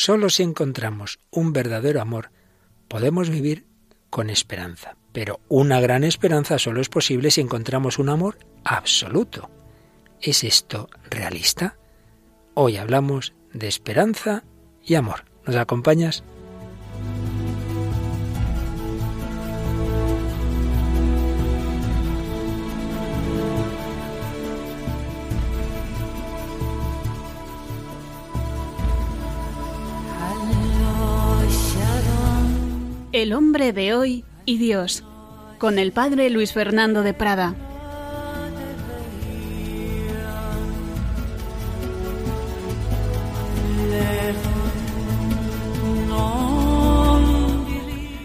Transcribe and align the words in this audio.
Solo 0.00 0.30
si 0.30 0.44
encontramos 0.44 1.18
un 1.32 1.52
verdadero 1.52 2.00
amor, 2.00 2.30
podemos 2.86 3.30
vivir 3.30 3.66
con 4.10 4.30
esperanza. 4.30 4.96
Pero 5.12 5.40
una 5.48 5.80
gran 5.80 6.04
esperanza 6.04 6.60
solo 6.60 6.80
es 6.80 6.88
posible 6.88 7.32
si 7.32 7.40
encontramos 7.40 7.98
un 7.98 8.08
amor 8.08 8.38
absoluto. 8.62 9.50
¿Es 10.20 10.44
esto 10.44 10.88
realista? 11.10 11.78
Hoy 12.54 12.76
hablamos 12.76 13.34
de 13.52 13.66
esperanza 13.66 14.44
y 14.84 14.94
amor. 14.94 15.24
¿Nos 15.44 15.56
acompañas? 15.56 16.22
El 33.28 33.34
hombre 33.34 33.74
de 33.74 33.92
hoy 33.92 34.24
y 34.46 34.56
Dios, 34.56 35.04
con 35.58 35.78
el 35.78 35.92
padre 35.92 36.30
Luis 36.30 36.54
Fernando 36.54 37.02
de 37.02 37.12
Prada. 37.12 37.54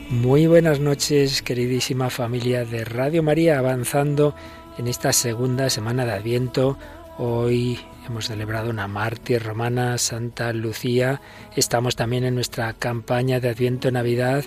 Muy 0.09 0.47
buenas 0.47 0.79
noches, 0.79 1.41
queridísima 1.41 2.09
familia 2.09 2.63
de 2.63 2.85
Radio 2.85 3.21
María, 3.23 3.59
avanzando 3.59 4.33
en 4.77 4.87
esta 4.87 5.11
segunda 5.11 5.69
semana 5.69 6.05
de 6.05 6.13
Adviento. 6.13 6.77
Hoy 7.17 7.77
hemos 8.07 8.27
celebrado 8.27 8.69
una 8.69 8.87
mártir 8.87 9.43
romana, 9.43 9.97
Santa 9.97 10.53
Lucía. 10.53 11.19
Estamos 11.57 11.97
también 11.97 12.23
en 12.23 12.35
nuestra 12.35 12.71
campaña 12.71 13.41
de 13.41 13.49
Adviento 13.49 13.91
Navidad 13.91 14.45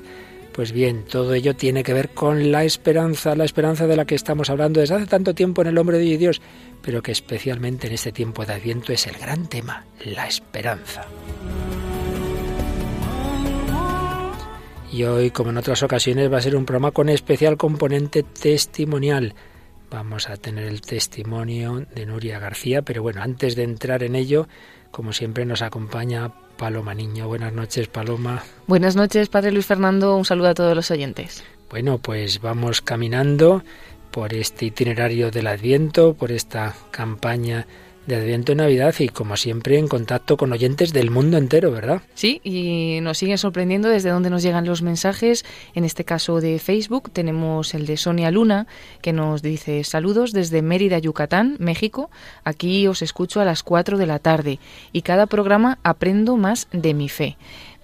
pues 0.56 0.72
bien, 0.72 1.04
todo 1.04 1.34
ello 1.34 1.54
tiene 1.54 1.82
que 1.82 1.92
ver 1.92 2.08
con 2.08 2.50
la 2.50 2.64
esperanza, 2.64 3.36
la 3.36 3.44
esperanza 3.44 3.86
de 3.86 3.94
la 3.94 4.06
que 4.06 4.14
estamos 4.14 4.48
hablando 4.48 4.80
desde 4.80 4.94
hace 4.94 5.06
tanto 5.06 5.34
tiempo 5.34 5.60
en 5.60 5.68
el 5.68 5.76
hombre 5.76 5.98
de 5.98 6.16
Dios, 6.16 6.40
pero 6.80 7.02
que 7.02 7.12
especialmente 7.12 7.88
en 7.88 7.92
este 7.92 8.10
tiempo 8.10 8.42
de 8.46 8.54
Adviento 8.54 8.90
es 8.90 9.06
el 9.06 9.18
gran 9.18 9.48
tema, 9.48 9.84
la 10.02 10.26
esperanza. 10.26 11.04
Y 14.90 15.04
hoy, 15.04 15.30
como 15.30 15.50
en 15.50 15.58
otras 15.58 15.82
ocasiones, 15.82 16.32
va 16.32 16.38
a 16.38 16.40
ser 16.40 16.56
un 16.56 16.64
programa 16.64 16.90
con 16.90 17.10
especial 17.10 17.58
componente 17.58 18.22
testimonial. 18.22 19.34
Vamos 19.90 20.30
a 20.30 20.38
tener 20.38 20.64
el 20.64 20.80
testimonio 20.80 21.84
de 21.94 22.06
Nuria 22.06 22.38
García, 22.38 22.80
pero 22.80 23.02
bueno, 23.02 23.20
antes 23.20 23.56
de 23.56 23.64
entrar 23.64 24.02
en 24.02 24.16
ello, 24.16 24.48
como 24.90 25.12
siempre 25.12 25.44
nos 25.44 25.60
acompaña 25.60 26.32
Paloma 26.56 26.94
Niño. 26.94 27.28
Buenas 27.28 27.52
noches, 27.52 27.88
Paloma. 27.88 28.42
Buenas 28.66 28.96
noches, 28.96 29.28
Padre 29.28 29.52
Luis 29.52 29.66
Fernando. 29.66 30.16
Un 30.16 30.24
saludo 30.24 30.48
a 30.48 30.54
todos 30.54 30.74
los 30.74 30.90
oyentes. 30.90 31.44
Bueno, 31.70 31.98
pues 31.98 32.40
vamos 32.40 32.80
caminando 32.80 33.62
por 34.10 34.32
este 34.32 34.66
itinerario 34.66 35.30
del 35.30 35.46
Adviento, 35.46 36.14
por 36.14 36.32
esta 36.32 36.74
campaña 36.90 37.66
de 38.06 38.16
Adviento 38.16 38.52
y 38.52 38.54
Navidad 38.54 38.94
y 38.98 39.08
como 39.08 39.36
siempre 39.36 39.78
en 39.78 39.88
contacto 39.88 40.36
con 40.36 40.52
oyentes 40.52 40.92
del 40.92 41.10
mundo 41.10 41.36
entero, 41.36 41.70
¿verdad? 41.70 42.02
Sí, 42.14 42.40
y 42.44 43.00
nos 43.02 43.18
siguen 43.18 43.38
sorprendiendo 43.38 43.88
desde 43.88 44.10
dónde 44.10 44.30
nos 44.30 44.42
llegan 44.42 44.66
los 44.66 44.82
mensajes. 44.82 45.44
En 45.74 45.84
este 45.84 46.04
caso 46.04 46.40
de 46.40 46.58
Facebook 46.58 47.10
tenemos 47.12 47.74
el 47.74 47.86
de 47.86 47.96
Sonia 47.96 48.30
Luna 48.30 48.66
que 49.02 49.12
nos 49.12 49.42
dice 49.42 49.84
saludos 49.84 50.32
desde 50.32 50.62
Mérida, 50.62 50.98
Yucatán, 50.98 51.56
México. 51.58 52.10
Aquí 52.44 52.86
os 52.86 53.02
escucho 53.02 53.40
a 53.40 53.44
las 53.44 53.62
4 53.62 53.98
de 53.98 54.06
la 54.06 54.18
tarde 54.18 54.58
y 54.92 55.02
cada 55.02 55.26
programa 55.26 55.78
aprendo 55.82 56.36
más 56.36 56.68
de 56.72 56.94
mi 56.94 57.08
fe. 57.08 57.36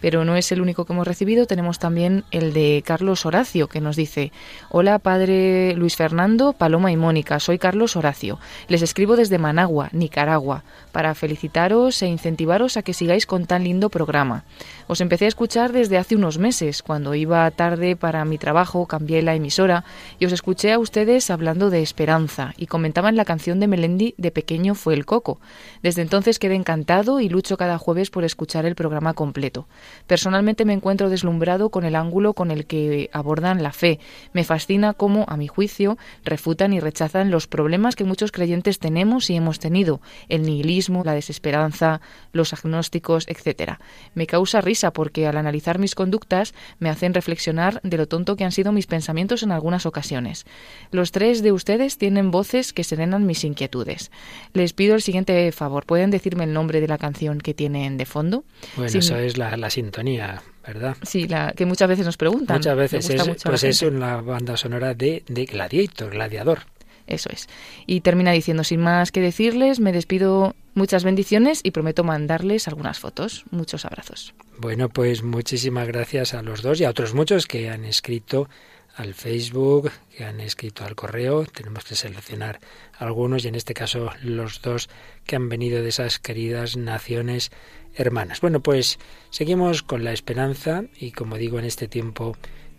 Pero 0.03 0.27
no 0.27 0.37
es 0.37 0.53
el 0.53 0.61
único 0.61 0.85
que 0.85 0.93
hemos 0.93 1.07
recibido, 1.07 1.47
tenemos 1.47 1.79
también 1.79 2.25
el 2.33 2.53
de 2.53 2.83
Carlos 2.85 3.25
Horacio, 3.25 3.69
que 3.69 3.81
nos 3.81 3.97
dice, 3.97 4.33
Hola 4.69 4.99
Padre 4.99 5.75
Luis 5.77 5.97
Fernando, 5.97 6.53
Paloma 6.53 6.93
y 6.93 6.97
Mónica, 6.97 7.41
soy 7.41 7.59
Carlos 7.59 7.97
Horacio. 7.97 8.39
Les 8.69 8.83
escribo 8.83 9.17
desde 9.17 9.39
Managua, 9.39 9.89
Nicaragua, 9.93 10.65
para 10.91 11.15
felicitaros 11.15 12.03
e 12.03 12.09
incentivaros 12.09 12.77
a 12.77 12.83
que 12.83 12.93
sigáis 12.93 13.27
con 13.27 13.47
tan 13.47 13.65
lindo 13.65 13.89
programa. 13.89 14.45
Os 14.93 15.01
empecé 15.01 15.25
a 15.25 15.29
escuchar 15.29 15.73
desde 15.73 15.97
hace 15.97 16.17
unos 16.17 16.37
meses, 16.37 16.83
cuando 16.83 17.15
iba 17.15 17.51
tarde 17.51 17.97
para 17.97 18.27
mi 18.27 18.37
trabajo, 18.37 18.87
cambié 18.87 19.23
la 19.23 19.35
emisora 19.35 19.85
y 20.19 20.27
os 20.27 20.33
escuché 20.33 20.71
a 20.71 20.79
ustedes 20.79 21.31
hablando 21.31 21.71
de 21.71 21.81
esperanza 21.81 22.53
y 22.59 22.67
comentaban 22.67 23.17
la 23.17 23.25
canción 23.25 23.59
de 23.59 23.69
Melendi 23.69 24.15
de 24.19 24.31
pequeño 24.31 24.75
fue 24.75 24.93
el 24.93 25.07
coco. 25.07 25.41
Desde 25.83 26.03
entonces 26.03 26.39
quedé 26.39 26.57
encantado 26.57 27.21
y 27.21 27.31
lucho 27.31 27.57
cada 27.57 27.79
jueves 27.79 28.11
por 28.11 28.23
escuchar 28.25 28.67
el 28.67 28.75
programa 28.75 29.15
completo. 29.15 29.67
Personalmente 30.07 30.67
me 30.67 30.75
encuentro 30.75 31.09
deslumbrado 31.09 31.71
con 31.71 31.87
el 31.87 31.97
ángulo 31.97 32.35
con 32.35 32.51
el 32.51 32.67
que 32.67 33.09
abordan 33.15 33.63
la 33.63 33.73
fe. 33.73 33.99
Me 34.35 34.45
fascina 34.45 34.93
cómo, 34.93 35.25
a 35.27 35.39
mi 35.39 35.49
juicio, 35.49 35.97
refutan 36.23 36.75
y 36.75 36.81
rechazan 36.81 37.31
los 37.31 37.47
problemas 37.47 37.97
que 37.97 38.05
muchos 38.05 38.31
creyentes 38.31 38.79
tenemos 38.79 39.31
y 39.31 39.37
hemos 39.37 39.59
tenido, 39.59 40.03
el 40.29 40.43
nihilismo, 40.43 41.03
la 41.03 41.15
desesperanza, 41.15 42.03
los 42.35 42.53
agnósticos, 42.53 43.27
etc. 43.27 43.79
Me 44.15 44.27
causa 44.27 44.61
risa 44.61 44.82
porque 44.91 45.27
al 45.27 45.37
analizar 45.37 45.79
mis 45.79 45.95
conductas 45.95 46.55
me 46.79 46.91
hacen 46.91 47.15
reflexionar 47.15 47.81
de 47.83 47.97
lo 47.97 48.09
tonto 48.09 48.37
que 48.37 48.45
han 48.45 48.53
sido 48.53 48.73
mis 48.73 48.87
pensamientos 48.87 49.43
en 49.43 49.53
algunas 49.53 49.87
ocasiones. 49.87 50.45
Los 50.91 51.13
tres 51.13 51.43
de 51.43 51.53
ustedes 51.53 51.99
tienen 51.99 52.31
voces 52.31 52.73
que 52.73 52.85
serenan 52.85 53.27
mis 53.27 53.45
inquietudes. 53.45 54.11
Les 54.53 54.73
pido 54.73 54.95
el 54.95 55.03
siguiente 55.03 55.51
favor. 55.53 55.87
¿Pueden 55.87 56.11
decirme 56.11 56.45
el 56.45 56.53
nombre 56.53 56.81
de 56.81 56.89
la 56.89 56.99
canción 56.99 57.39
que 57.39 57.55
tienen 57.55 57.97
de 57.97 58.07
fondo? 58.07 58.45
Bueno, 58.77 58.99
eso 58.99 59.17
es 59.17 59.39
la, 59.39 59.57
la 59.57 59.71
sintonía, 59.71 60.43
¿verdad? 60.67 60.97
Sí, 61.03 61.29
la 61.29 61.53
que 61.53 61.67
muchas 61.67 61.89
veces 61.89 62.07
nos 62.07 62.17
preguntan. 62.17 62.57
Muchas 62.57 62.77
veces 62.77 63.11
es, 63.11 63.43
pues 63.45 63.65
es 63.65 63.83
la 63.83 64.21
banda 64.21 64.57
sonora 64.57 64.95
de, 64.95 65.23
de 65.29 65.45
Gladiator, 65.45 66.11
Gladiador. 66.11 66.61
Eso 67.07 67.31
es. 67.33 67.49
Y 67.87 68.01
termina 68.01 68.33
diciendo, 68.33 68.65
sin 68.65 68.81
más 68.81 69.13
que 69.13 69.21
decirles, 69.21 69.81
me 69.81 69.93
despido 69.93 70.55
muchas 70.75 71.05
bendiciones 71.05 71.61
y 71.63 71.71
prometo 71.71 72.05
mandarles 72.05 72.69
algunas 72.69 72.99
fotos. 72.99 73.45
Muchos 73.51 73.85
abrazos. 73.85 74.35
Bueno, 74.59 74.89
pues 74.89 75.23
muchísimas 75.23 75.87
gracias 75.89 76.35
a 76.35 76.43
los 76.43 76.63
dos 76.63 76.81
y 76.81 76.85
a 76.85 76.91
otros 76.91 77.15
muchos 77.15 77.47
que 77.47 77.71
han 77.71 77.85
escrito 77.85 78.49
al 78.97 79.15
Facebook, 79.15 79.91
que 80.17 80.25
han 80.25 80.41
escrito 80.41 80.85
al 80.85 80.95
correo. 80.95 81.45
Tenemos 81.47 81.85
que 81.85 81.95
seleccionar 81.95 82.61
algunos 82.99 83.45
y 83.45 83.49
en 83.49 83.55
este 83.55 83.75
caso 83.75 84.11
los 84.23 84.61
dos 84.63 84.89
que 85.25 85.37
han 85.37 85.49
venido 85.49 85.83
de 85.83 85.89
esas 85.89 86.19
queridas 86.19 86.77
naciones 86.77 87.51
hermanas. 87.95 88.41
Bueno, 88.41 88.61
pues 88.61 88.99
seguimos 89.31 89.83
con 89.83 90.05
la 90.05 90.13
esperanza 90.13 90.85
y 90.99 91.13
como 91.13 91.37
digo 91.37 91.59
en 91.59 91.65
este 91.65 91.89
tiempo 91.89 92.37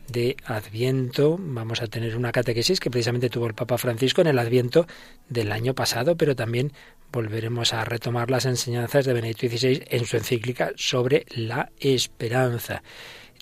de 0.08 0.38
Adviento 0.46 1.38
vamos 1.40 1.82
a 1.82 1.88
tener 1.88 2.16
una 2.16 2.32
catequesis 2.32 2.80
que 2.80 2.92
precisamente 2.92 3.30
tuvo 3.30 3.48
el 3.48 3.54
Papa 3.54 3.78
Francisco 3.78 4.22
en 4.22 4.28
el 4.28 4.40
Adviento 4.40 4.86
del 5.30 5.52
año 5.52 5.74
pasado, 5.74 6.16
pero 6.18 6.36
también 6.36 6.72
volveremos 7.12 7.74
a 7.74 7.86
retomar 7.86 8.30
las 8.32 8.46
enseñanzas 8.46 9.06
de 9.06 9.14
Benedicto 9.14 9.48
XVI 9.48 9.84
en 9.88 10.06
su 10.06 10.18
encíclica 10.18 10.72
sobre 10.76 11.26
la 11.36 11.72
esperanza. 11.80 12.84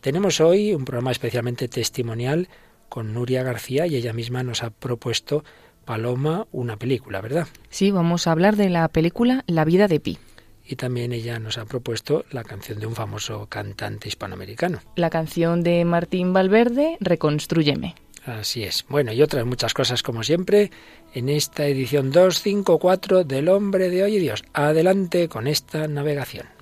Tenemos 0.01 0.41
hoy 0.41 0.73
un 0.73 0.85
programa 0.85 1.11
especialmente 1.11 1.67
testimonial 1.67 2.50
con 2.89 3.13
Nuria 3.13 3.44
García 3.44 3.88
y 3.88 3.95
ella 3.95 4.13
misma 4.13 4.44
nos 4.44 4.63
ha 4.63 4.69
propuesto 4.71 5.44
Paloma 5.85 6.47
una 6.51 6.77
película, 6.77 7.21
¿verdad? 7.21 7.47
Sí, 7.69 7.91
vamos 7.91 8.27
a 8.27 8.31
hablar 8.31 8.55
de 8.55 8.69
la 8.69 8.88
película 8.89 9.44
La 9.47 9.66
vida 9.66 9.88
de 9.88 10.00
Pi 10.00 10.19
y 10.71 10.77
también 10.77 11.11
ella 11.11 11.37
nos 11.37 11.57
ha 11.57 11.65
propuesto 11.65 12.23
la 12.31 12.45
canción 12.45 12.79
de 12.79 12.85
un 12.85 12.95
famoso 12.95 13.47
cantante 13.47 14.07
hispanoamericano. 14.07 14.79
La 14.95 15.09
canción 15.09 15.63
de 15.63 15.83
Martín 15.83 16.31
Valverde, 16.31 16.95
Reconstrúyeme. 17.01 17.95
Así 18.25 18.63
es. 18.63 18.85
Bueno, 18.87 19.11
y 19.11 19.21
otras 19.21 19.45
muchas 19.45 19.73
cosas 19.73 20.01
como 20.01 20.23
siempre 20.23 20.71
en 21.13 21.27
esta 21.27 21.65
edición 21.65 22.11
254 22.11 23.25
del 23.25 23.49
Hombre 23.49 23.89
de 23.89 24.03
Hoy 24.03 24.15
y 24.15 24.19
Dios. 24.19 24.43
Adelante 24.53 25.27
con 25.27 25.47
esta 25.47 25.87
navegación. 25.89 26.60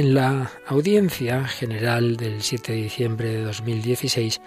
En 0.00 0.14
la 0.14 0.50
audiencia 0.66 1.46
general 1.46 2.16
del 2.16 2.40
7 2.40 2.72
de 2.72 2.82
diciembre 2.84 3.28
de 3.34 3.42
2016, 3.42 4.40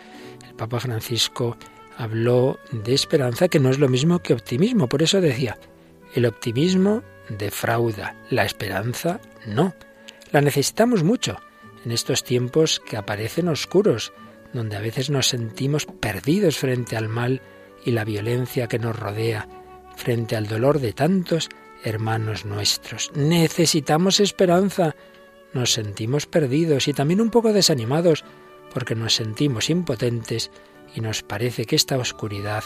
el 0.50 0.56
Papa 0.56 0.80
Francisco 0.80 1.58
habló 1.96 2.58
de 2.72 2.96
esperanza 2.96 3.48
que 3.48 3.60
no 3.60 3.70
es 3.70 3.78
lo 3.78 3.88
mismo 3.88 4.18
que 4.18 4.34
optimismo. 4.34 4.90
Por 4.90 5.04
eso 5.04 5.22
decía, 5.22 5.60
el 6.16 6.26
optimismo 6.26 7.04
defrauda, 7.30 8.16
la 8.32 8.46
esperanza 8.46 9.22
no. 9.46 9.76
La 10.32 10.42
necesitamos 10.42 11.04
mucho 11.04 11.38
en 11.86 11.92
estos 11.92 12.24
tiempos 12.24 12.80
que 12.80 12.98
aparecen 12.98 13.48
oscuros, 13.48 14.12
donde 14.54 14.76
a 14.76 14.82
veces 14.82 15.12
nos 15.12 15.28
sentimos 15.28 15.86
perdidos 15.86 16.58
frente 16.58 16.98
al 16.98 17.10
mal 17.10 17.44
y 17.86 17.92
la 17.92 18.06
violencia 18.06 18.68
que 18.68 18.80
nos 18.80 18.98
rodea, 18.98 19.48
frente 19.98 20.36
al 20.36 20.48
dolor 20.48 20.80
de 20.80 20.94
tantos 20.94 21.50
hermanos 21.84 22.44
nuestros. 22.44 23.12
Necesitamos 23.14 24.20
esperanza. 24.20 24.96
Nos 25.54 25.74
sentimos 25.74 26.26
perdidos 26.26 26.88
y 26.88 26.94
también 26.94 27.22
un 27.22 27.30
poco 27.30 27.54
desanimados 27.54 28.24
porque 28.74 28.96
nos 28.96 29.16
sentimos 29.16 29.70
impotentes 29.70 30.52
y 30.96 31.02
nos 31.02 31.22
parece 31.22 31.66
que 31.66 31.76
esta 31.76 31.98
oscuridad 31.98 32.64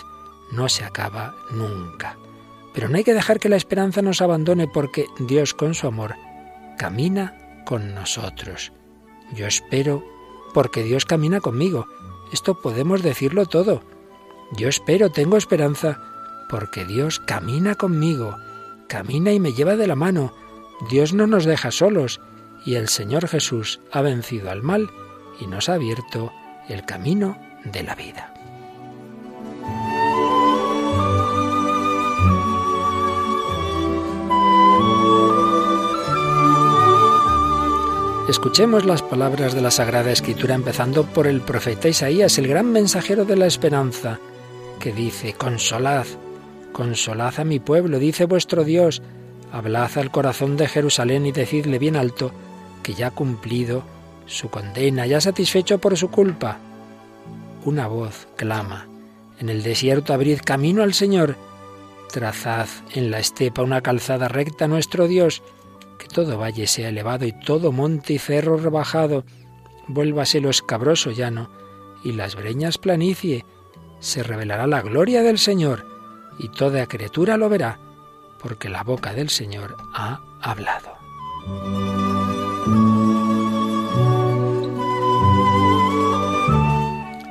no 0.51 0.69
se 0.69 0.85
acaba 0.85 1.35
nunca. 1.51 2.17
Pero 2.73 2.89
no 2.89 2.97
hay 2.97 3.03
que 3.03 3.13
dejar 3.13 3.39
que 3.39 3.49
la 3.49 3.55
esperanza 3.55 4.01
nos 4.01 4.21
abandone 4.21 4.67
porque 4.67 5.05
Dios 5.19 5.53
con 5.53 5.73
su 5.73 5.87
amor 5.87 6.15
camina 6.77 7.63
con 7.65 7.93
nosotros. 7.93 8.71
Yo 9.33 9.47
espero 9.47 10.03
porque 10.53 10.83
Dios 10.83 11.05
camina 11.05 11.41
conmigo. 11.41 11.87
Esto 12.31 12.61
podemos 12.61 13.01
decirlo 13.01 13.45
todo. 13.45 13.81
Yo 14.55 14.69
espero, 14.69 15.11
tengo 15.11 15.35
esperanza, 15.35 15.99
porque 16.49 16.85
Dios 16.85 17.19
camina 17.19 17.75
conmigo, 17.75 18.37
camina 18.87 19.33
y 19.33 19.39
me 19.39 19.53
lleva 19.53 19.75
de 19.75 19.87
la 19.87 19.95
mano. 19.95 20.33
Dios 20.89 21.13
no 21.13 21.27
nos 21.27 21.43
deja 21.43 21.71
solos 21.71 22.21
y 22.67 22.75
el 22.75 22.89
Señor 22.89 23.29
Jesús 23.29 23.79
ha 23.93 24.01
vencido 24.01 24.51
al 24.51 24.61
mal 24.61 24.89
y 25.39 25.47
nos 25.47 25.69
ha 25.69 25.75
abierto 25.75 26.33
el 26.67 26.83
camino 26.83 27.37
de 27.63 27.81
la 27.81 27.95
vida. 27.95 28.33
Escuchemos 38.27 38.83
las 38.83 39.01
palabras 39.01 39.55
de 39.55 39.61
la 39.61 39.71
Sagrada 39.71 40.11
Escritura 40.11 40.53
empezando 40.53 41.05
por 41.05 41.25
el 41.25 41.39
profeta 41.39 41.87
Isaías, 41.87 42.37
el 42.37 42.49
gran 42.49 42.69
mensajero 42.69 43.23
de 43.23 43.37
la 43.37 43.45
esperanza, 43.45 44.19
que 44.81 44.91
dice, 44.91 45.35
Consolad, 45.35 46.05
consolad 46.73 47.39
a 47.39 47.45
mi 47.45 47.61
pueblo, 47.61 47.97
dice 47.97 48.25
vuestro 48.25 48.65
Dios, 48.65 49.01
hablad 49.53 49.97
al 49.97 50.11
corazón 50.11 50.57
de 50.57 50.67
Jerusalén 50.67 51.25
y 51.25 51.31
decidle 51.31 51.79
bien 51.79 51.95
alto 51.95 52.33
que 52.87 52.93
ya 52.93 53.07
ha 53.07 53.11
cumplido 53.11 53.83
su 54.27 54.49
condena, 54.49 55.05
ya 55.05 55.19
satisfecho 55.19 55.77
por 55.77 55.97
su 55.97 56.09
culpa. 56.09 56.57
Una 57.65 57.85
voz 57.85 58.29
clama, 58.37 58.87
en 59.39 59.49
el 59.49 59.61
desierto 59.61 60.13
abrid 60.13 60.39
camino 60.41 60.83
al 60.83 60.93
Señor, 60.93 61.35
trazad 62.13 62.69
en 62.93 63.11
la 63.11 63.19
estepa 63.19 63.61
una 63.61 63.81
calzada 63.81 64.29
recta 64.29 64.63
a 64.63 64.67
nuestro 64.69 65.09
Dios, 65.09 65.43
que 65.99 66.07
todo 66.07 66.37
valle 66.37 66.65
sea 66.65 66.87
elevado 66.87 67.25
y 67.25 67.33
todo 67.33 67.73
monte 67.73 68.13
y 68.13 68.19
cerro 68.19 68.55
rebajado, 68.55 69.25
vuélvase 69.89 70.39
lo 70.39 70.49
escabroso 70.49 71.11
llano 71.11 71.49
y 72.05 72.13
las 72.13 72.37
breñas 72.37 72.77
planicie, 72.77 73.43
se 73.99 74.23
revelará 74.23 74.65
la 74.65 74.81
gloria 74.81 75.23
del 75.23 75.39
Señor 75.39 75.85
y 76.39 76.47
toda 76.47 76.87
criatura 76.87 77.35
lo 77.35 77.49
verá, 77.49 77.79
porque 78.41 78.69
la 78.69 78.83
boca 78.83 79.13
del 79.13 79.27
Señor 79.27 79.75
ha 79.93 80.21
hablado. 80.41 82.06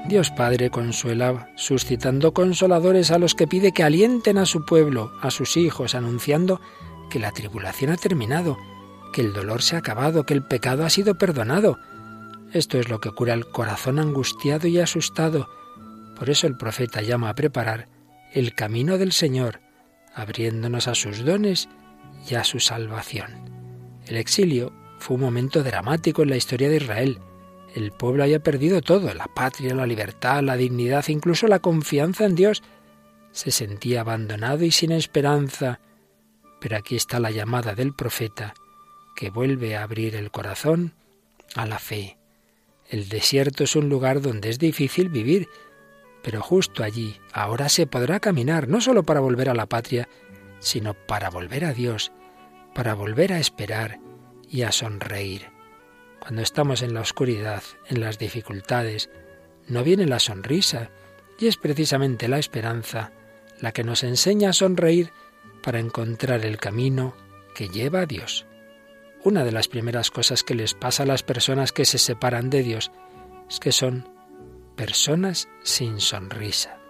Dios 0.08 0.30
Padre 0.30 0.70
consuela, 0.70 1.50
suscitando 1.56 2.32
consoladores 2.32 3.10
a 3.10 3.18
los 3.18 3.34
que 3.34 3.48
pide 3.48 3.72
que 3.72 3.82
alienten 3.82 4.38
a 4.38 4.46
su 4.46 4.64
pueblo, 4.64 5.12
a 5.20 5.32
sus 5.32 5.56
hijos, 5.56 5.96
anunciando 5.96 6.60
que 7.10 7.18
la 7.18 7.32
tribulación 7.32 7.90
ha 7.90 7.96
terminado, 7.96 8.56
que 9.12 9.20
el 9.20 9.32
dolor 9.32 9.62
se 9.62 9.74
ha 9.74 9.80
acabado, 9.80 10.24
que 10.24 10.34
el 10.34 10.44
pecado 10.44 10.84
ha 10.84 10.90
sido 10.90 11.16
perdonado. 11.18 11.80
Esto 12.52 12.78
es 12.78 12.88
lo 12.88 13.00
que 13.00 13.10
cura 13.10 13.34
el 13.34 13.46
corazón 13.46 13.98
angustiado 13.98 14.68
y 14.68 14.78
asustado. 14.78 15.48
Por 16.16 16.30
eso 16.30 16.46
el 16.46 16.56
profeta 16.56 17.02
llama 17.02 17.28
a 17.30 17.34
preparar 17.34 17.88
el 18.32 18.54
camino 18.54 18.98
del 18.98 19.10
Señor, 19.10 19.60
abriéndonos 20.14 20.86
a 20.86 20.94
sus 20.94 21.24
dones 21.24 21.68
y 22.30 22.36
a 22.36 22.44
su 22.44 22.60
salvación. 22.60 23.50
El 24.06 24.16
exilio 24.16 24.72
fue 25.00 25.16
un 25.16 25.22
momento 25.22 25.64
dramático 25.64 26.22
en 26.22 26.30
la 26.30 26.36
historia 26.36 26.68
de 26.68 26.76
Israel. 26.76 27.18
El 27.76 27.92
pueblo 27.92 28.22
había 28.22 28.42
perdido 28.42 28.80
todo, 28.80 29.12
la 29.12 29.26
patria, 29.26 29.74
la 29.74 29.86
libertad, 29.86 30.42
la 30.42 30.56
dignidad, 30.56 31.04
incluso 31.08 31.46
la 31.46 31.58
confianza 31.58 32.24
en 32.24 32.34
Dios. 32.34 32.62
Se 33.32 33.50
sentía 33.50 34.00
abandonado 34.00 34.64
y 34.64 34.70
sin 34.70 34.92
esperanza. 34.92 35.78
Pero 36.58 36.78
aquí 36.78 36.96
está 36.96 37.20
la 37.20 37.30
llamada 37.30 37.74
del 37.74 37.94
profeta, 37.94 38.54
que 39.14 39.28
vuelve 39.28 39.76
a 39.76 39.82
abrir 39.82 40.16
el 40.16 40.30
corazón 40.30 40.94
a 41.54 41.66
la 41.66 41.78
fe. 41.78 42.16
El 42.88 43.10
desierto 43.10 43.64
es 43.64 43.76
un 43.76 43.90
lugar 43.90 44.22
donde 44.22 44.48
es 44.48 44.58
difícil 44.58 45.10
vivir, 45.10 45.46
pero 46.22 46.40
justo 46.40 46.82
allí 46.82 47.20
ahora 47.30 47.68
se 47.68 47.86
podrá 47.86 48.20
caminar, 48.20 48.68
no 48.68 48.80
solo 48.80 49.02
para 49.02 49.20
volver 49.20 49.50
a 49.50 49.54
la 49.54 49.66
patria, 49.66 50.08
sino 50.60 50.94
para 50.94 51.28
volver 51.28 51.66
a 51.66 51.74
Dios, 51.74 52.10
para 52.74 52.94
volver 52.94 53.34
a 53.34 53.38
esperar 53.38 54.00
y 54.48 54.62
a 54.62 54.72
sonreír. 54.72 55.55
Cuando 56.26 56.42
estamos 56.42 56.82
en 56.82 56.92
la 56.92 57.02
oscuridad, 57.02 57.62
en 57.86 58.00
las 58.00 58.18
dificultades, 58.18 59.10
no 59.68 59.84
viene 59.84 60.06
la 60.06 60.18
sonrisa, 60.18 60.90
y 61.38 61.46
es 61.46 61.56
precisamente 61.56 62.26
la 62.26 62.40
esperanza 62.40 63.12
la 63.60 63.70
que 63.70 63.84
nos 63.84 64.02
enseña 64.02 64.50
a 64.50 64.52
sonreír 64.52 65.12
para 65.62 65.78
encontrar 65.78 66.44
el 66.44 66.56
camino 66.56 67.14
que 67.54 67.68
lleva 67.68 68.00
a 68.00 68.06
Dios. 68.06 68.44
Una 69.22 69.44
de 69.44 69.52
las 69.52 69.68
primeras 69.68 70.10
cosas 70.10 70.42
que 70.42 70.56
les 70.56 70.74
pasa 70.74 71.04
a 71.04 71.06
las 71.06 71.22
personas 71.22 71.70
que 71.70 71.84
se 71.84 71.98
separan 71.98 72.50
de 72.50 72.64
Dios 72.64 72.90
es 73.48 73.60
que 73.60 73.70
son 73.70 74.08
personas 74.74 75.48
sin 75.62 76.00
sonrisa. 76.00 76.80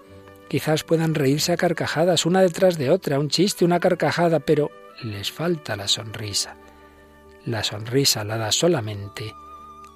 Quizás 0.49 0.83
puedan 0.83 1.15
reírse 1.15 1.53
a 1.53 1.59
carcajadas 1.59 2.25
una 2.25 2.41
detrás 2.41 2.79
de 2.79 2.88
otra, 2.88 3.21
un 3.21 3.29
chiste, 3.29 3.67
una 3.67 3.81
carcajada, 3.81 4.41
pero 4.41 4.71
les 5.03 5.31
falta 5.31 5.77
la 5.77 5.88
sonrisa. 5.88 6.56
La 7.47 7.63
sonrisa 7.63 8.25
la 8.25 8.39
da 8.39 8.51
solamente 8.51 9.33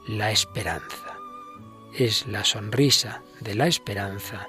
la 0.07 0.31
esperanza. 0.31 1.19
Es 1.93 2.25
la 2.29 2.45
sonrisa 2.45 3.25
de 3.41 3.57
la 3.57 3.67
esperanza 3.67 4.47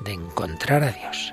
de 0.00 0.12
encontrar 0.12 0.84
a 0.84 0.92
Dios. 0.92 1.32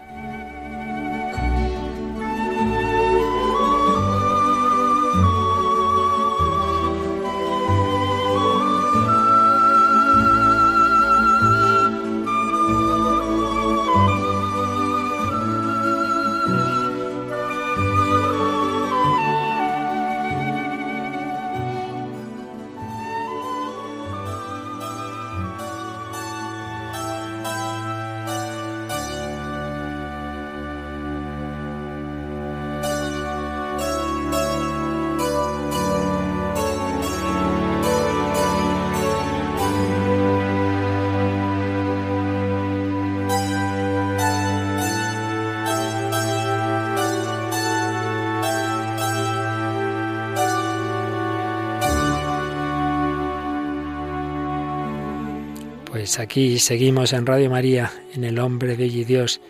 Pues 56.13 56.19
aquí 56.27 56.59
seguimos 56.59 57.11
en 57.11 57.25
Radio 57.25 57.49
María, 57.49 57.91
en 58.13 58.23
el 58.23 58.37
hombre 58.37 58.77
de 58.77 58.87
Dios, 58.87 59.41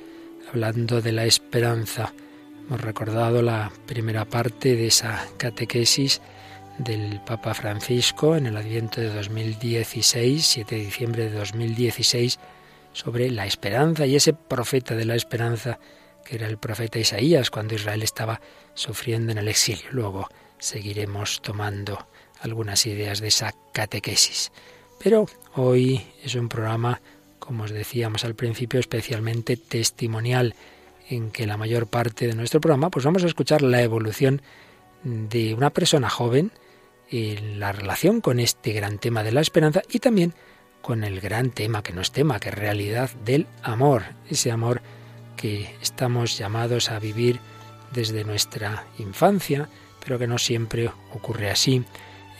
hablando 0.48 1.01
de 1.01 1.12
la 1.12 1.25
esperanza. 1.25 2.13
Hemos 2.58 2.79
recordado 2.79 3.41
la 3.41 3.70
primera 3.86 4.24
parte 4.24 4.77
de 4.77 4.88
esa 4.88 5.27
catequesis 5.36 6.22
del 6.77 7.20
Papa 7.20 7.53
Francisco 7.53 8.38
en 8.38 8.46
el 8.46 8.55
Adviento 8.55 9.01
de 9.01 9.13
2016, 9.13 10.46
7 10.46 10.75
de 10.75 10.86
diciembre 10.86 11.29
de 11.29 11.38
2016, 11.38 12.39
sobre 12.93 13.29
la 13.29 13.46
esperanza 13.46 14.05
y 14.05 14.15
ese 14.15 14.32
profeta 14.32 14.96
de 14.96 15.03
la 15.03 15.15
esperanza 15.15 15.79
que 16.24 16.38
era 16.38 16.48
el 16.48 16.60
profeta 16.60 16.98
Isaías 16.98 17.50
cuando 17.50 17.75
Israel 17.75 18.03
estaba 18.03 18.39
sufriendo 18.74 19.34
en 19.34 19.38
el 19.38 19.50
exilio. 19.50 19.89
Luego 19.91 20.29
seguiremos 20.60 21.41
tomando 21.41 22.08
algunas 22.39 22.86
ideas 22.86 23.20
de 23.20 23.27
esa 23.27 23.53
catequesis. 23.74 24.53
Pero 25.03 25.25
hoy 25.55 26.01
es 26.24 26.36
un 26.36 26.48
programa 26.48 27.01
como 27.38 27.65
os 27.65 27.72
decíamos 27.72 28.24
al 28.24 28.36
principio, 28.36 28.79
especialmente 28.79 29.57
testimonial, 29.57 30.55
en 31.10 31.29
que 31.29 31.45
la 31.45 31.57
mayor 31.57 31.88
parte 31.88 32.25
de 32.25 32.36
nuestro 32.36 32.62
programa, 32.62 32.89
pues 32.89 33.03
vamos 33.03 33.22
a 33.25 33.27
escuchar 33.27 33.62
la 33.62 33.81
evolución 33.81 34.41
de 35.03 35.53
una 35.53 35.72
persona 35.72 36.10
joven 36.10 36.53
en 37.12 37.60
la 37.60 37.74
relación 37.74 38.22
con 38.22 38.39
este 38.39 38.72
gran 38.72 38.98
tema 38.98 39.24
de 39.24 39.33
la 39.33 39.41
esperanza 39.41 39.81
y 39.91 40.00
también 40.00 40.33
con 40.81 41.03
el 41.03 41.19
gran 41.19 41.50
tema, 41.50 41.83
que 41.83 41.91
no 41.91 42.00
es 42.00 42.13
tema, 42.13 42.39
que 42.39 42.48
es 42.48 42.55
realidad 42.55 43.10
del 43.25 43.48
amor, 43.62 44.03
ese 44.29 44.51
amor 44.51 44.81
que 45.36 45.75
estamos 45.81 46.38
llamados 46.38 46.89
a 46.89 47.00
vivir 47.00 47.41
desde 47.91 48.24
nuestra 48.24 48.86
infancia, 48.98 49.67
pero 50.00 50.17
que 50.17 50.27
no 50.27 50.38
siempre 50.38 50.89
ocurre 51.13 51.51
así, 51.51 51.83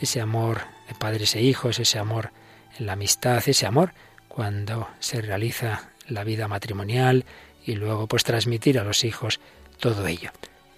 ese 0.00 0.22
amor 0.22 0.62
de 0.88 0.94
padres 0.94 1.34
e 1.36 1.42
hijos, 1.42 1.78
ese 1.78 1.98
amor 1.98 2.30
la 2.78 2.94
amistad, 2.94 3.42
ese 3.46 3.66
amor 3.66 3.92
cuando 4.28 4.88
se 5.00 5.20
realiza 5.20 5.90
la 6.08 6.24
vida 6.24 6.48
matrimonial 6.48 7.24
y 7.64 7.74
luego 7.76 8.06
pues 8.06 8.24
transmitir 8.24 8.78
a 8.78 8.84
los 8.84 9.04
hijos 9.04 9.40
todo 9.78 10.06
ello. 10.06 10.30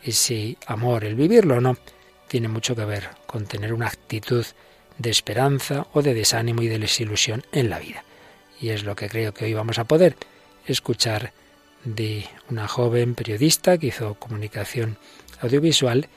Ese 0.03 0.57
amor, 0.67 1.05
el 1.05 1.15
vivirlo 1.15 1.57
o 1.57 1.61
no, 1.61 1.77
tiene 2.29 2.49
mucho 2.49 2.77
que 2.77 2.85
ver 2.85 3.09
con 3.27 3.47
tener 3.47 3.73
una 3.73 3.87
actitud 3.87 4.45
de 4.99 5.11
esperanza 5.11 5.87
o 5.93 6.03
de 6.03 6.15
desánimo 6.15 6.63
y 6.63 6.69
de 6.69 6.79
desilusión 6.79 7.45
en 7.53 7.71
la 7.71 7.79
vida. 7.79 8.05
Y 8.61 8.71
es 8.71 8.85
lo 8.85 8.97
que 8.97 9.09
creo 9.09 9.35
que 9.35 9.45
hoy 9.45 9.55
vamos 9.55 9.79
a 9.79 9.85
poder 9.85 10.17
escuchar 10.67 11.33
de 11.85 12.27
una 12.51 12.67
joven 12.69 13.15
periodista 13.15 13.79
que 13.79 13.89
hizo 13.89 14.15
comunicación 14.15 14.99
audiovisual 15.41 16.09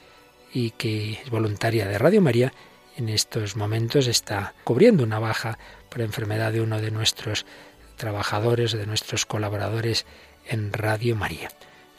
y 0.52 0.70
que 0.72 1.12
es 1.12 1.30
voluntaria 1.30 1.86
de 1.86 1.98
Radio 1.98 2.20
María. 2.20 2.52
En 3.00 3.08
estos 3.08 3.56
momentos 3.56 4.06
está 4.08 4.52
cubriendo 4.62 5.04
una 5.04 5.18
baja 5.18 5.58
por 5.88 6.02
enfermedad 6.02 6.52
de 6.52 6.60
uno 6.60 6.82
de 6.82 6.90
nuestros 6.90 7.46
trabajadores, 7.96 8.72
de 8.72 8.84
nuestros 8.84 9.24
colaboradores 9.24 10.04
en 10.46 10.70
Radio 10.70 11.16
María. 11.16 11.48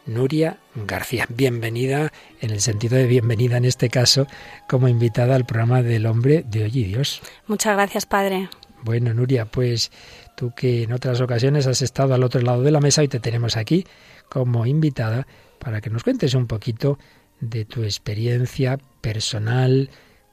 Nuria 0.05 0.59
García, 0.75 1.25
bienvenida 1.27 2.11
en 2.39 2.51
el 2.51 2.61
sentido 2.61 2.97
de 2.97 3.07
bienvenida 3.07 3.57
en 3.57 3.65
este 3.65 3.89
caso 3.89 4.27
como 4.69 4.87
invitada 4.87 5.33
al 5.33 5.47
programa 5.47 5.81
del 5.81 6.05
hombre 6.05 6.45
de 6.47 6.65
hoy 6.65 6.71
y 6.71 6.83
Dios. 6.83 7.23
Muchas 7.47 7.75
gracias, 7.75 8.05
padre. 8.05 8.49
Bueno, 8.83 9.11
Nuria, 9.15 9.45
pues 9.45 9.91
tú 10.37 10.53
que 10.55 10.83
en 10.83 10.93
otras 10.93 11.19
ocasiones 11.19 11.65
has 11.65 11.81
estado 11.81 12.13
al 12.13 12.21
otro 12.21 12.41
lado 12.41 12.61
de 12.61 12.69
la 12.69 12.79
mesa 12.79 13.03
y 13.03 13.07
te 13.07 13.19
tenemos 13.19 13.57
aquí 13.57 13.87
como 14.29 14.67
invitada 14.67 15.25
para 15.57 15.81
que 15.81 15.89
nos 15.89 16.03
cuentes 16.03 16.35
un 16.35 16.45
poquito 16.45 16.99
de 17.39 17.65
tu 17.65 17.81
experiencia 17.81 18.77
personal, 19.01 19.89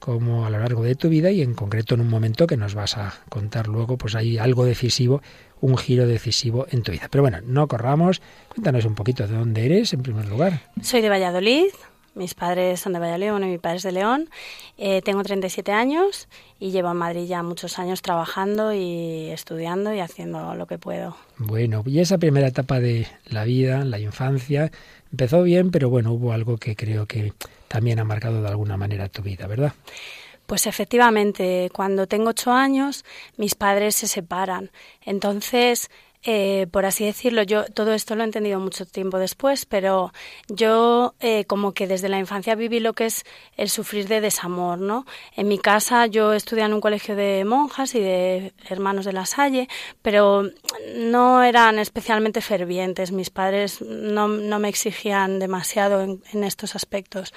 como 0.08 0.46
a 0.46 0.50
lo 0.50 0.58
largo 0.58 0.84
de 0.84 0.94
tu 0.94 1.10
vida 1.10 1.30
y 1.30 1.42
en 1.42 1.52
concreto 1.52 1.94
en 1.94 2.00
un 2.00 2.08
momento 2.08 2.46
que 2.46 2.56
nos 2.56 2.74
vas 2.74 2.96
a 2.96 3.12
contar 3.28 3.68
luego, 3.68 3.98
pues 3.98 4.14
hay 4.14 4.38
algo 4.38 4.64
decisivo, 4.64 5.20
un 5.60 5.76
giro 5.76 6.06
decisivo 6.06 6.66
en 6.70 6.82
tu 6.82 6.92
vida. 6.92 7.08
Pero 7.10 7.20
bueno, 7.20 7.40
no 7.44 7.68
corramos, 7.68 8.22
cuéntanos 8.48 8.86
un 8.86 8.94
poquito 8.94 9.26
de 9.26 9.36
dónde 9.36 9.66
eres 9.66 9.92
en 9.92 10.00
primer 10.00 10.26
lugar. 10.26 10.62
Soy 10.80 11.02
de 11.02 11.10
Valladolid, 11.10 11.66
mis 12.14 12.32
padres 12.32 12.80
son 12.80 12.94
de 12.94 13.00
Valladolid, 13.00 13.44
y 13.46 13.50
mi 13.50 13.58
padre 13.58 13.76
es 13.76 13.82
de 13.82 13.92
León. 13.92 14.30
Eh, 14.78 15.02
tengo 15.02 15.22
37 15.22 15.72
años 15.72 16.26
y 16.58 16.70
llevo 16.70 16.90
en 16.90 16.96
Madrid 16.96 17.26
ya 17.26 17.42
muchos 17.42 17.78
años 17.78 18.00
trabajando 18.00 18.72
y 18.72 19.28
estudiando 19.28 19.92
y 19.92 20.00
haciendo 20.00 20.54
lo 20.54 20.66
que 20.66 20.78
puedo. 20.78 21.16
Bueno, 21.36 21.84
y 21.84 21.98
esa 21.98 22.16
primera 22.16 22.48
etapa 22.48 22.80
de 22.80 23.06
la 23.26 23.44
vida, 23.44 23.84
la 23.84 24.00
infancia, 24.00 24.72
empezó 25.10 25.42
bien, 25.42 25.70
pero 25.70 25.90
bueno, 25.90 26.12
hubo 26.12 26.32
algo 26.32 26.56
que 26.56 26.76
creo 26.76 27.06
que 27.06 27.32
también 27.68 27.98
ha 27.98 28.04
marcado 28.04 28.42
de 28.42 28.48
alguna 28.48 28.76
manera 28.76 29.08
tu 29.08 29.22
vida, 29.22 29.46
¿verdad? 29.46 29.72
Pues 30.46 30.66
efectivamente, 30.66 31.68
cuando 31.74 32.06
tengo 32.06 32.30
ocho 32.30 32.52
años, 32.52 33.04
mis 33.36 33.54
padres 33.54 33.94
se 33.96 34.06
separan. 34.06 34.70
Entonces, 35.02 35.90
eh, 36.24 36.66
por 36.72 36.84
así 36.84 37.04
decirlo, 37.04 37.44
yo 37.44 37.64
todo 37.66 37.94
esto 37.94 38.16
lo 38.16 38.22
he 38.22 38.26
entendido 38.26 38.58
mucho 38.58 38.84
tiempo 38.84 39.18
después, 39.18 39.66
pero 39.66 40.12
yo 40.48 41.14
eh, 41.20 41.44
como 41.44 41.72
que 41.72 41.86
desde 41.86 42.08
la 42.08 42.18
infancia 42.18 42.56
viví 42.56 42.80
lo 42.80 42.92
que 42.92 43.06
es 43.06 43.24
el 43.56 43.68
sufrir 43.68 44.08
de 44.08 44.20
desamor, 44.20 44.80
¿no? 44.80 45.06
En 45.36 45.46
mi 45.46 45.58
casa 45.58 46.06
yo 46.06 46.32
estudié 46.32 46.64
en 46.64 46.74
un 46.74 46.80
colegio 46.80 47.14
de 47.14 47.44
monjas 47.44 47.94
y 47.94 48.00
de 48.00 48.52
hermanos 48.68 49.04
de 49.04 49.12
la 49.12 49.26
Salle, 49.26 49.68
pero 50.02 50.42
no 50.96 51.44
eran 51.44 51.78
especialmente 51.78 52.40
fervientes. 52.40 53.12
Mis 53.12 53.30
padres 53.30 53.80
no, 53.80 54.26
no 54.26 54.58
me 54.58 54.68
exigían 54.68 55.38
demasiado 55.38 56.02
en, 56.02 56.44
estos 56.44 56.74
aspectos. 56.74 57.32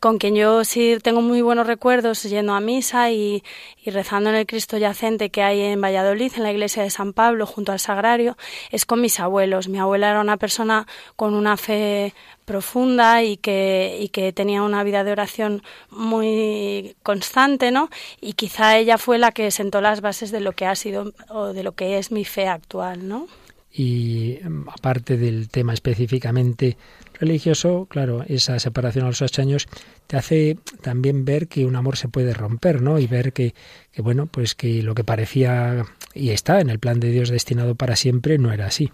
Con 0.00 0.18
quien 0.18 0.34
yo 0.36 0.64
sí 0.64 0.96
tengo 1.02 1.20
muy 1.20 1.42
buenos 1.42 1.66
recuerdos 1.66 2.22
yendo 2.22 2.54
a 2.54 2.60
misa 2.60 3.10
y, 3.10 3.42
y 3.84 3.90
rezando 3.90 4.30
en 4.30 4.36
el 4.36 4.46
Cristo 4.46 4.78
yacente 4.78 5.30
que 5.30 5.42
hay 5.42 5.60
en 5.60 5.80
Valladolid, 5.80 6.32
en 6.36 6.44
la 6.44 6.52
iglesia 6.52 6.82
de 6.82 6.90
San 6.90 7.12
Pablo, 7.12 7.46
junto 7.46 7.72
al 7.72 7.80
Sagrario 7.80 8.21
es 8.70 8.84
con 8.84 9.00
mis 9.00 9.20
abuelos. 9.20 9.68
Mi 9.68 9.78
abuela 9.78 10.10
era 10.10 10.20
una 10.20 10.36
persona 10.36 10.86
con 11.16 11.34
una 11.34 11.56
fe 11.56 12.14
profunda 12.44 13.22
y 13.22 13.36
que, 13.36 13.98
y 14.00 14.08
que 14.08 14.32
tenía 14.32 14.62
una 14.62 14.84
vida 14.84 15.04
de 15.04 15.12
oración 15.12 15.62
muy 15.90 16.96
constante, 17.02 17.70
¿no? 17.70 17.88
Y 18.20 18.34
quizá 18.34 18.76
ella 18.76 18.98
fue 18.98 19.18
la 19.18 19.32
que 19.32 19.50
sentó 19.50 19.80
las 19.80 20.00
bases 20.00 20.30
de 20.30 20.40
lo 20.40 20.52
que 20.52 20.66
ha 20.66 20.74
sido 20.74 21.12
o 21.28 21.52
de 21.52 21.62
lo 21.62 21.72
que 21.72 21.98
es 21.98 22.10
mi 22.10 22.24
fe 22.24 22.48
actual, 22.48 23.08
¿no? 23.08 23.28
Y 23.72 24.38
em, 24.42 24.68
aparte 24.68 25.16
del 25.16 25.48
tema 25.48 25.72
específicamente 25.72 26.76
religioso, 27.22 27.86
claro, 27.88 28.24
esa 28.28 28.58
separación 28.58 29.04
a 29.04 29.08
los 29.08 29.22
ocho 29.22 29.40
años 29.40 29.66
te 30.06 30.16
hace 30.16 30.58
también 30.82 31.24
ver 31.24 31.48
que 31.48 31.64
un 31.64 31.76
amor 31.76 31.96
se 31.96 32.08
puede 32.08 32.34
romper, 32.34 32.82
¿no? 32.82 32.98
Y 32.98 33.06
ver 33.06 33.32
que, 33.32 33.54
que, 33.92 34.02
bueno, 34.02 34.26
pues 34.26 34.54
que 34.54 34.82
lo 34.82 34.94
que 34.94 35.04
parecía 35.04 35.84
y 36.14 36.30
está 36.30 36.60
en 36.60 36.68
el 36.68 36.78
plan 36.78 37.00
de 37.00 37.10
Dios 37.10 37.30
destinado 37.30 37.74
para 37.74 37.96
siempre 37.96 38.38
no 38.38 38.52
era 38.52 38.66
así. 38.66 38.90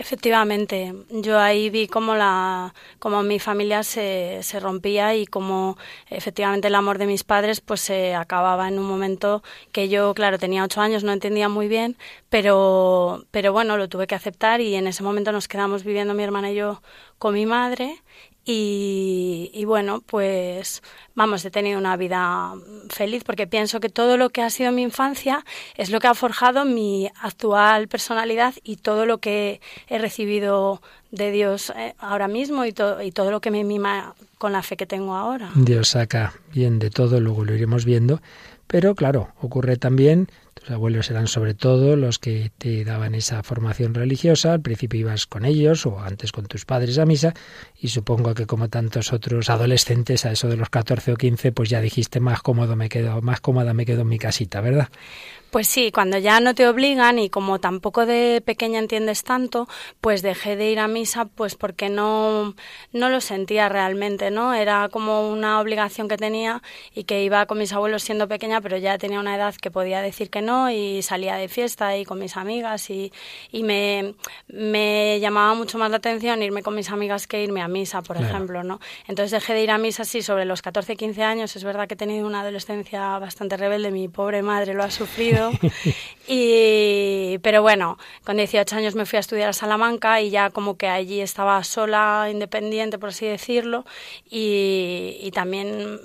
Efectivamente, 0.00 0.94
yo 1.10 1.40
ahí 1.40 1.70
vi 1.70 1.88
cómo, 1.88 2.14
la, 2.14 2.72
cómo 3.00 3.24
mi 3.24 3.40
familia 3.40 3.82
se, 3.82 4.38
se 4.44 4.60
rompía 4.60 5.16
y 5.16 5.26
cómo 5.26 5.76
efectivamente 6.08 6.68
el 6.68 6.76
amor 6.76 6.98
de 6.98 7.06
mis 7.06 7.24
padres 7.24 7.60
pues 7.60 7.80
se 7.80 8.14
acababa 8.14 8.68
en 8.68 8.78
un 8.78 8.86
momento 8.86 9.42
que 9.72 9.88
yo, 9.88 10.14
claro, 10.14 10.38
tenía 10.38 10.62
ocho 10.62 10.80
años, 10.80 11.02
no 11.02 11.10
entendía 11.10 11.48
muy 11.48 11.66
bien, 11.66 11.96
pero, 12.28 13.24
pero 13.32 13.52
bueno, 13.52 13.76
lo 13.76 13.88
tuve 13.88 14.06
que 14.06 14.14
aceptar 14.14 14.60
y 14.60 14.76
en 14.76 14.86
ese 14.86 15.02
momento 15.02 15.32
nos 15.32 15.48
quedamos 15.48 15.82
viviendo 15.82 16.14
mi 16.14 16.22
hermana 16.22 16.52
y 16.52 16.54
yo 16.54 16.80
con 17.18 17.34
mi 17.34 17.44
madre 17.44 18.00
y, 18.50 19.64
bueno, 19.66 20.02
pues 20.06 20.82
vamos, 21.14 21.44
he 21.44 21.50
tenido 21.50 21.78
una 21.78 21.98
vida 21.98 22.54
feliz 22.88 23.22
porque 23.22 23.46
pienso 23.46 23.78
que 23.78 23.90
todo 23.90 24.16
lo 24.16 24.30
que 24.30 24.40
ha 24.40 24.48
sido 24.48 24.72
mi 24.72 24.80
infancia 24.80 25.44
es 25.76 25.90
lo 25.90 26.00
que 26.00 26.06
ha 26.06 26.14
forjado 26.14 26.64
mi 26.64 27.10
actual 27.20 27.88
personalidad 27.88 28.54
y 28.64 28.76
todo 28.76 29.04
lo 29.04 29.18
que 29.18 29.60
he 29.88 29.98
recibido 29.98 30.80
de 31.10 31.30
Dios 31.30 31.74
eh, 31.76 31.94
ahora 31.98 32.26
mismo 32.26 32.64
y, 32.64 32.74
y 33.02 33.12
todo 33.12 33.30
lo 33.30 33.42
que 33.42 33.50
me 33.50 33.64
mima 33.64 34.14
con 34.38 34.52
la 34.52 34.62
fe 34.62 34.78
que 34.78 34.86
tengo 34.86 35.14
ahora. 35.14 35.50
Dios 35.54 35.88
saca 35.88 36.32
bien 36.50 36.78
de 36.78 36.88
todo, 36.88 37.20
luego 37.20 37.44
lo 37.44 37.54
iremos 37.54 37.84
viendo, 37.84 38.22
pero 38.66 38.94
claro, 38.94 39.28
ocurre 39.42 39.76
también 39.76 40.28
tus 40.58 40.70
abuelos 40.70 41.10
eran 41.10 41.26
sobre 41.26 41.54
todo 41.54 41.96
los 41.96 42.18
que 42.18 42.50
te 42.58 42.84
daban 42.84 43.14
esa 43.14 43.42
formación 43.42 43.94
religiosa. 43.94 44.52
Al 44.52 44.60
principio 44.60 45.00
ibas 45.00 45.26
con 45.26 45.44
ellos 45.44 45.86
o 45.86 46.00
antes 46.00 46.32
con 46.32 46.46
tus 46.46 46.64
padres 46.64 46.98
a 46.98 47.06
misa 47.06 47.34
y 47.80 47.88
supongo 47.88 48.34
que 48.34 48.46
como 48.46 48.68
tantos 48.68 49.12
otros 49.12 49.50
adolescentes 49.50 50.24
a 50.26 50.32
eso 50.32 50.48
de 50.48 50.56
los 50.56 50.70
14 50.70 51.12
o 51.12 51.16
15 51.16 51.52
pues 51.52 51.68
ya 51.68 51.80
dijiste 51.80 52.20
más 52.20 52.42
cómodo 52.42 52.76
me 52.76 52.88
quedo, 52.88 53.22
más 53.22 53.40
cómoda 53.40 53.74
me 53.74 53.86
quedo 53.86 54.02
en 54.02 54.08
mi 54.08 54.18
casita, 54.18 54.60
¿verdad? 54.60 54.88
Pues 55.50 55.66
sí, 55.66 55.90
cuando 55.90 56.18
ya 56.18 56.40
no 56.40 56.54
te 56.54 56.68
obligan 56.68 57.18
y 57.18 57.30
como 57.30 57.58
tampoco 57.58 58.04
de 58.04 58.42
pequeña 58.44 58.78
entiendes 58.78 59.24
tanto, 59.24 59.66
pues 60.02 60.20
dejé 60.20 60.56
de 60.56 60.70
ir 60.70 60.78
a 60.78 60.88
misa 60.88 61.24
pues 61.24 61.54
porque 61.54 61.88
no, 61.88 62.54
no 62.92 63.08
lo 63.08 63.22
sentía 63.22 63.70
realmente, 63.70 64.30
¿no? 64.30 64.52
Era 64.52 64.90
como 64.90 65.30
una 65.30 65.58
obligación 65.58 66.06
que 66.06 66.18
tenía 66.18 66.62
y 66.94 67.04
que 67.04 67.24
iba 67.24 67.46
con 67.46 67.56
mis 67.56 67.72
abuelos 67.72 68.02
siendo 68.02 68.28
pequeña, 68.28 68.60
pero 68.60 68.76
ya 68.76 68.98
tenía 68.98 69.20
una 69.20 69.36
edad 69.36 69.54
que 69.54 69.70
podía 69.70 70.02
decir 70.02 70.28
que 70.28 70.42
no 70.42 70.70
y 70.70 71.00
salía 71.00 71.36
de 71.36 71.48
fiesta 71.48 71.96
y 71.96 72.04
con 72.04 72.18
mis 72.18 72.36
amigas 72.36 72.90
y, 72.90 73.10
y 73.50 73.62
me, 73.62 74.16
me 74.48 75.18
llamaba 75.18 75.54
mucho 75.54 75.78
más 75.78 75.90
la 75.90 75.96
atención 75.96 76.42
irme 76.42 76.62
con 76.62 76.74
mis 76.74 76.90
amigas 76.90 77.26
que 77.26 77.42
irme 77.42 77.62
a 77.62 77.68
misa, 77.68 78.02
por 78.02 78.18
ejemplo, 78.18 78.64
¿no? 78.64 78.80
Entonces 79.06 79.30
dejé 79.30 79.54
de 79.54 79.62
ir 79.62 79.70
a 79.70 79.78
misa, 79.78 80.04
sí, 80.04 80.20
sobre 80.20 80.44
los 80.44 80.60
14, 80.60 80.94
15 80.94 81.22
años. 81.22 81.56
Es 81.56 81.64
verdad 81.64 81.88
que 81.88 81.94
he 81.94 81.96
tenido 81.96 82.26
una 82.26 82.42
adolescencia 82.42 83.18
bastante 83.18 83.56
rebelde, 83.56 83.90
mi 83.90 84.08
pobre 84.08 84.42
madre 84.42 84.74
lo 84.74 84.82
ha 84.84 84.90
sufrido 84.90 85.37
y, 86.28 87.38
pero 87.38 87.62
bueno, 87.62 87.98
con 88.24 88.36
18 88.36 88.76
años 88.76 88.94
me 88.94 89.06
fui 89.06 89.16
a 89.16 89.20
estudiar 89.20 89.48
a 89.48 89.52
Salamanca 89.52 90.20
y 90.20 90.30
ya 90.30 90.50
como 90.50 90.76
que 90.76 90.88
allí 90.88 91.20
estaba 91.20 91.62
sola, 91.64 92.28
independiente, 92.30 92.98
por 92.98 93.10
así 93.10 93.26
decirlo, 93.26 93.84
y, 94.30 95.30
también 95.34 96.00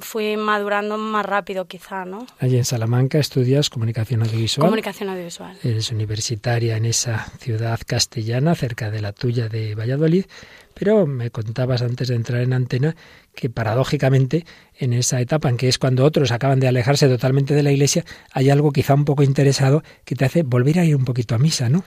fui 0.00 0.38
madurando 0.38 0.96
más 0.96 1.26
rápido 1.26 1.66
quizá, 1.66 2.06
¿no? 2.06 2.26
Allí 2.38 2.56
en 2.56 2.64
Salamanca 2.64 3.18
estudias 3.18 3.68
comunicación 3.68 4.22
audiovisual. 4.22 4.66
Comunicación 4.66 5.10
audiovisual. 5.10 5.58
Eres 5.62 5.90
universitaria 5.90 6.76
en 6.76 6.86
esa 6.86 7.26
ciudad 7.38 7.78
castellana, 7.86 8.54
cerca 8.54 8.90
de 8.90 9.02
la 9.02 9.12
tuya 9.12 9.48
de 9.48 9.74
Valladolid. 9.74 10.24
Pero 10.78 11.06
me 11.06 11.30
contabas 11.30 11.82
antes 11.82 12.08
de 12.08 12.14
entrar 12.14 12.40
en 12.40 12.52
antena 12.52 12.94
que 13.38 13.48
paradójicamente 13.48 14.44
en 14.78 14.92
esa 14.92 15.20
etapa 15.20 15.48
en 15.48 15.56
que 15.56 15.68
es 15.68 15.78
cuando 15.78 16.04
otros 16.04 16.32
acaban 16.32 16.58
de 16.58 16.66
alejarse 16.66 17.08
totalmente 17.08 17.54
de 17.54 17.62
la 17.62 17.70
iglesia, 17.70 18.04
hay 18.32 18.50
algo 18.50 18.72
quizá 18.72 18.94
un 18.94 19.04
poco 19.04 19.22
interesado 19.22 19.84
que 20.04 20.16
te 20.16 20.24
hace 20.24 20.42
volver 20.42 20.80
a 20.80 20.84
ir 20.84 20.96
un 20.96 21.04
poquito 21.04 21.36
a 21.36 21.38
misa, 21.38 21.68
¿no? 21.68 21.84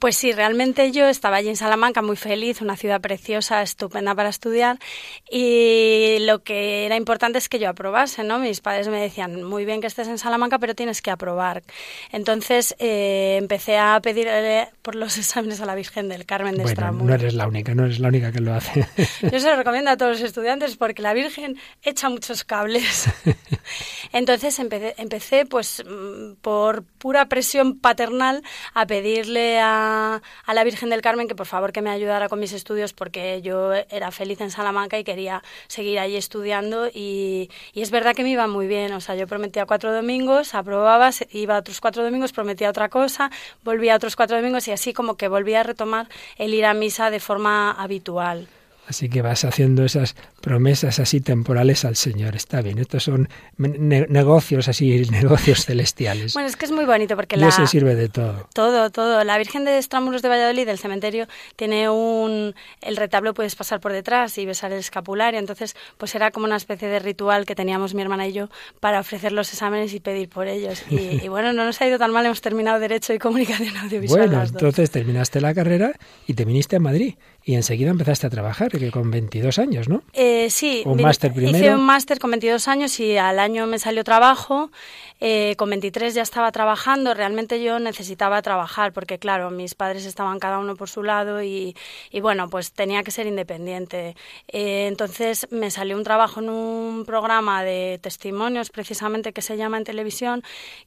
Pues 0.00 0.16
sí, 0.16 0.32
realmente 0.32 0.92
yo 0.92 1.06
estaba 1.08 1.36
allí 1.36 1.50
en 1.50 1.56
Salamanca 1.56 2.00
muy 2.00 2.16
feliz, 2.16 2.62
una 2.62 2.74
ciudad 2.74 3.02
preciosa, 3.02 3.60
estupenda 3.60 4.14
para 4.14 4.30
estudiar 4.30 4.78
y 5.30 6.16
lo 6.20 6.42
que 6.42 6.86
era 6.86 6.96
importante 6.96 7.36
es 7.36 7.50
que 7.50 7.58
yo 7.58 7.68
aprobase, 7.68 8.24
¿no? 8.24 8.38
Mis 8.38 8.62
padres 8.62 8.88
me 8.88 8.98
decían, 8.98 9.42
muy 9.42 9.66
bien 9.66 9.82
que 9.82 9.88
estés 9.88 10.08
en 10.08 10.16
Salamanca, 10.16 10.58
pero 10.58 10.74
tienes 10.74 11.02
que 11.02 11.10
aprobar. 11.10 11.62
Entonces 12.12 12.74
eh, 12.78 13.36
empecé 13.38 13.76
a 13.76 14.00
pedir 14.00 14.26
por 14.80 14.94
los 14.94 15.18
exámenes 15.18 15.60
a 15.60 15.66
la 15.66 15.74
Virgen 15.74 16.08
del 16.08 16.24
Carmen 16.24 16.56
de 16.56 16.62
bueno, 16.62 16.92
No 16.92 17.14
eres 17.14 17.34
la 17.34 17.46
única, 17.46 17.74
no 17.74 17.84
eres 17.84 18.00
la 18.00 18.08
única 18.08 18.32
que 18.32 18.40
lo 18.40 18.54
hace. 18.54 18.86
Yo 19.30 19.38
se 19.38 19.50
lo 19.50 19.56
recomiendo 19.56 19.90
a 19.90 19.98
todos 19.98 20.12
los 20.12 20.22
estudiantes 20.22 20.78
porque 20.78 21.02
la 21.02 21.12
Virgen 21.12 21.58
echa 21.82 22.08
muchos 22.08 22.44
cables. 22.44 23.10
Entonces 24.14 24.58
empecé, 24.58 24.94
empecé 24.96 25.44
pues 25.44 25.84
mm, 25.84 26.36
por 26.40 26.84
pura 26.84 27.26
presión 27.26 27.78
paternal 27.78 28.42
a 28.72 28.86
pedirle 28.86 29.60
a 29.60 29.89
a, 29.90 30.54
la 30.54 30.64
Virgen 30.64 30.90
del 30.90 31.00
Carmen 31.00 31.28
que 31.28 31.34
por 31.34 31.46
favor 31.46 31.72
que 31.72 31.82
me 31.82 31.90
ayudara 31.90 32.28
con 32.28 32.40
mis 32.40 32.52
estudios 32.52 32.92
porque 32.92 33.42
yo 33.42 33.72
era 33.72 34.10
feliz 34.10 34.40
en 34.40 34.50
Salamanca 34.50 34.98
y 34.98 35.04
quería 35.04 35.42
seguir 35.68 35.98
allí 35.98 36.16
estudiando 36.16 36.88
y, 36.88 37.50
y 37.72 37.82
es 37.82 37.90
verdad 37.90 38.14
que 38.14 38.22
me 38.22 38.30
iba 38.30 38.46
muy 38.46 38.66
bien, 38.66 38.92
o 38.92 39.00
sea, 39.00 39.14
yo 39.14 39.26
prometía 39.26 39.66
cuatro 39.66 39.92
domingos, 39.92 40.54
aprobaba, 40.54 41.10
iba 41.32 41.58
otros 41.58 41.80
cuatro 41.80 42.02
domingos, 42.04 42.32
prometía 42.32 42.70
otra 42.70 42.88
cosa, 42.88 43.30
volvía 43.64 43.96
otros 43.96 44.16
cuatro 44.16 44.36
domingos 44.36 44.68
y 44.68 44.72
así 44.72 44.92
como 44.92 45.16
que 45.16 45.28
volvía 45.28 45.60
a 45.60 45.64
retomar 45.64 46.08
el 46.36 46.54
ir 46.54 46.64
a 46.64 46.74
misa 46.74 47.10
de 47.10 47.20
forma 47.20 47.72
habitual. 47.72 48.48
Así 48.90 49.08
que 49.08 49.22
vas 49.22 49.44
haciendo 49.44 49.84
esas 49.84 50.16
promesas 50.40 50.98
así 50.98 51.20
temporales 51.20 51.84
al 51.84 51.96
Señor. 51.96 52.36
Está 52.36 52.62
bien, 52.62 52.78
estos 52.78 53.04
son 53.04 53.28
negocios 53.58 54.68
así, 54.68 55.02
negocios 55.10 55.66
celestiales. 55.66 56.34
Bueno, 56.34 56.48
es 56.48 56.56
que 56.56 56.64
es 56.64 56.72
muy 56.72 56.84
bonito 56.84 57.16
porque 57.16 57.36
Dios 57.36 57.54
se 57.54 57.66
sirve 57.66 57.94
de 57.94 58.08
todo. 58.08 58.48
Todo, 58.54 58.90
todo. 58.90 59.22
La 59.24 59.38
Virgen 59.38 59.64
de 59.64 59.78
Estramuros 59.78 60.22
de 60.22 60.28
Valladolid, 60.28 60.66
del 60.66 60.78
cementerio, 60.78 61.26
tiene 61.56 61.88
un... 61.90 62.54
El 62.80 62.96
retablo 62.96 63.34
puedes 63.34 63.54
pasar 63.54 63.80
por 63.80 63.92
detrás 63.92 64.36
y 64.38 64.46
besar 64.46 64.72
el 64.72 64.78
escapulario. 64.78 65.38
Entonces, 65.38 65.76
pues 65.98 66.14
era 66.14 66.30
como 66.30 66.46
una 66.46 66.56
especie 66.56 66.88
de 66.88 66.98
ritual 66.98 67.46
que 67.46 67.54
teníamos 67.54 67.94
mi 67.94 68.02
hermana 68.02 68.26
y 68.26 68.32
yo 68.32 68.48
para 68.80 69.00
ofrecer 69.00 69.32
los 69.32 69.52
exámenes 69.52 69.92
y 69.94 70.00
pedir 70.00 70.28
por 70.28 70.48
ellos. 70.48 70.82
Y, 70.90 71.28
bueno, 71.28 71.52
no 71.52 71.64
nos 71.64 71.80
ha 71.80 71.86
ido 71.86 71.98
tan 71.98 72.12
mal, 72.12 72.24
hemos 72.26 72.40
terminado 72.40 72.80
Derecho 72.80 73.12
y 73.12 73.18
Comunicación 73.18 73.76
Audiovisual. 73.76 74.28
Bueno, 74.28 74.42
entonces 74.42 74.90
terminaste 74.90 75.40
la 75.40 75.54
carrera 75.54 75.92
y 76.26 76.34
te 76.34 76.44
viniste 76.44 76.76
a 76.76 76.80
Madrid 76.80 77.14
y 77.44 77.54
enseguida 77.54 77.90
empezaste 77.90 78.26
a 78.26 78.30
trabajar, 78.30 78.70
que 78.70 78.90
con 78.90 79.10
22 79.10 79.58
años, 79.58 79.88
¿no? 79.88 80.02
Eh, 80.12 80.29
sí, 80.50 80.82
un 80.84 81.00
máster 81.00 81.32
primero. 81.32 81.58
Hice 81.58 81.74
un 81.74 81.84
máster 81.84 82.18
con 82.18 82.30
22 82.30 82.68
años 82.68 82.98
y 83.00 83.16
al 83.16 83.38
año 83.38 83.66
me 83.66 83.78
salió 83.78 84.04
trabajo. 84.04 84.70
Eh, 85.22 85.54
con 85.58 85.68
23 85.68 86.14
ya 86.14 86.22
estaba 86.22 86.50
trabajando. 86.50 87.12
Realmente 87.12 87.62
yo 87.62 87.78
necesitaba 87.78 88.40
trabajar 88.40 88.92
porque, 88.92 89.18
claro, 89.18 89.50
mis 89.50 89.74
padres 89.74 90.06
estaban 90.06 90.38
cada 90.38 90.58
uno 90.58 90.76
por 90.76 90.88
su 90.88 91.02
lado 91.02 91.42
y, 91.42 91.76
y 92.10 92.20
bueno, 92.20 92.48
pues 92.48 92.72
tenía 92.72 93.02
que 93.02 93.10
ser 93.10 93.26
independiente. 93.26 94.16
Eh, 94.48 94.86
entonces 94.88 95.46
me 95.50 95.70
salió 95.70 95.96
un 95.96 96.04
trabajo 96.04 96.40
en 96.40 96.48
un 96.48 97.04
programa 97.04 97.62
de 97.62 97.98
testimonios, 98.02 98.70
precisamente, 98.70 99.32
que 99.32 99.42
se 99.42 99.58
llama 99.58 99.76
en 99.76 99.84
televisión, 99.84 100.42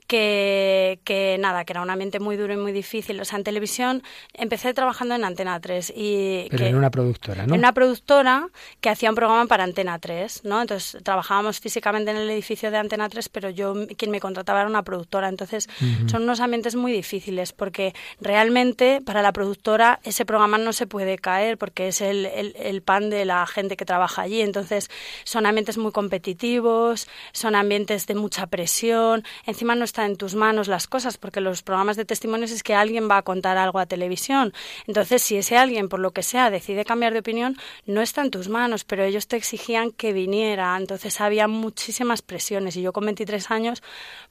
que, 0.07 0.99
que 1.03 1.37
nada, 1.39 1.63
que 1.63 1.73
era 1.73 1.81
un 1.81 1.91
ambiente 1.91 2.19
muy 2.19 2.35
duro 2.35 2.53
y 2.53 2.57
muy 2.57 2.71
difícil. 2.71 3.19
O 3.21 3.25
sea, 3.25 3.37
en 3.37 3.43
televisión 3.43 4.01
empecé 4.33 4.73
trabajando 4.73 5.13
en 5.13 5.25
Antena 5.25 5.59
3 5.59 5.93
y 5.95 6.47
pero 6.49 6.65
en 6.65 6.75
una 6.75 6.89
productora, 6.89 7.45
¿no? 7.45 7.53
En 7.53 7.59
una 7.59 7.73
productora 7.73 8.47
que 8.81 8.89
hacía 8.89 9.09
un 9.09 9.15
programa 9.15 9.32
para 9.47 9.63
Antena 9.63 9.99
3, 9.99 10.45
¿no? 10.45 10.61
Entonces 10.61 11.01
trabajábamos 11.03 11.59
físicamente 11.59 12.11
en 12.11 12.17
el 12.17 12.29
edificio 12.29 12.71
de 12.71 12.77
Antena 12.77 13.09
3, 13.09 13.29
pero 13.29 13.49
yo 13.49 13.73
quien 13.97 14.11
me 14.11 14.19
contrataba 14.19 14.61
era 14.61 14.69
una 14.69 14.83
productora. 14.83 15.29
Entonces 15.29 15.69
son 16.07 16.23
unos 16.23 16.39
ambientes 16.39 16.75
muy 16.75 16.91
difíciles 16.91 17.51
porque 17.53 17.93
realmente 18.21 19.01
para 19.01 19.21
la 19.21 19.33
productora 19.33 19.99
ese 20.03 20.25
programa 20.25 20.57
no 20.57 20.73
se 20.73 20.87
puede 20.87 21.17
caer 21.17 21.57
porque 21.57 21.87
es 21.89 22.01
el, 22.01 22.25
el, 22.25 22.81
pan 22.81 23.09
de 23.09 23.25
la 23.25 23.45
gente 23.47 23.75
que 23.77 23.85
trabaja 23.85 24.23
allí. 24.23 24.41
Entonces 24.41 24.89
son 25.23 25.45
ambientes 25.45 25.77
muy 25.77 25.91
competitivos, 25.91 27.07
son 27.31 27.55
ambientes 27.55 28.07
de 28.07 28.15
mucha 28.15 28.47
presión. 28.47 29.23
Encima 29.45 29.75
no 29.75 29.85
está 29.85 30.05
en 30.05 30.17
tus 30.17 30.35
manos 30.35 30.67
las 30.67 30.87
cosas 30.87 31.17
porque 31.17 31.41
los 31.41 31.63
programas 31.63 31.97
de 31.97 32.05
testimonios 32.05 32.51
es 32.51 32.63
que 32.63 32.75
alguien 32.75 33.09
va 33.09 33.17
a 33.17 33.21
contar 33.23 33.57
algo 33.57 33.79
a 33.79 33.85
televisión. 33.85 34.53
Entonces 34.87 35.21
si 35.21 35.37
ese 35.37 35.57
alguien 35.57 35.89
por 35.89 35.99
lo 35.99 36.11
que 36.11 36.23
sea 36.23 36.49
decide 36.49 36.85
cambiar 36.85 37.13
de 37.13 37.19
opinión, 37.19 37.57
no 37.85 38.01
está 38.01 38.21
en 38.21 38.31
tus 38.31 38.49
manos, 38.49 38.83
pero 38.83 39.03
ellos 39.03 39.22
te 39.27 39.35
exigían 39.35 39.91
que 39.91 40.13
viniera. 40.13 40.75
Entonces 40.77 41.21
había 41.21 41.47
muchísimas 41.47 42.21
presiones 42.21 42.75
y 42.75 42.81
yo 42.81 42.93
con 42.93 43.05
23 43.05 43.51
años, 43.51 43.83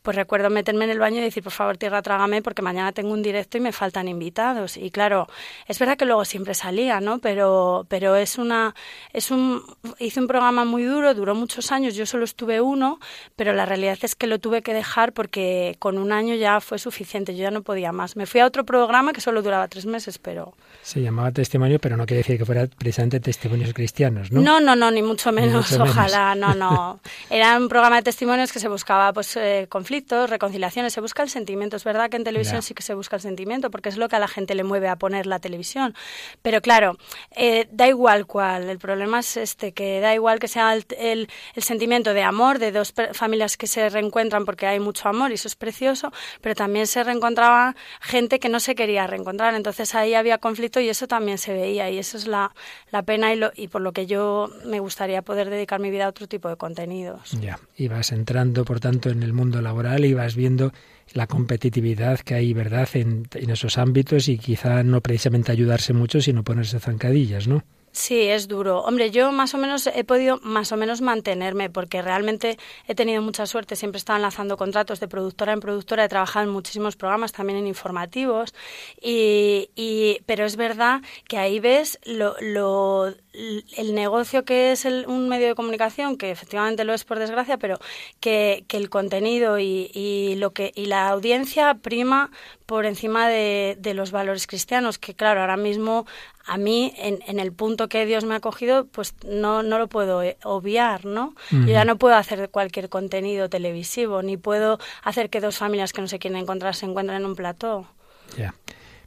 pues 0.02 0.16
recuerdo 0.16 0.50
meterme 0.50 0.84
en 0.84 0.90
el 0.90 0.98
baño 0.98 1.18
y 1.18 1.22
decir, 1.22 1.42
por 1.42 1.52
favor, 1.52 1.76
tierra, 1.78 2.02
trágame 2.02 2.42
porque 2.42 2.60
mañana 2.60 2.92
tengo 2.92 3.12
un 3.12 3.22
directo 3.22 3.56
y 3.56 3.60
me 3.60 3.72
faltan 3.72 4.08
invitados. 4.08 4.76
Y 4.76 4.90
claro, 4.90 5.28
es 5.66 5.78
verdad 5.78 5.96
que 5.96 6.04
luego 6.04 6.24
siempre 6.24 6.54
salía, 6.54 7.00
¿no? 7.00 7.18
Pero, 7.20 7.86
pero 7.88 8.16
es 8.16 8.38
una, 8.38 8.74
es 9.12 9.30
un, 9.30 9.62
hice 9.98 10.20
un 10.20 10.26
programa 10.26 10.64
muy 10.64 10.84
duro, 10.84 11.14
duró 11.14 11.34
muchos 11.34 11.72
años, 11.72 11.94
yo 11.94 12.04
solo 12.06 12.24
estuve 12.24 12.60
uno, 12.60 12.98
pero 13.36 13.52
la 13.52 13.64
realidad 13.64 13.98
es 14.02 14.14
que 14.14 14.26
lo 14.26 14.38
tuve 14.38 14.62
que 14.62 14.74
dejar 14.74 15.12
porque 15.12 15.76
con 15.78 15.98
un 15.98 16.12
año 16.12 16.34
ya 16.34 16.60
fue 16.60 16.78
suficiente, 16.78 17.36
yo 17.36 17.42
ya 17.42 17.50
no 17.50 17.62
podía 17.62 17.92
más. 17.92 18.16
Me 18.16 18.26
fui 18.26 18.40
a 18.40 18.46
otro 18.46 18.64
programa 18.64 19.12
que 19.12 19.20
solo 19.20 19.42
duraba 19.42 19.68
tres 19.68 19.86
meses, 19.86 20.18
pero... 20.18 20.54
Se 20.82 21.00
llamaba 21.00 21.30
Testimonio, 21.30 21.78
pero 21.78 21.96
no 21.96 22.06
quiere 22.06 22.18
decir 22.18 22.38
que 22.38 22.44
fuera 22.44 22.66
precisamente 22.66 23.20
testimonios 23.20 23.72
cristianos, 23.72 24.32
¿no? 24.32 24.40
No, 24.40 24.60
no, 24.60 24.74
no, 24.74 24.90
ni 24.90 25.02
mucho 25.02 25.30
menos, 25.30 25.72
ojalá, 25.72 26.34
no, 26.34 26.54
no. 26.54 27.00
Era 27.30 27.56
un 27.56 27.68
programa 27.68 27.96
de 27.96 28.02
testimonios 28.02 28.52
que 28.52 28.58
se 28.58 28.68
buscaba 28.68 29.12
pues 29.12 29.36
eh, 29.36 29.66
conflictos, 29.92 30.30
reconciliaciones, 30.30 30.94
se 30.94 31.02
busca 31.02 31.22
el 31.22 31.28
sentimiento. 31.28 31.76
Es 31.76 31.84
verdad 31.84 32.08
que 32.08 32.16
en 32.16 32.24
televisión 32.24 32.62
sí 32.62 32.72
que 32.72 32.82
se 32.82 32.94
busca 32.94 33.16
el 33.16 33.22
sentimiento, 33.22 33.70
porque 33.70 33.90
es 33.90 33.98
lo 33.98 34.08
que 34.08 34.16
a 34.16 34.18
la 34.18 34.26
gente 34.26 34.54
le 34.54 34.64
mueve 34.64 34.88
a 34.88 34.96
poner 34.96 35.26
la 35.26 35.38
televisión. 35.38 35.94
Pero 36.40 36.62
claro, 36.62 36.96
eh, 37.32 37.68
da 37.70 37.88
igual 37.88 38.24
cuál. 38.24 38.70
El 38.70 38.78
problema 38.78 39.20
es 39.20 39.36
este, 39.36 39.72
que 39.72 40.00
da 40.00 40.14
igual 40.14 40.38
que 40.38 40.48
sea 40.48 40.72
el, 40.72 40.86
el, 40.98 41.28
sentimiento 41.62 42.14
de 42.14 42.22
amor 42.22 42.58
de 42.58 42.72
dos 42.72 42.94
familias 43.12 43.58
que 43.58 43.66
se 43.66 43.90
reencuentran 43.90 44.46
porque 44.46 44.66
hay 44.66 44.80
mucho 44.80 45.10
amor 45.10 45.30
y 45.30 45.34
eso 45.34 45.46
es 45.46 45.56
precioso, 45.56 46.10
pero 46.40 46.54
también 46.54 46.86
se 46.86 47.04
reencontraba 47.04 47.76
gente 48.00 48.38
que 48.38 48.48
no 48.48 48.60
se 48.60 48.74
quería 48.74 49.06
reencontrar. 49.06 49.54
Entonces 49.54 49.94
ahí 49.94 50.14
había 50.14 50.38
conflicto 50.38 50.80
y 50.80 50.88
eso 50.88 51.06
también 51.06 51.36
se 51.36 51.52
veía 51.52 51.90
y 51.90 51.98
eso 51.98 52.16
es 52.16 52.26
la, 52.26 52.54
la 52.90 53.02
pena 53.02 53.34
y, 53.34 53.36
lo, 53.36 53.52
y 53.54 53.68
por 53.68 53.82
lo 53.82 53.92
que 53.92 54.06
yo 54.06 54.48
me 54.64 54.80
gustaría 54.80 55.20
poder 55.20 55.50
dedicar 55.50 55.80
mi 55.80 55.90
vida 55.90 56.06
a 56.06 56.08
otro 56.08 56.26
tipo 56.26 56.48
de 56.48 56.56
contenidos. 56.56 57.32
Ya, 57.32 57.58
ibas 57.76 58.10
entrando, 58.12 58.64
por 58.64 58.80
tanto, 58.80 59.10
en 59.10 59.22
el 59.22 59.34
mundo 59.34 59.60
laboral 59.60 59.81
y 60.00 60.14
vas 60.14 60.34
viendo 60.36 60.72
la 61.12 61.26
competitividad 61.26 62.20
que 62.20 62.34
hay, 62.34 62.52
¿verdad?, 62.54 62.88
en, 62.94 63.28
en 63.34 63.50
esos 63.50 63.78
ámbitos 63.78 64.28
y 64.28 64.38
quizá 64.38 64.82
no 64.82 65.00
precisamente 65.00 65.52
ayudarse 65.52 65.92
mucho, 65.92 66.20
sino 66.20 66.42
ponerse 66.42 66.80
zancadillas, 66.80 67.48
¿no? 67.48 67.62
Sí, 67.92 68.22
es 68.22 68.48
duro. 68.48 68.80
Hombre, 68.80 69.10
yo 69.10 69.32
más 69.32 69.52
o 69.52 69.58
menos 69.58 69.86
he 69.86 70.02
podido 70.02 70.40
más 70.42 70.72
o 70.72 70.78
menos 70.78 71.02
mantenerme 71.02 71.68
porque 71.68 72.00
realmente 72.00 72.58
he 72.88 72.94
tenido 72.94 73.20
mucha 73.20 73.44
suerte. 73.44 73.76
Siempre 73.76 73.98
estaba 73.98 74.16
enlazando 74.16 74.56
contratos 74.56 74.98
de 74.98 75.08
productora 75.08 75.52
en 75.52 75.60
productora. 75.60 76.06
He 76.06 76.08
trabajado 76.08 76.46
en 76.46 76.52
muchísimos 76.52 76.96
programas, 76.96 77.32
también 77.32 77.58
en 77.58 77.66
informativos. 77.66 78.54
Y, 79.00 79.68
y 79.76 80.22
pero 80.24 80.46
es 80.46 80.56
verdad 80.56 81.02
que 81.28 81.36
ahí 81.36 81.60
ves 81.60 81.98
lo, 82.06 82.34
lo 82.40 83.14
el 83.32 83.94
negocio 83.94 84.44
que 84.44 84.72
es 84.72 84.84
un 84.84 85.28
medio 85.28 85.48
de 85.48 85.54
comunicación, 85.54 86.16
que 86.16 86.30
efectivamente 86.30 86.84
lo 86.84 86.92
es 86.92 87.04
por 87.04 87.18
desgracia, 87.18 87.56
pero 87.56 87.78
que, 88.20 88.64
que 88.68 88.76
el 88.76 88.90
contenido 88.90 89.58
y, 89.58 89.90
y, 89.94 90.34
lo 90.36 90.50
que, 90.50 90.72
y 90.74 90.86
la 90.86 91.08
audiencia 91.08 91.74
prima 91.74 92.30
por 92.66 92.84
encima 92.84 93.28
de, 93.28 93.76
de, 93.78 93.94
los 93.94 94.10
valores 94.10 94.46
cristianos, 94.46 94.98
que 94.98 95.14
claro, 95.14 95.40
ahora 95.40 95.56
mismo 95.56 96.06
a 96.44 96.58
mí 96.58 96.92
en, 96.98 97.20
en, 97.26 97.38
el 97.38 97.52
punto 97.52 97.88
que 97.88 98.04
Dios 98.04 98.24
me 98.24 98.34
ha 98.34 98.40
cogido, 98.40 98.86
pues 98.86 99.14
no, 99.24 99.62
no 99.62 99.78
lo 99.78 99.88
puedo 99.88 100.22
eh, 100.22 100.36
obviar, 100.42 101.06
¿no? 101.06 101.34
Yo 101.50 101.66
ya 101.66 101.84
no 101.84 101.96
puedo 101.96 102.16
hacer 102.16 102.50
cualquier 102.50 102.88
contenido 102.88 103.48
televisivo, 103.48 104.22
ni 104.22 104.36
puedo 104.36 104.78
hacer 105.02 105.30
que 105.30 105.40
dos 105.40 105.56
familias 105.56 105.92
que 105.92 106.02
no 106.02 106.08
se 106.08 106.18
quieren 106.18 106.40
encontrar 106.40 106.74
se 106.74 106.86
encuentren 106.86 107.20
en 107.20 107.26
un 107.26 107.36
plató. 107.36 107.86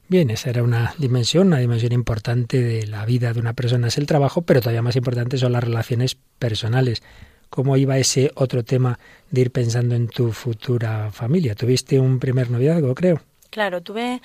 Bien, 0.08 0.30
esa 0.30 0.52
era 0.52 0.62
una 0.62 0.94
dimensión, 1.00 1.48
una 1.48 1.58
dimensión 1.58 1.92
importante 1.92 2.62
de 2.62 2.86
la 2.86 3.06
vida 3.06 3.34
de 3.34 3.40
una 3.40 3.54
persona 3.54 3.88
es 3.88 3.98
el 3.98 4.06
trabajo, 4.06 4.44
pero 4.44 4.62
todavía 4.62 4.84
más 4.84 4.96
importante 4.96 5.40
son 5.40 5.52
las 5.52 5.64
relaciones 5.64 6.16
personales. 6.38 7.02
¿Cómo 7.50 7.76
iba 7.76 7.98
ese 7.98 8.32
otro 8.36 8.64
tema 8.64 9.00
de 9.32 9.42
ir 9.42 9.52
pensando 9.52 9.96
en 9.96 10.08
tu 10.08 10.32
futura 10.32 11.12
familia? 11.12 11.56
¿Tuviste 11.56 12.00
un 12.00 12.20
primer 12.20 12.52
noviazgo, 12.52 12.94
creo? 12.94 13.22
Claro, 13.50 13.82
tuve 13.82 14.22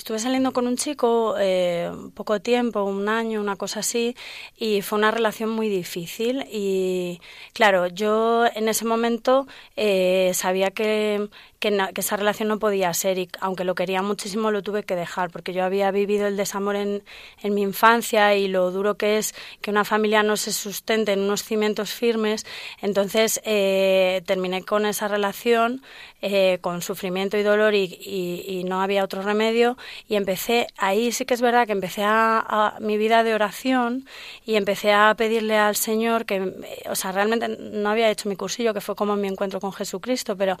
estuve 0.00 0.18
saliendo 0.18 0.52
con 0.52 0.66
un 0.66 0.78
chico 0.78 1.34
eh, 1.38 1.92
poco 2.14 2.40
tiempo, 2.40 2.82
un 2.84 3.10
año, 3.10 3.38
una 3.38 3.56
cosa 3.56 3.80
así, 3.80 4.16
y 4.56 4.80
fue 4.80 4.98
una 4.98 5.10
relación 5.10 5.50
muy 5.50 5.68
difícil. 5.68 6.46
Y 6.50 7.20
claro, 7.52 7.86
yo 7.86 8.46
en 8.54 8.68
ese 8.70 8.86
momento 8.86 9.46
eh, 9.76 10.30
sabía 10.32 10.70
que, 10.70 11.28
que, 11.58 11.76
esa 11.96 12.16
relación 12.16 12.48
no 12.48 12.58
podía 12.58 12.94
ser 12.94 13.18
y 13.18 13.28
aunque 13.40 13.64
lo 13.64 13.74
quería 13.74 14.00
muchísimo 14.00 14.50
lo 14.50 14.62
tuve 14.62 14.84
que 14.84 14.96
dejar 14.96 15.30
porque 15.30 15.52
yo 15.52 15.64
había 15.64 15.90
vivido 15.90 16.26
el 16.26 16.38
desamor 16.38 16.76
en, 16.76 17.02
en 17.42 17.54
mi 17.54 17.60
infancia 17.60 18.34
y 18.34 18.48
lo 18.48 18.70
duro 18.70 18.96
que 18.96 19.18
es 19.18 19.34
que 19.60 19.70
una 19.70 19.84
familia 19.84 20.22
no 20.22 20.38
se 20.38 20.52
sustente 20.52 21.12
en 21.12 21.20
unos 21.20 21.42
cimientos 21.44 21.92
firmes. 21.92 22.46
Entonces 22.80 23.42
eh, 23.44 24.22
terminé 24.24 24.62
con 24.62 24.86
esa 24.86 25.08
relación 25.08 25.82
eh, 26.22 26.58
con 26.60 26.82
sufrimiento 26.82 27.38
y 27.38 27.42
dolor 27.42 27.74
y, 27.74 27.98
y, 28.46 28.64
no 28.64 28.82
había 28.82 29.04
otro 29.04 29.22
remedio 29.22 29.78
y 30.08 30.16
empecé, 30.16 30.66
ahí 30.76 31.12
sí 31.12 31.24
que 31.24 31.34
es 31.34 31.40
verdad 31.40 31.66
que 31.66 31.72
empecé 31.72 32.02
a, 32.04 32.76
mi 32.80 32.96
vida 32.96 33.22
de 33.22 33.34
oración 33.34 34.06
y 34.44 34.56
empecé 34.56 34.92
a 34.92 35.14
pedirle 35.16 35.56
al 35.56 35.76
Señor 35.76 36.24
que, 36.24 36.52
o 36.88 36.94
sea, 36.94 37.12
realmente 37.12 37.48
no 37.48 37.90
había 37.90 38.10
hecho 38.10 38.28
mi 38.28 38.36
cursillo, 38.36 38.74
que 38.74 38.80
fue 38.80 38.94
como 38.94 39.16
mi 39.16 39.28
encuentro 39.28 39.60
con 39.60 39.72
Jesucristo, 39.72 40.36
pero 40.36 40.56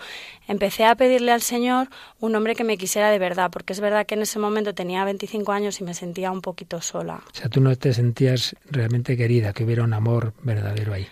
empecé 0.48 0.84
a 0.84 0.94
pedirle 0.94 1.32
al 1.32 1.42
Señor 1.42 1.88
un 2.20 2.34
hombre 2.34 2.54
que 2.54 2.64
me 2.64 2.76
quisiera 2.76 3.10
de 3.10 3.18
verdad, 3.18 3.50
porque 3.50 3.72
es 3.72 3.80
verdad 3.80 4.06
que 4.06 4.14
en 4.14 4.22
ese 4.22 4.38
momento 4.38 4.74
tenía 4.74 5.04
25 5.04 5.52
años 5.52 5.80
y 5.80 5.84
me 5.84 5.94
sentía 5.94 6.30
un 6.30 6.40
poquito 6.40 6.80
sola. 6.80 7.22
O 7.32 7.34
sea, 7.34 7.48
tú 7.48 7.60
no 7.60 7.74
te 7.76 7.92
sentías 7.92 8.56
realmente 8.70 9.16
querida, 9.16 9.52
que 9.52 9.64
hubiera 9.64 9.84
un 9.84 9.94
amor 9.94 10.34
verdadero 10.42 10.94
ahí. 10.94 11.06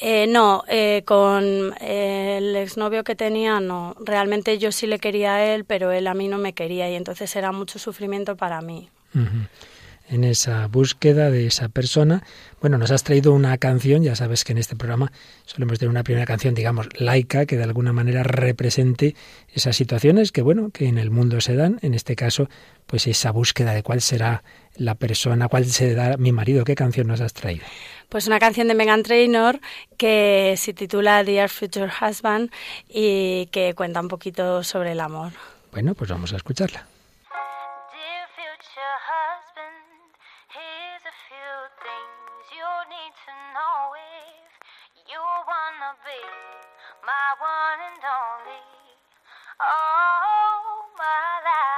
Eh, 0.00 0.28
no, 0.28 0.62
eh, 0.68 1.02
con 1.04 1.74
el 1.80 2.54
exnovio 2.56 3.02
que 3.02 3.16
tenía, 3.16 3.58
no. 3.58 3.96
Realmente 3.98 4.56
yo 4.58 4.70
sí 4.70 4.86
le 4.86 5.00
quería 5.00 5.34
a 5.34 5.44
él, 5.44 5.64
pero 5.64 5.90
él 5.90 6.06
a 6.06 6.14
mí 6.14 6.28
no 6.28 6.38
me 6.38 6.52
quería 6.52 6.88
y 6.88 6.94
entonces 6.94 7.34
era 7.34 7.50
mucho 7.50 7.80
sufrimiento 7.80 8.36
para 8.36 8.60
mí. 8.60 8.90
En 10.10 10.24
esa 10.24 10.66
búsqueda 10.68 11.30
de 11.30 11.46
esa 11.46 11.68
persona, 11.68 12.24
bueno, 12.60 12.78
nos 12.78 12.90
has 12.90 13.04
traído 13.04 13.32
una 13.34 13.58
canción, 13.58 14.02
ya 14.02 14.16
sabes 14.16 14.44
que 14.44 14.52
en 14.52 14.58
este 14.58 14.74
programa 14.74 15.12
solemos 15.44 15.78
tener 15.78 15.90
una 15.90 16.02
primera 16.02 16.24
canción, 16.24 16.54
digamos, 16.54 16.88
laica, 16.98 17.44
que 17.44 17.56
de 17.56 17.64
alguna 17.64 17.92
manera 17.92 18.22
represente 18.22 19.14
esas 19.52 19.76
situaciones 19.76 20.32
que, 20.32 20.42
bueno, 20.42 20.70
que 20.70 20.88
en 20.88 20.98
el 20.98 21.10
mundo 21.10 21.40
se 21.40 21.56
dan, 21.56 21.78
en 21.82 21.94
este 21.94 22.16
caso, 22.16 22.48
pues 22.86 23.06
esa 23.06 23.32
búsqueda 23.32 23.74
de 23.74 23.82
cuál 23.82 24.00
será 24.00 24.42
la 24.76 24.94
persona, 24.94 25.48
cuál 25.48 25.66
será 25.66 26.16
mi 26.16 26.32
marido, 26.32 26.64
¿qué 26.64 26.74
canción 26.74 27.06
nos 27.06 27.20
has 27.20 27.34
traído? 27.34 27.64
pues 28.08 28.26
una 28.26 28.38
canción 28.38 28.68
de 28.68 28.74
Megan 28.74 29.02
Trainor 29.02 29.60
que 29.96 30.54
se 30.56 30.72
titula 30.72 31.22
Dear 31.24 31.50
Future 31.50 31.90
Husband 32.00 32.50
y 32.88 33.46
que 33.46 33.74
cuenta 33.74 34.00
un 34.00 34.08
poquito 34.08 34.64
sobre 34.64 34.92
el 34.92 35.00
amor. 35.00 35.32
Bueno, 35.72 35.94
pues 35.94 36.10
vamos 36.10 36.32
a 36.32 36.36
escucharla. 36.36 36.86
to 43.26 43.32
know 43.54 43.94
if 43.98 45.10
you 45.10 45.18
wanna 45.18 45.92
be 46.04 46.20
my 47.02 47.28
one 47.40 47.80
and 47.88 48.04
only. 48.04 48.62
Oh, 49.60 50.86
my 50.98 51.40
life. 51.44 51.77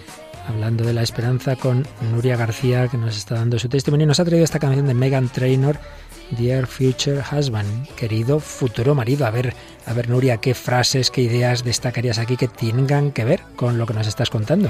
hablando 0.61 0.83
de 0.83 0.93
la 0.93 1.01
esperanza 1.01 1.55
con 1.55 1.87
Nuria 2.11 2.37
García, 2.37 2.87
que 2.87 2.95
nos 2.95 3.17
está 3.17 3.33
dando 3.33 3.57
su 3.57 3.67
testimonio. 3.67 4.05
Nos 4.05 4.19
ha 4.19 4.25
traído 4.25 4.43
esta 4.43 4.59
canción 4.59 4.85
de 4.85 4.93
Megan 4.93 5.27
Trainor, 5.27 5.79
Dear 6.29 6.67
Future 6.67 7.23
Husband, 7.31 7.87
querido 7.95 8.39
futuro 8.39 8.93
marido. 8.93 9.25
A 9.25 9.31
ver, 9.31 9.55
a 9.87 9.93
ver, 9.93 10.07
Nuria, 10.07 10.37
¿qué 10.37 10.53
frases, 10.53 11.09
qué 11.09 11.21
ideas 11.21 11.63
destacarías 11.63 12.19
aquí 12.19 12.37
que 12.37 12.47
tengan 12.47 13.11
que 13.11 13.25
ver 13.25 13.41
con 13.55 13.79
lo 13.79 13.87
que 13.87 13.95
nos 13.95 14.05
estás 14.05 14.29
contando? 14.29 14.69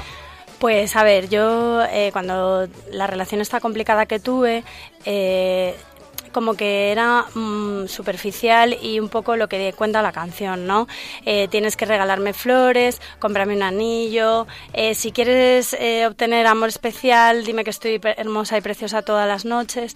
Pues 0.60 0.96
a 0.96 1.04
ver, 1.04 1.28
yo 1.28 1.84
eh, 1.84 2.12
cuando 2.14 2.70
la 2.94 3.08
relación 3.08 3.42
está 3.42 3.60
complicada 3.60 4.06
que 4.06 4.22
tuve, 4.22 4.64
eh, 5.04 5.76
como 6.32 6.56
que 6.56 6.92
era 6.92 7.26
mm, 7.34 7.88
superficial 7.88 8.78
y 8.82 9.00
un 9.00 9.10
poco 9.10 9.36
lo 9.36 9.48
que 9.48 9.74
cuenta 9.74 10.02
la 10.02 10.12
canción, 10.12 10.68
¿no? 10.68 10.88
Eh, 11.26 11.48
tienes 11.50 11.76
que 11.76 11.86
regalarme 11.86 12.34
flores, 12.34 13.02
cómprame 13.20 13.56
un 13.56 13.64
anillo, 13.64 14.48
eh, 14.74 14.96
si 14.96 15.12
quieres 15.12 15.74
eh, 15.74 16.06
obtener 16.08 16.48
amor 16.48 16.70
especial, 16.70 17.44
dime 17.44 17.64
que 17.64 17.70
estoy 17.70 18.00
hermosa 18.04 18.58
y 18.58 18.62
preciosa 18.62 19.02
todas 19.02 19.28
las 19.28 19.46
noches. 19.46 19.96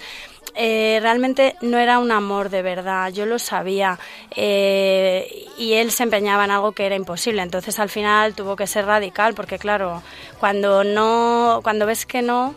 realmente 0.56 1.56
no 1.62 1.78
era 1.78 2.00
un 2.00 2.12
amor 2.12 2.50
de 2.50 2.62
verdad, 2.62 3.12
yo 3.12 3.26
lo 3.26 3.40
sabía 3.40 4.00
y 4.38 5.74
él 5.74 5.92
se 5.92 6.04
empeñaba 6.04 6.46
en 6.46 6.52
algo 6.52 6.72
que 6.72 6.86
era 6.86 6.96
imposible, 6.96 7.42
entonces 7.42 7.78
al 7.80 7.90
final 7.90 8.36
tuvo 8.36 8.56
que 8.56 8.68
ser 8.68 8.86
radical 8.86 9.34
porque 9.34 9.60
claro, 9.60 10.02
cuando 10.40 10.84
no, 10.84 11.60
cuando 11.62 11.86
ves 11.86 12.06
que 12.06 12.22
no, 12.22 12.56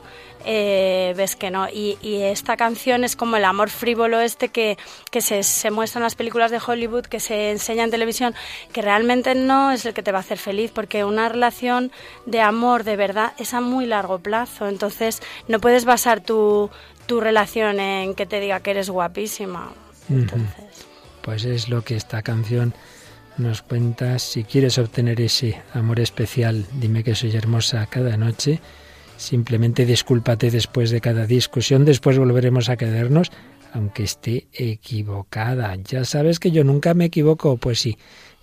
eh, 0.51 1.13
ves 1.15 1.37
que 1.37 1.51
no. 1.51 1.69
Y, 1.69 1.99
esta 2.03 2.57
canción 2.57 3.05
es 3.05 3.17
como 3.17 3.37
el 3.37 3.45
amor 3.45 3.69
frívolo 3.69 4.19
este 4.19 4.49
que, 4.49 4.79
se, 5.21 5.43
se, 5.43 5.71
muestra 5.71 5.99
en 5.99 6.05
las 6.05 6.15
películas 6.15 6.51
de 6.51 6.59
Hollywood, 6.67 7.05
que 7.05 7.21
se 7.21 7.51
enseña 7.51 7.85
en 7.85 7.91
televisión, 7.91 8.35
que 8.73 8.81
realmente 8.81 9.35
no 9.35 9.73
es 9.73 9.85
el 9.85 9.93
que 9.93 10.03
te 10.03 10.11
va 10.11 10.19
a 10.19 10.21
hacer 10.23 10.39
feliz, 10.39 10.71
porque 10.75 11.05
una 11.05 11.29
relación 11.29 11.93
de 12.25 12.41
amor 12.41 12.85
de 12.85 12.97
verdad 12.97 13.35
es 13.37 13.53
a 13.53 13.61
muy 13.61 13.85
largo 13.85 14.21
plazo. 14.21 14.69
Entonces 14.69 15.21
no 15.49 15.61
puedes 15.61 15.85
basar 15.85 16.23
tu, 16.23 16.71
tu 17.05 17.21
relación 17.21 17.79
en 17.79 18.15
que 18.15 18.25
te 18.25 18.41
diga 18.41 18.61
que 18.61 18.71
eres 18.71 18.89
guapísima. 18.89 19.71
Pues 21.21 21.45
es 21.45 21.69
lo 21.69 21.85
que 21.85 21.95
esta 21.95 22.23
canción 22.23 22.73
nos 23.37 23.61
cuenta. 23.61 24.19
Si 24.19 24.45
quieres 24.45 24.79
obtener 24.79 25.21
ese 25.21 25.61
amor 25.75 26.01
especial, 26.01 26.65
dime 26.73 27.05
que 27.05 27.15
soy 27.15 27.37
hermosa 27.37 27.85
cada 27.85 28.17
noche 28.17 28.63
Simplemente 29.19 29.85
discúlpate 29.85 30.49
después 30.49 30.91
de 30.91 31.01
cada 31.01 31.27
discusión, 31.27 31.85
después 31.85 32.17
volveremos 32.17 32.69
a 32.69 32.77
quedarnos, 32.77 33.33
aunque 33.73 34.05
esté 34.05 34.47
equivocada. 34.53 35.75
Ya 35.75 36.05
sabes 36.05 36.39
que 36.39 36.53
yo 36.53 36.63
nunca 36.63 36.95
me 36.95 37.07
equivoco, 37.07 37.57
pues 37.57 37.81
sí, 37.81 37.99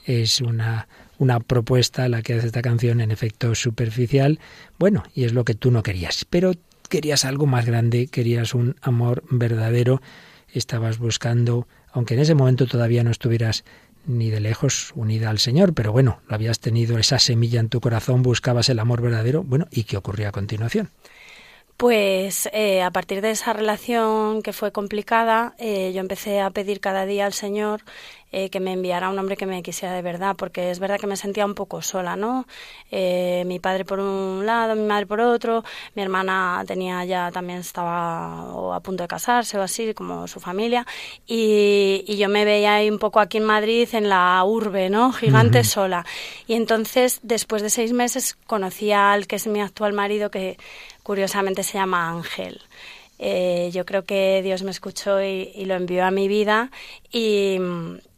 es 0.05 0.41
una, 0.41 0.89
una 1.17 1.39
propuesta 1.39 2.09
la 2.09 2.21
que 2.21 2.33
hace 2.33 2.47
esta 2.47 2.61
canción 2.61 2.99
en 2.99 3.11
efecto 3.11 3.55
superficial, 3.55 4.41
bueno, 4.77 5.03
y 5.13 5.23
es 5.23 5.33
lo 5.33 5.45
que 5.45 5.55
tú 5.55 5.71
no 5.71 5.81
querías, 5.81 6.25
pero 6.29 6.51
querías 6.89 7.23
algo 7.23 7.45
más 7.45 7.65
grande, 7.65 8.07
querías 8.07 8.53
un 8.53 8.75
amor 8.81 9.23
verdadero, 9.29 10.01
estabas 10.51 10.97
buscando, 10.97 11.69
aunque 11.93 12.15
en 12.15 12.19
ese 12.19 12.35
momento 12.35 12.67
todavía 12.67 13.05
no 13.05 13.11
estuvieras 13.11 13.63
ni 14.07 14.29
de 14.29 14.39
lejos 14.39 14.91
unida 14.95 15.29
al 15.29 15.39
Señor, 15.39 15.73
pero 15.73 15.91
bueno, 15.91 16.19
lo 16.27 16.35
habías 16.35 16.59
tenido 16.59 16.97
esa 16.97 17.19
semilla 17.19 17.59
en 17.59 17.69
tu 17.69 17.81
corazón, 17.81 18.21
buscabas 18.23 18.69
el 18.69 18.79
amor 18.79 19.01
verdadero, 19.01 19.43
bueno, 19.43 19.67
¿y 19.71 19.83
qué 19.83 19.97
ocurría 19.97 20.29
a 20.29 20.31
continuación? 20.31 20.89
Pues 21.77 22.47
eh, 22.53 22.81
a 22.83 22.91
partir 22.91 23.19
de 23.19 23.31
esa 23.31 23.51
relación 23.51 24.41
que 24.41 24.53
fue 24.53 24.71
complicada, 24.71 25.55
eh, 25.57 25.91
yo 25.93 25.99
empecé 25.99 26.39
a 26.39 26.49
pedir 26.49 26.79
cada 26.79 27.05
día 27.05 27.25
al 27.25 27.33
Señor 27.33 27.81
eh, 28.31 28.49
que 28.49 28.61
me 28.61 28.71
enviara 28.71 29.09
un 29.09 29.19
hombre 29.19 29.35
que 29.35 29.45
me 29.45 29.61
quisiera 29.61 29.93
de 29.93 30.01
verdad, 30.01 30.37
porque 30.37 30.71
es 30.71 30.79
verdad 30.79 30.99
que 30.99 31.07
me 31.07 31.17
sentía 31.17 31.45
un 31.45 31.53
poco 31.53 31.81
sola, 31.81 32.15
¿no? 32.15 32.47
mi 32.91 33.59
padre 33.59 33.83
por 33.83 33.99
un 33.99 34.45
lado, 34.45 34.75
mi 34.75 34.85
madre 34.85 35.05
por 35.05 35.19
otro, 35.19 35.63
mi 35.95 36.01
hermana 36.01 36.63
tenía 36.65 37.03
ya 37.03 37.29
también 37.31 37.59
estaba 37.59 38.75
a 38.75 38.79
punto 38.79 39.03
de 39.03 39.07
casarse 39.07 39.57
o 39.57 39.61
así, 39.61 39.93
como 39.93 40.27
su 40.27 40.39
familia, 40.39 40.85
y, 41.27 42.15
yo 42.17 42.29
me 42.29 42.45
veía 42.45 42.75
ahí 42.75 42.89
un 42.89 42.99
poco 42.99 43.19
aquí 43.19 43.37
en 43.37 43.43
Madrid, 43.43 43.89
en 43.91 44.07
la 44.07 44.41
urbe, 44.45 44.89
¿no? 44.89 45.11
Gigante 45.11 45.63
sola. 45.65 46.05
Y 46.47 46.53
entonces, 46.53 47.19
después 47.23 47.61
de 47.61 47.69
seis 47.69 47.91
meses, 47.91 48.37
conocí 48.47 48.93
al 48.93 49.27
que 49.27 49.35
es 49.35 49.47
mi 49.47 49.59
actual 49.61 49.91
marido, 49.91 50.31
que 50.31 50.57
curiosamente 51.05 51.61
se 51.61 51.77
llama 51.77 52.09
Ángel. 52.09 52.59
Eh, 53.19 53.69
yo 53.71 53.85
creo 53.85 54.05
que 54.05 54.41
Dios 54.43 54.63
me 54.63 54.71
escuchó 54.71 55.21
y, 55.21 55.53
lo 55.65 55.75
envió 55.75 56.03
a 56.03 56.09
mi 56.09 56.27
vida 56.27 56.71
y, 57.15 57.57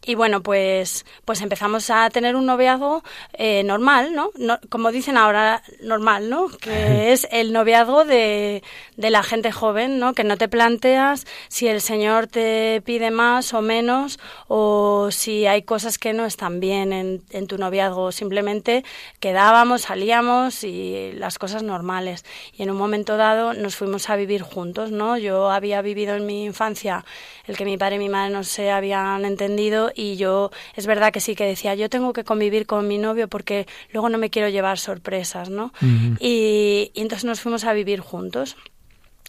y 0.08 0.16
bueno, 0.16 0.42
pues, 0.42 1.06
pues 1.24 1.42
empezamos 1.42 1.92
a 1.92 2.10
tener 2.10 2.36
un 2.36 2.48
noviazgo 2.48 3.04
eh, 3.34 3.62
normal, 3.64 4.16
¿no? 4.16 4.32
Como 4.70 4.92
dicen 4.92 5.18
ahora, 5.18 5.62
normal, 5.82 6.32
¿no? 6.32 6.48
Que 6.48 7.12
es 7.12 7.28
el 7.30 7.54
noviazgo 7.54 8.06
de, 8.06 8.64
de, 8.96 9.10
la 9.12 9.22
gente 9.22 9.52
joven, 9.52 10.00
¿no? 10.00 10.14
Que 10.14 10.24
no 10.24 10.36
te 10.38 10.48
planteas 10.48 11.28
si 11.48 11.68
el 11.68 11.82
Señor 11.82 12.26
te 12.26 12.82
pide 12.86 13.12
más 13.12 13.54
o 13.54 13.62
menos 13.62 14.18
o 14.48 15.10
si 15.12 15.46
hay 15.46 15.62
cosas 15.62 16.00
que 16.00 16.14
no 16.14 16.26
están 16.26 16.60
bien 16.60 16.92
en, 16.92 17.22
en 17.30 17.46
tu 17.46 17.60
noviazgo. 17.60 18.12
Simplemente 18.12 18.84
quedábamos, 19.20 19.82
salíamos 19.82 20.64
y 20.64 21.12
las 21.12 21.38
cosas 21.38 21.62
normales. 21.62 22.26
Y 22.54 22.64
en 22.64 22.72
un 22.72 22.78
momento 22.78 23.16
dado 23.16 23.54
nos 23.54 23.76
fuimos 23.76 24.10
a 24.10 24.16
vivir 24.16 24.42
juntos, 24.42 24.90
¿no? 24.90 25.20
Yo 25.20 25.52
había 25.52 25.84
vivido 25.84 26.16
en 26.16 26.26
mi 26.26 26.46
infancia 26.46 27.06
el 27.46 27.56
que 27.58 27.66
mi 27.66 27.78
padre 27.78 27.96
y 27.96 28.00
mi 28.00 28.10
madre 28.10 28.34
no 28.34 28.44
se 28.44 28.72
habían 28.72 28.87
entendido 28.94 29.92
y 29.96 30.16
yo 30.18 30.52
es 30.76 30.86
verdad 30.86 31.12
que 31.12 31.20
sí 31.20 31.36
que 31.36 31.46
decía, 31.46 31.76
yo 31.76 31.90
tengo 31.90 32.14
que 32.14 32.24
convivir 32.24 32.66
con 32.66 32.88
mi 32.88 32.98
novio 32.98 33.28
porque 33.28 33.68
luego 33.92 34.10
no 34.10 34.18
me 34.18 34.30
quiero 34.30 34.50
llevar 34.50 34.80
sorpresas, 34.80 35.50
¿no? 35.50 35.74
y, 36.20 36.92
y 36.94 37.02
entonces 37.02 37.26
nos 37.26 37.42
fuimos 37.42 37.64
a 37.64 37.74
vivir 37.74 38.00
juntos. 38.00 38.56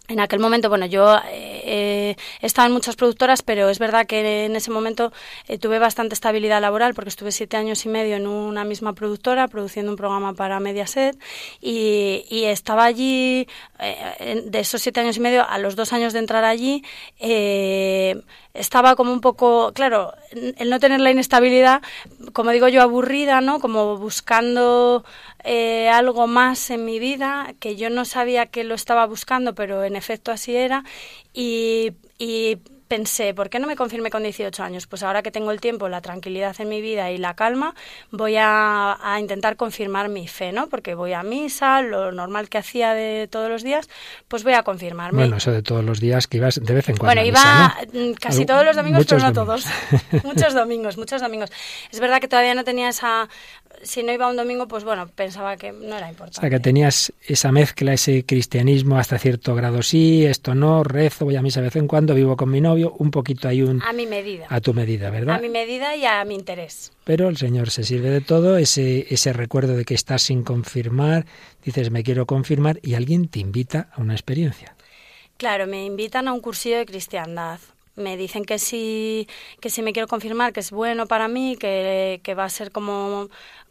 En 0.08 0.20
aquel 0.20 0.40
momento, 0.40 0.70
bueno, 0.70 0.86
yo 0.86 1.18
eh, 1.30 2.16
he 2.40 2.46
estado 2.46 2.66
en 2.66 2.72
muchas 2.72 2.96
productoras, 2.96 3.42
pero 3.42 3.68
es 3.68 3.78
verdad 3.78 4.06
que 4.06 4.46
en 4.46 4.56
ese 4.56 4.70
momento 4.70 5.12
eh, 5.48 5.58
tuve 5.58 5.78
bastante 5.78 6.14
estabilidad 6.14 6.62
laboral 6.62 6.94
porque 6.94 7.10
estuve 7.10 7.30
siete 7.30 7.58
años 7.58 7.84
y 7.84 7.90
medio 7.90 8.16
en 8.16 8.26
una 8.26 8.64
misma 8.64 8.94
productora 8.94 9.48
produciendo 9.48 9.92
un 9.92 9.98
programa 9.98 10.32
para 10.32 10.60
Mediaset 10.60 11.18
y, 11.60 12.24
estaba 12.44 12.84
allí, 12.84 13.46
eh, 13.78 14.44
de 14.46 14.60
esos 14.60 14.80
siete 14.80 15.00
años 15.00 15.18
y 15.18 15.20
medio, 15.20 15.46
a 15.46 15.58
los 15.58 15.76
dos 15.76 15.92
años 15.92 16.14
de 16.14 16.20
entrar 16.20 16.42
allí, 16.42 16.82
estaba 18.54 18.96
como 18.96 19.12
un 19.12 19.20
poco, 19.20 19.72
claro, 19.74 20.14
el 20.30 20.70
no 20.70 20.80
tener 20.80 21.00
la 21.00 21.10
inestabilidad, 21.10 21.82
como 22.32 22.50
digo 22.50 22.68
yo, 22.68 22.80
aburrida, 22.80 23.42
¿no? 23.42 23.60
Como 23.60 23.98
buscando 23.98 25.04
eh, 25.50 25.88
algo 25.88 26.26
más 26.26 26.68
en 26.68 26.84
mi 26.84 26.98
vida, 26.98 27.54
que 27.58 27.74
yo 27.74 27.88
no 27.88 28.04
sabía 28.04 28.44
que 28.46 28.64
lo 28.64 28.74
estaba 28.74 29.06
buscando, 29.06 29.54
pero 29.54 29.82
en 29.82 29.96
efecto 29.96 30.30
así 30.30 30.54
era. 30.54 30.84
Y, 31.32 31.92
y 32.18 32.58
pensé, 32.88 33.34
¿por 33.34 33.50
qué 33.50 33.58
no 33.58 33.66
me 33.66 33.76
confirmé 33.76 34.10
con 34.10 34.22
18 34.22 34.62
años? 34.62 34.86
Pues 34.86 35.02
ahora 35.02 35.22
que 35.22 35.30
tengo 35.30 35.50
el 35.50 35.60
tiempo, 35.60 35.88
la 35.88 36.00
tranquilidad 36.00 36.56
en 36.58 36.68
mi 36.68 36.80
vida 36.80 37.10
y 37.10 37.18
la 37.18 37.34
calma, 37.34 37.74
voy 38.10 38.36
a, 38.38 38.96
intentar 39.20 39.56
confirmar 39.56 40.08
mi 40.08 40.26
fe, 40.26 40.52
¿no? 40.52 40.68
Porque 40.68 40.94
voy 40.94 41.12
a 41.12 41.22
misa, 41.22 41.82
lo 41.82 42.12
normal 42.12 42.48
que 42.48 42.58
hacía 42.58 42.94
de 42.94 43.28
todos 43.28 43.50
los 43.50 43.62
días, 43.62 43.88
pues 44.28 44.44
voy 44.44 44.54
a 44.54 44.62
confirmarme. 44.62 45.22
Bueno, 45.22 45.36
eso 45.36 45.52
de 45.52 45.62
todos 45.62 45.84
los 45.84 46.00
días 46.00 46.26
que 46.26 46.38
ibas 46.38 46.60
de 46.62 46.74
vez 46.74 46.88
en 46.88 46.96
cuando. 46.96 47.14
Bueno, 47.14 47.28
iba 47.28 47.76
mm, 47.92 48.12
casi 48.14 48.46
todos 48.46 48.64
los 48.64 48.76
domingos, 48.76 49.06
pero 49.06 49.20
no 49.20 49.32
todos. 49.32 49.66
muchos 50.24 50.54
domingos, 50.54 50.96
muchos 50.96 51.20
domingos. 51.20 51.50
Es 51.90 52.00
verdad 52.00 52.20
que 52.20 52.28
todavía 52.28 52.54
no 52.54 52.64
tenía 52.64 52.88
esa 52.88 53.28
si 53.82 54.02
no 54.02 54.12
iba 54.12 54.28
un 54.28 54.36
domingo, 54.36 54.66
pues 54.68 54.84
bueno, 54.84 55.08
pensaba 55.08 55.56
que 55.56 55.72
no 55.72 55.96
era 55.96 56.08
importante. 56.08 56.38
O 56.38 56.40
sea, 56.40 56.50
que 56.50 56.60
tenías 56.60 57.12
esa 57.26 57.52
mezcla, 57.52 57.92
ese 57.92 58.24
cristianismo 58.24 58.98
hasta 58.98 59.18
cierto 59.18 59.54
grado 59.54 59.82
sí, 59.82 60.24
esto 60.26 60.54
no, 60.54 60.82
rezo, 60.84 61.24
voy 61.24 61.36
a 61.36 61.42
misa 61.42 61.60
de 61.60 61.66
vez 61.66 61.76
en 61.76 61.86
cuando, 61.86 62.14
vivo 62.14 62.36
con 62.36 62.50
mi 62.50 62.60
novio, 62.60 62.77
un 62.84 63.10
poquito 63.10 63.48
hay 63.48 63.62
un... 63.62 63.82
A 63.82 63.92
mi 63.92 64.06
medida. 64.06 64.46
A 64.48 64.60
tu 64.60 64.74
medida, 64.74 65.10
¿verdad? 65.10 65.36
A 65.36 65.40
mi 65.40 65.48
medida 65.48 65.96
y 65.96 66.04
a 66.04 66.24
mi 66.24 66.34
interés. 66.34 66.92
Pero 67.04 67.28
el 67.28 67.36
Señor 67.36 67.70
se 67.70 67.84
sirve 67.84 68.10
de 68.10 68.20
todo, 68.20 68.56
ese, 68.58 69.06
ese 69.12 69.32
recuerdo 69.32 69.76
de 69.76 69.84
que 69.84 69.94
estás 69.94 70.22
sin 70.22 70.42
confirmar, 70.42 71.26
dices 71.64 71.90
me 71.90 72.02
quiero 72.02 72.26
confirmar 72.26 72.80
y 72.82 72.94
alguien 72.94 73.28
te 73.28 73.40
invita 73.40 73.90
a 73.92 74.00
una 74.00 74.14
experiencia. 74.14 74.76
Claro, 75.36 75.66
me 75.66 75.84
invitan 75.84 76.28
a 76.28 76.32
un 76.32 76.40
cursillo 76.40 76.78
de 76.78 76.86
cristiandad 76.86 77.60
me 77.98 78.16
dicen 78.16 78.44
que 78.44 78.58
sí, 78.58 79.28
que 79.60 79.70
sí 79.70 79.82
me 79.82 79.92
quiero 79.92 80.08
confirmar, 80.08 80.52
que 80.52 80.60
es 80.60 80.70
bueno 80.70 81.06
para 81.06 81.28
mí, 81.28 81.56
que, 81.58 82.20
que 82.22 82.34
va 82.34 82.44
a 82.44 82.48
ser 82.48 82.70
como 82.70 83.28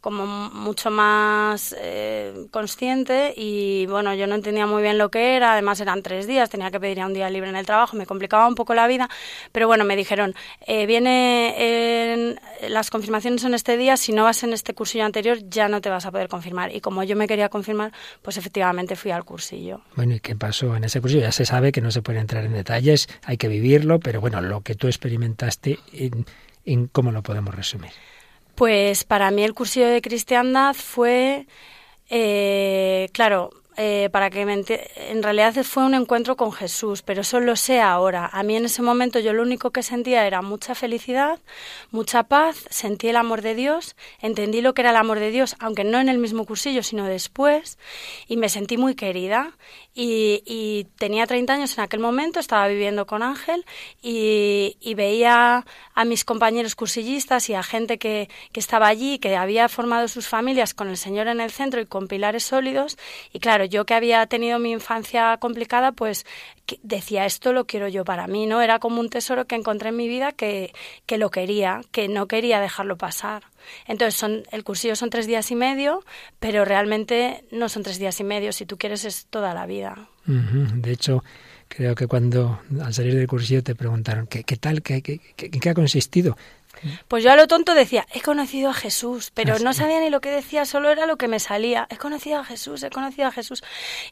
como 0.08 0.26
mucho 0.26 0.90
más 0.90 1.76
eh, 1.78 2.48
consciente 2.50 3.34
y 3.36 3.88
bueno, 3.88 4.16
yo 4.16 4.26
no 4.26 4.36
entendía 4.36 4.66
muy 4.66 4.82
bien 4.82 4.98
lo 4.98 5.12
que 5.12 5.36
era, 5.36 5.52
además 5.52 5.82
eran 5.82 6.02
tres 6.02 6.28
días, 6.28 6.50
tenía 6.50 6.72
que 6.72 6.80
pedir 6.80 7.04
un 7.04 7.14
día 7.14 7.30
libre 7.30 7.50
en 7.50 7.58
el 7.58 7.66
trabajo, 7.66 7.98
me 7.98 8.06
complicaba 8.06 8.48
un 8.48 8.56
poco 8.56 8.74
la 8.74 8.88
vida, 8.88 9.10
pero 9.52 9.68
bueno, 9.68 9.84
me 9.84 9.98
dijeron, 9.98 10.34
eh, 10.66 10.86
viene 10.86 12.38
las 12.70 12.90
confirmaciones 12.90 13.44
en 13.44 13.54
este 13.54 13.76
día, 13.76 13.98
si 13.98 14.14
no 14.14 14.24
vas 14.24 14.44
en 14.44 14.54
este 14.54 14.74
cursillo 14.74 15.04
anterior 15.04 15.40
ya 15.50 15.68
no 15.68 15.82
te 15.82 15.90
vas 15.90 16.06
a 16.06 16.12
poder 16.12 16.30
confirmar 16.30 16.74
y 16.74 16.80
como 16.80 17.04
yo 17.04 17.18
me 17.18 17.28
quería 17.28 17.50
confirmar, 17.50 17.92
pues 18.22 18.38
efectivamente 18.38 18.96
fui 18.96 19.12
al 19.12 19.26
cursillo. 19.26 19.82
Bueno, 19.98 20.16
¿y 20.16 20.22
qué 20.22 20.38
pasó 20.38 20.74
en 20.78 20.86
ese 20.86 21.02
cursillo? 21.02 21.24
Ya 21.24 21.34
se 21.34 21.46
sabe 21.46 21.74
que 21.74 21.82
no 21.82 21.92
se 21.92 22.02
puede 22.02 22.20
entrar 22.20 22.46
en 22.46 22.54
detalles, 22.54 23.10
hay 23.26 23.36
que 23.36 23.50
vivirlo, 23.50 24.00
pero 24.00 24.22
bueno, 24.22 24.40
lo 24.40 24.62
que 24.62 24.76
tú 24.76 24.88
experimentaste, 24.88 25.80
¿en, 25.92 26.26
en 26.64 26.88
cómo 26.88 27.12
lo 27.12 27.24
podemos 27.24 27.54
resumir? 27.54 27.92
Pues 28.58 29.04
para 29.04 29.30
mí 29.30 29.44
el 29.44 29.54
cursillo 29.54 29.86
de 29.88 30.02
cristiandad 30.02 30.74
fue, 30.74 31.46
eh, 32.10 33.08
claro, 33.14 33.52
eh, 33.80 34.10
para 34.12 34.32
que 34.32 34.44
me 34.44 34.64
en 34.96 35.22
realidad 35.22 35.54
fue 35.64 35.86
un 35.86 35.94
encuentro 35.94 36.36
con 36.36 36.52
Jesús, 36.52 37.04
pero 37.04 37.22
eso 37.22 37.40
lo 37.40 37.56
sé 37.56 37.80
ahora. 37.80 38.28
A 38.34 38.42
mí 38.42 38.56
en 38.56 38.66
ese 38.66 38.82
momento 38.82 39.20
yo 39.20 39.34
lo 39.34 39.44
único 39.44 39.70
que 39.70 39.84
sentía 39.84 40.26
era 40.26 40.42
mucha 40.42 40.74
felicidad, 40.74 41.40
mucha 41.92 42.24
paz, 42.24 42.66
sentí 42.72 43.10
el 43.10 43.16
amor 43.16 43.44
de 43.44 43.54
Dios, 43.54 43.96
entendí 44.20 44.62
lo 44.62 44.74
que 44.74 44.82
era 44.82 44.90
el 44.90 44.96
amor 44.96 45.20
de 45.20 45.30
Dios, 45.30 45.56
aunque 45.60 45.84
no 45.84 46.00
en 46.00 46.10
el 46.10 46.18
mismo 46.18 46.46
cursillo, 46.46 46.82
sino 46.82 47.06
después, 47.06 47.78
y 48.28 48.38
me 48.38 48.50
sentí 48.50 48.78
muy 48.78 48.96
querida. 48.96 49.56
Y, 50.00 50.88
tenía 51.00 51.26
30 51.26 51.54
años 51.54 51.78
en 51.78 51.84
aquel 51.84 52.00
momento, 52.00 52.40
estaba 52.40 52.68
viviendo 52.68 53.08
con 53.08 53.24
Ángel 53.24 53.66
y, 54.02 54.76
veía 54.96 55.66
a 55.94 56.06
mis 56.06 56.24
compañeros 56.24 56.76
cursillistas 56.76 57.50
y 57.50 57.54
a 57.54 57.62
gente 57.62 57.98
que, 58.00 58.30
que 58.52 58.60
estaba 58.60 58.88
allí, 58.88 59.20
que 59.20 59.36
había 59.36 59.70
formado 59.70 60.08
sus 60.08 60.28
familias 60.28 60.74
con 60.74 60.88
el 60.88 60.98
Señor 60.98 61.28
en 61.28 61.42
el 61.42 61.52
centro 61.52 61.82
y 61.82 61.86
con 61.86 62.08
pilares 62.08 62.44
sólidos. 62.44 62.98
Y 63.34 63.40
claro, 63.40 63.67
yo 63.70 63.86
que 63.86 63.94
había 63.94 64.26
tenido 64.28 64.60
mi 64.60 64.72
infancia 64.72 65.38
complicada, 65.38 65.92
pues 65.92 66.26
decía, 66.84 67.26
esto 67.26 67.54
lo 67.54 67.66
quiero 67.66 67.88
yo 67.88 68.04
para 68.04 68.28
mí, 68.28 68.46
¿no? 68.46 68.62
Era 68.62 68.80
como 68.80 69.00
un 69.00 69.10
tesoro 69.10 69.46
que 69.46 69.56
encontré 69.56 69.90
en 69.90 69.98
mi 69.98 70.08
vida 70.08 70.32
que, 70.32 70.74
que 71.06 71.18
lo 71.18 71.30
quería, 71.30 71.82
que 71.92 72.08
no 72.08 72.28
quería 72.28 72.60
dejarlo 72.60 72.98
pasar. 72.98 73.44
Entonces, 73.86 74.20
son, 74.20 74.44
el 74.52 74.64
cursillo 74.64 74.96
son 74.96 75.10
tres 75.10 75.28
días 75.28 75.50
y 75.52 75.56
medio, 75.56 76.04
pero 76.40 76.66
realmente 76.66 77.46
no 77.52 77.70
son 77.70 77.84
tres 77.84 78.00
días 78.00 78.20
y 78.20 78.24
medio, 78.24 78.52
si 78.52 78.66
tú 78.66 78.78
quieres 78.78 79.06
es 79.06 79.28
toda 79.30 79.54
la 79.54 79.66
vida. 79.66 80.10
De 80.26 80.92
hecho, 80.92 81.24
creo 81.68 81.96
que 81.96 82.08
cuando 82.08 82.60
al 82.84 82.94
salir 82.94 83.16
del 83.16 83.28
cursillo 83.28 83.64
te 83.64 83.76
preguntaron, 83.76 84.28
¿qué, 84.28 84.44
qué 84.44 84.58
tal? 84.58 84.82
¿Qué, 84.82 85.02
qué, 85.02 85.20
qué 85.36 85.70
ha 85.70 85.74
consistido? 85.74 86.38
Pues 87.08 87.24
yo 87.24 87.32
a 87.32 87.36
lo 87.36 87.48
tonto 87.48 87.74
decía, 87.74 88.06
he 88.14 88.22
conocido 88.22 88.70
a 88.70 88.74
Jesús, 88.74 89.32
pero 89.34 89.56
ah, 89.56 89.60
no 89.62 89.74
sabía 89.74 90.00
ni 90.00 90.10
lo 90.10 90.22
que 90.22 90.30
decía, 90.30 90.66
solo 90.66 90.90
era 90.90 91.06
lo 91.06 91.18
que 91.18 91.28
me 91.28 91.40
salía. 91.40 91.88
He 91.90 91.98
conocido 91.98 92.40
a 92.40 92.44
Jesús, 92.44 92.84
he 92.84 92.90
conocido 92.90 93.28
a 93.28 93.32
Jesús. 93.32 93.64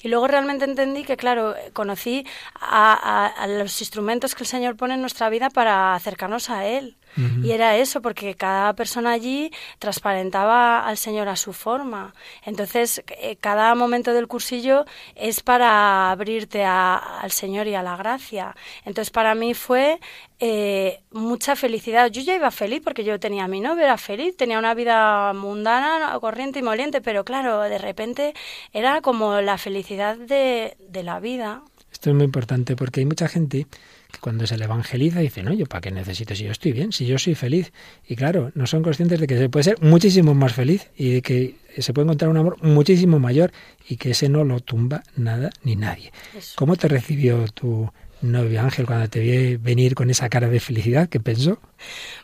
Y 0.02 0.08
luego 0.08 0.28
realmente 0.28 0.66
entendí 0.66 1.04
que, 1.04 1.18
claro, 1.18 1.56
conocí 1.74 2.26
a 2.60 3.46
los 3.48 3.80
instrumentos 3.82 4.36
que 4.36 4.44
el 4.44 4.48
Señor 4.48 4.76
pone 4.76 4.96
en 4.96 5.02
nuestra 5.02 5.30
vida 5.30 5.50
para 5.50 5.96
acercarnos 5.96 6.50
a 6.50 6.66
Él. 6.66 6.98
Y 7.44 7.52
era 7.52 7.78
eso, 7.78 8.02
porque 8.02 8.36
cada 8.36 8.74
persona 8.74 9.12
allí 9.12 9.52
transparentaba 9.80 10.86
al 10.86 10.98
Señor 10.98 11.30
a 11.30 11.36
su 11.36 11.54
forma. 11.54 12.14
Entonces, 12.44 13.04
eh, 13.08 13.38
cada 13.38 13.74
momento 13.76 14.14
del 14.14 14.28
cursillo 14.28 14.86
es 15.16 15.42
para 15.42 16.12
abrirte 16.12 16.66
al 16.66 17.32
Señor 17.32 17.68
y 17.68 17.76
a 17.76 17.84
la 17.84 17.96
gracia. 17.96 18.56
Entonces, 18.84 19.12
para 19.12 19.34
mí 19.34 19.54
fue 19.54 20.00
eh, 20.40 21.02
mucha 21.12 21.56
felicidad. 21.56 22.12
Yo 22.12 22.22
ya 22.22 22.36
iba 22.36 22.52
feliz 22.52 22.82
porque 22.84 23.04
yo 23.04 23.20
tenía 23.20 23.46
a 23.46 23.48
mi 23.48 23.62
novio, 23.62 23.84
era 23.86 23.98
feliz, 23.98 24.36
tenía 24.36 24.60
una 24.60 24.74
vida 24.74 25.32
mundana, 25.34 26.18
corriente 26.20 26.60
y 26.60 26.64
moliente, 26.64 27.02
pero 27.02 27.24
claro, 27.24 27.62
de 27.62 27.78
repente 27.78 28.34
era 28.74 29.02
como 29.02 29.40
la 29.42 29.58
felicidad 29.58 30.18
de, 30.18 30.76
de 30.80 31.04
la 31.04 31.20
vida. 31.20 31.64
Esto 31.92 32.10
es 32.10 32.16
muy 32.16 32.26
importante 32.26 32.76
porque 32.76 33.00
hay 33.00 33.06
mucha 33.06 33.30
gente 33.30 33.68
cuando 34.20 34.48
se 34.48 34.58
le 34.58 34.66
evangeliza 34.66 35.20
dice, 35.20 35.44
no, 35.44 35.54
yo 35.54 35.66
para 35.66 35.82
qué 35.82 35.92
necesito 35.92 36.36
si 36.36 36.44
yo 36.46 36.52
estoy 36.52 36.72
bien, 36.72 36.92
si 36.92 37.06
yo 37.06 37.18
soy 37.18 37.36
feliz. 37.36 37.72
Y 38.08 38.16
claro, 38.16 38.52
no 38.56 38.68
son 38.68 38.84
conscientes 38.84 39.20
de 39.20 39.28
que 39.28 39.38
se 39.38 39.50
puede 39.50 39.64
ser 39.64 39.82
muchísimo 39.82 40.34
más 40.34 40.54
feliz 40.54 40.90
y 40.96 41.14
de 41.14 41.22
que 41.22 41.56
se 41.78 41.94
puede 41.94 42.06
encontrar 42.06 42.30
un 42.30 42.38
amor 42.38 42.58
muchísimo 42.62 43.20
mayor 43.20 43.52
y 43.88 43.98
que 43.98 44.12
ese 44.12 44.30
no 44.30 44.44
lo 44.44 44.60
tumba 44.60 45.04
nada 45.16 45.50
ni 45.64 45.76
nadie. 45.76 46.12
¿Cómo 46.56 46.76
te 46.76 46.88
recibió 46.88 47.48
tu 47.48 47.92
novio 48.22 48.62
Ángel 48.62 48.86
cuando 48.86 49.08
te 49.08 49.20
vi 49.20 49.58
venir 49.58 49.96
con 49.96 50.10
esa 50.10 50.30
cara 50.30 50.50
de 50.50 50.60
felicidad? 50.60 51.10
¿Qué 51.10 51.20
pensó? 51.20 51.60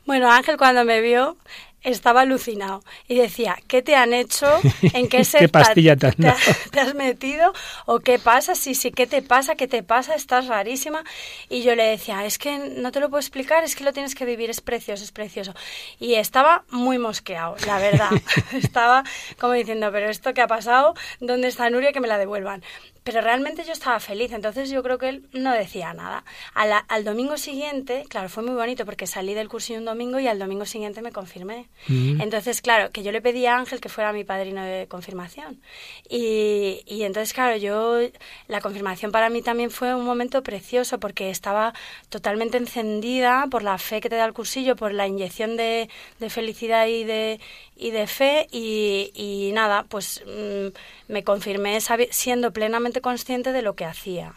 Bueno, 0.06 0.32
Ángel 0.32 0.58
cuando 0.58 0.84
me 0.86 1.02
vio 1.02 1.38
estaba 1.84 2.22
alucinado 2.22 2.84
y 3.08 3.16
decía, 3.16 3.58
¿qué 3.68 3.82
te 3.82 3.96
han 3.96 4.14
hecho? 4.14 4.48
¿En 4.94 5.08
qué 5.08 5.22
¿Qué 5.40 5.50
pastilla 5.50 5.96
te, 5.96 6.12
te, 6.72 6.80
has 6.80 6.94
metido? 6.94 7.54
¿O 7.86 8.00
qué 8.00 8.20
pasa? 8.20 8.56
Sí, 8.56 8.76
sí, 8.76 8.92
¿qué 8.92 9.08
te 9.08 9.22
pasa? 9.22 9.56
¿Qué 9.56 9.68
te 9.68 9.84
pasa? 9.84 10.16
Estás 10.16 10.48
rarísima. 10.48 11.04
Y 11.50 11.64
yo 11.64 11.76
le 11.76 11.84
decía, 11.84 12.26
es 12.26 12.38
que 12.38 12.58
no 12.58 12.92
te 12.92 13.00
lo 13.00 13.10
puedo 13.10 13.20
explicar, 13.20 13.64
es 13.64 13.76
que 13.76 13.84
lo 13.84 13.94
tienes 13.94 14.16
que 14.16 14.26
vivir, 14.26 14.50
es 14.50 14.62
precioso, 14.62 15.04
es 15.04 15.12
precioso. 15.12 15.54
Y 16.00 16.16
estaba 16.16 16.64
muy 16.70 16.98
mosqueado, 16.98 17.56
la 17.66 17.80
verdad. 17.80 18.10
estaba 18.54 19.04
como 19.40 19.54
diciendo, 19.54 19.92
pero 19.92 20.10
esto 20.10 20.34
qué 20.34 20.42
ha 20.42 20.48
pasado, 20.48 20.94
¿dónde 21.20 21.48
está 21.48 21.70
Nuria? 21.70 21.92
Que 21.92 22.00
me 22.00 22.08
la 22.08 22.18
devuelvan 22.18 22.64
pero 23.04 23.22
realmente 23.22 23.64
yo 23.64 23.74
estaba 23.74 24.00
feliz, 24.00 24.32
entonces 24.32 24.70
yo 24.70 24.84
creo 24.84 24.98
que 25.00 25.10
él 25.10 25.28
no 25.34 25.54
decía 25.54 25.94
nada. 25.94 26.24
Al, 26.54 27.04
domingo 27.04 27.38
siguiente, 27.38 28.06
claro, 28.08 28.30
fue 28.30 28.44
muy 28.44 28.54
bonito 28.54 28.86
porque 28.86 29.08
salí 29.08 29.34
del 29.34 29.50
cursillo 29.50 29.80
un 29.80 29.86
domingo 29.86 30.20
y 30.20 30.28
al 30.28 30.38
domingo 30.38 30.66
siguiente 30.66 31.02
me 31.02 31.12
confirmé. 31.12 31.68
Mm. 31.88 32.22
Entonces, 32.22 32.62
claro, 32.62 32.92
que 32.92 33.02
yo 33.02 33.12
le 33.12 33.22
pedí 33.22 33.48
a 33.48 33.58
Ángel 33.58 33.82
que 33.82 33.90
fuera 33.90 34.14
mi 34.14 34.24
padrino 34.24 34.64
de 34.64 34.88
confirmación. 34.88 35.60
Y, 36.10 36.84
y 36.86 37.04
entonces, 37.04 37.34
claro, 37.34 37.58
yo, 37.58 38.00
la 38.48 38.62
confirmación 38.62 39.12
para 39.12 39.30
mí 39.30 39.42
también 39.42 39.72
fue 39.72 39.96
un 39.96 40.06
momento 40.06 40.44
precioso 40.44 41.00
porque 41.00 41.32
estaba 41.32 41.74
totalmente 42.10 42.58
encendida 42.58 43.48
por 43.50 43.64
la 43.64 43.80
fe 43.80 44.00
que 44.00 44.10
te 44.10 44.16
da 44.16 44.26
el 44.26 44.34
cursillo, 44.34 44.76
por 44.76 44.94
la 44.94 45.08
inyección 45.08 45.58
de, 45.58 45.90
de 46.20 46.30
felicidad 46.30 46.86
y 46.86 47.04
de, 47.04 47.40
y 47.76 47.90
de 47.90 48.06
fe 48.06 48.48
y, 48.52 49.12
y 49.16 49.52
nada, 49.54 49.86
pues 49.90 50.24
mm, 50.28 51.12
me 51.12 51.24
confirmé 51.24 51.80
siendo 52.12 52.54
plenamente 52.54 52.91
consciente 53.00 53.54
de 53.54 53.62
lo 53.62 53.76
que 53.76 53.86
hacía. 53.86 54.34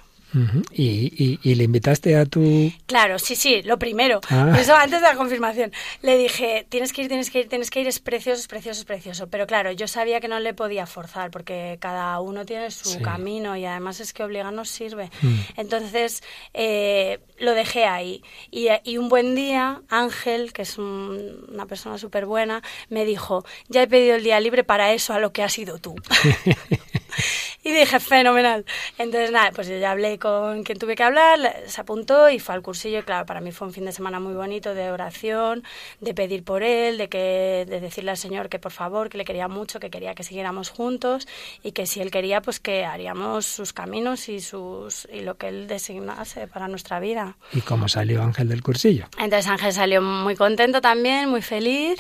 ¿Y, 0.73 1.38
y, 1.43 1.55
le 1.55 1.64
invitaste 1.64 2.17
a 2.17 2.27
tu...? 2.27 2.73
Claro, 2.87 3.19
sí, 3.19 3.37
sí, 3.37 3.62
lo 3.62 3.79
primero. 3.79 4.21
Ah. 4.31 4.57
Eso 4.59 4.75
antes 4.75 5.01
de 5.01 5.07
la 5.07 5.14
confirmación. 5.14 5.73
Le 6.03 6.19
dije, 6.19 6.67
tienes 6.69 6.93
que 6.93 7.03
ir, 7.03 7.09
tienes 7.09 7.31
que 7.31 7.40
ir, 7.40 7.49
tienes 7.49 7.71
que 7.71 7.81
ir, 7.81 7.87
es 7.87 8.01
precioso, 8.01 8.40
es 8.40 8.49
precioso, 8.49 8.81
es 8.81 8.85
precioso. 8.85 9.29
Pero 9.29 9.47
claro, 9.47 9.71
yo 9.73 9.87
sabía 9.87 10.21
que 10.21 10.29
no 10.29 10.40
le 10.40 10.55
podía 10.55 10.87
forzar 10.87 11.31
porque 11.31 11.79
cada 11.81 12.19
uno 12.21 12.45
tiene 12.45 12.71
su 12.71 13.01
camino 13.01 13.57
y 13.57 13.64
además 13.64 14.01
es 14.01 14.12
que 14.12 14.25
obligar 14.25 14.53
no 14.53 14.64
sirve. 14.64 15.11
Mm. 15.23 15.35
Entonces, 15.57 16.23
eh, 16.53 17.21
lo 17.38 17.53
dejé 17.53 17.85
ahí. 17.85 18.23
Y, 18.51 18.69
y, 18.85 18.99
un 18.99 19.09
buen 19.09 19.35
día, 19.35 19.83
Ángel, 19.88 20.53
que 20.53 20.62
es 20.62 20.79
una 20.79 21.67
persona 21.67 21.99
súper 21.99 22.27
buena, 22.27 22.62
me 22.88 23.05
dijo, 23.05 23.45
ya 23.69 23.83
he 23.83 23.87
pedido 23.87 24.17
el 24.17 24.25
día 24.25 24.40
libre 24.40 24.64
para 24.64 24.93
eso, 24.93 25.12
a 25.12 25.19
lo 25.19 25.33
que 25.33 25.43
has 25.43 25.53
sido 25.53 25.79
tú. 25.79 25.95
y 27.64 27.72
dije, 27.72 28.00
fenomenal. 28.00 28.64
Entonces, 28.98 29.31
nada, 29.31 29.50
pues 29.53 29.68
yo 29.68 29.79
ya 29.79 29.90
hablé 29.92 30.18
con 30.18 30.62
quien 30.64 30.79
tuve 30.79 30.96
que 30.96 31.03
hablar, 31.03 31.62
se 31.66 31.81
apuntó 31.81 32.29
y 32.31 32.38
fue 32.38 32.55
al 32.55 32.62
cursillo. 32.62 32.98
Y 32.98 33.03
claro, 33.03 33.27
para 33.27 33.40
mí 33.40 33.53
fue 33.53 33.66
un 33.66 33.72
fin 33.72 33.85
de 33.85 33.92
semana 33.92 34.20
muy 34.20 34.35
bonito 34.35 34.74
de 34.74 34.90
oración, 34.90 35.62
de 36.00 36.14
pedir 36.14 36.44
por 36.44 36.62
él, 36.62 36.98
de, 36.98 37.09
que, 37.09 37.66
de 37.68 37.81
decirle 37.81 38.11
al 38.11 38.16
Señor 38.16 38.48
que 38.48 38.59
por 38.59 38.72
favor, 38.72 39.09
que 39.09 39.18
le 39.18 39.24
quería 39.24 39.48
mucho, 39.48 39.81
que 39.81 39.90
quería 39.90 40.14
que 40.14 40.22
siguiéramos 40.22 40.70
juntos 40.70 41.27
y 41.62 41.72
que 41.72 41.87
si 41.87 42.00
él 42.00 42.11
quería, 42.11 42.40
pues 42.40 42.61
que 42.61 42.85
haríamos 42.85 43.46
sus 43.46 43.72
caminos 43.72 44.29
y, 44.29 44.40
sus, 44.40 45.09
y 45.12 45.20
lo 45.20 45.37
que 45.37 45.48
él 45.48 45.66
designase 45.66 46.46
para 46.46 46.68
nuestra 46.68 47.00
vida. 47.00 47.37
¿Y 47.53 47.61
cómo 47.61 47.88
salió 47.88 48.22
Ángel 48.22 48.48
del 48.48 48.62
cursillo? 48.62 49.07
Entonces 49.18 49.46
Ángel 49.46 49.72
salió 49.72 50.03
muy 50.03 50.37
contento 50.37 50.81
también, 50.81 51.29
muy 51.29 51.42
feliz 51.42 51.98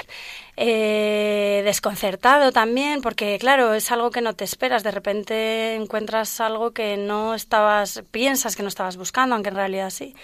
eh, 0.56 1.62
desconcertado 1.64 2.52
también, 2.52 3.00
porque 3.00 3.38
claro, 3.38 3.74
es 3.74 3.90
algo 3.90 4.10
que 4.10 4.20
no 4.20 4.34
te 4.34 4.44
esperas. 4.44 4.82
De 4.82 4.90
repente 4.90 5.74
encuentras 5.74 6.40
algo 6.40 6.72
que 6.72 6.96
no 6.96 7.34
estabas, 7.34 8.04
piensas 8.10 8.56
que 8.56 8.62
no 8.62 8.68
estabas 8.68 8.96
buscando, 8.96 9.34
aunque 9.34 9.50
en 9.50 9.56
realidad 9.56 9.90
sí. 9.90 10.14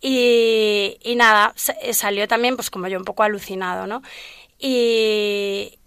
Y, 0.00 0.98
y 1.02 1.16
nada, 1.16 1.54
eh, 1.82 1.94
salió 1.94 2.26
también, 2.26 2.56
pues 2.56 2.70
como 2.70 2.88
yo, 2.88 2.98
un 2.98 3.04
poco 3.04 3.22
alucinado, 3.22 3.86
¿no? 3.86 4.02
Y, 4.58 5.78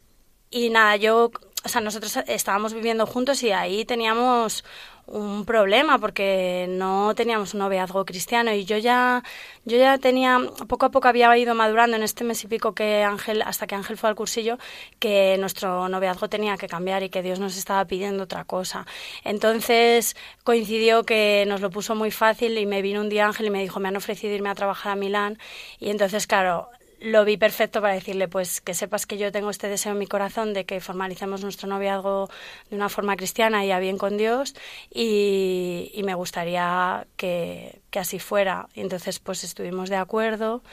y 0.49 0.69
nada, 0.69 0.95
yo, 0.95 1.31
o 1.63 1.69
sea, 1.69 1.81
nosotros 1.81 2.17
estábamos 2.27 2.73
viviendo 2.73 3.05
juntos 3.05 3.43
y 3.43 3.51
ahí 3.51 3.85
teníamos 3.85 4.63
un 5.05 5.45
problema 5.45 5.99
porque 5.99 6.65
no 6.69 7.13
teníamos 7.15 7.53
un 7.53 7.59
noviazgo 7.59 8.05
cristiano 8.05 8.53
y 8.53 8.65
yo 8.65 8.77
ya 8.77 9.23
yo 9.65 9.77
ya 9.77 9.97
tenía 9.97 10.39
poco 10.67 10.85
a 10.85 10.91
poco 10.91 11.07
había 11.07 11.35
ido 11.37 11.55
madurando 11.55 11.97
en 11.97 12.03
este 12.03 12.23
mes 12.23 12.43
y 12.43 12.47
pico 12.47 12.73
que 12.73 13.03
Ángel 13.03 13.41
hasta 13.41 13.67
que 13.67 13.75
Ángel 13.75 13.97
fue 13.97 14.09
al 14.09 14.15
cursillo 14.15 14.57
que 14.99 15.37
nuestro 15.39 15.89
noviazgo 15.89 16.29
tenía 16.29 16.57
que 16.57 16.67
cambiar 16.67 17.03
y 17.03 17.09
que 17.09 17.21
Dios 17.21 17.39
nos 17.39 17.57
estaba 17.57 17.85
pidiendo 17.85 18.23
otra 18.23 18.45
cosa. 18.45 18.85
Entonces 19.23 20.15
coincidió 20.43 21.03
que 21.03 21.45
nos 21.47 21.61
lo 21.61 21.69
puso 21.69 21.95
muy 21.95 22.11
fácil 22.11 22.57
y 22.57 22.65
me 22.65 22.81
vino 22.81 23.01
un 23.01 23.09
día 23.09 23.25
Ángel 23.25 23.47
y 23.47 23.49
me 23.49 23.61
dijo 23.61 23.79
me 23.79 23.89
han 23.89 23.97
ofrecido 23.97 24.33
irme 24.33 24.49
a 24.49 24.55
trabajar 24.55 24.93
a 24.93 24.95
Milán 24.95 25.37
y 25.79 25.89
entonces 25.89 26.27
claro 26.27 26.69
lo 27.03 27.25
vi 27.25 27.35
perfecto 27.35 27.81
para 27.81 27.93
decirle, 27.93 28.29
pues 28.29 28.61
que 28.61 28.73
sepas 28.73 29.05
que 29.05 29.17
yo 29.17 29.29
tengo 29.31 29.49
este 29.49 29.67
deseo 29.67 29.91
en 29.91 29.97
mi 29.97 30.07
corazón 30.07 30.53
de 30.53 30.63
que 30.63 30.79
formalicemos 30.79 31.43
nuestro 31.43 31.67
noviazgo 31.67 32.29
de 32.69 32.77
una 32.77 32.87
forma 32.87 33.17
cristiana 33.17 33.65
y 33.65 33.71
a 33.71 33.79
bien 33.79 33.97
con 33.97 34.17
Dios 34.17 34.55
y, 34.89 36.01
me 36.05 36.15
gustaría 36.15 37.05
que, 37.17 37.81
así 37.93 38.19
fuera. 38.19 38.69
Y 38.73 38.79
entonces 38.79 39.19
pues 39.19 39.43
estuvimos 39.43 39.89
de 39.89 39.97
acuerdo 39.97 40.63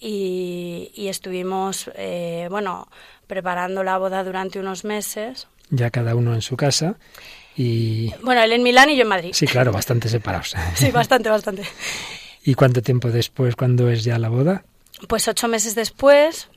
y, 0.00 0.90
estuvimos, 0.96 1.90
eh, 1.96 2.48
bueno, 2.50 2.88
preparando 3.26 3.84
la 3.84 3.98
boda 3.98 4.24
durante 4.24 4.58
unos 4.58 4.84
meses. 4.84 5.48
Ya 5.68 5.90
cada 5.90 6.14
uno 6.14 6.34
en 6.34 6.40
su 6.40 6.56
casa. 6.56 6.96
Y... 7.56 8.14
Bueno, 8.22 8.42
él 8.42 8.52
en 8.52 8.62
Milán 8.62 8.88
y 8.88 8.96
yo 8.96 9.02
en 9.02 9.08
Madrid. 9.08 9.30
Sí, 9.34 9.46
claro, 9.46 9.70
bastante 9.70 10.08
separados. 10.08 10.54
sí, 10.76 10.90
bastante, 10.90 11.28
bastante. 11.28 11.64
¿Y 12.42 12.54
cuánto 12.54 12.80
tiempo 12.80 13.10
después, 13.10 13.54
cuándo 13.54 13.90
es 13.90 14.02
ya 14.02 14.18
la 14.18 14.30
boda? 14.30 14.64
Pues 15.08 15.28
ocho 15.28 15.48
meses 15.48 15.74
después 15.74 16.48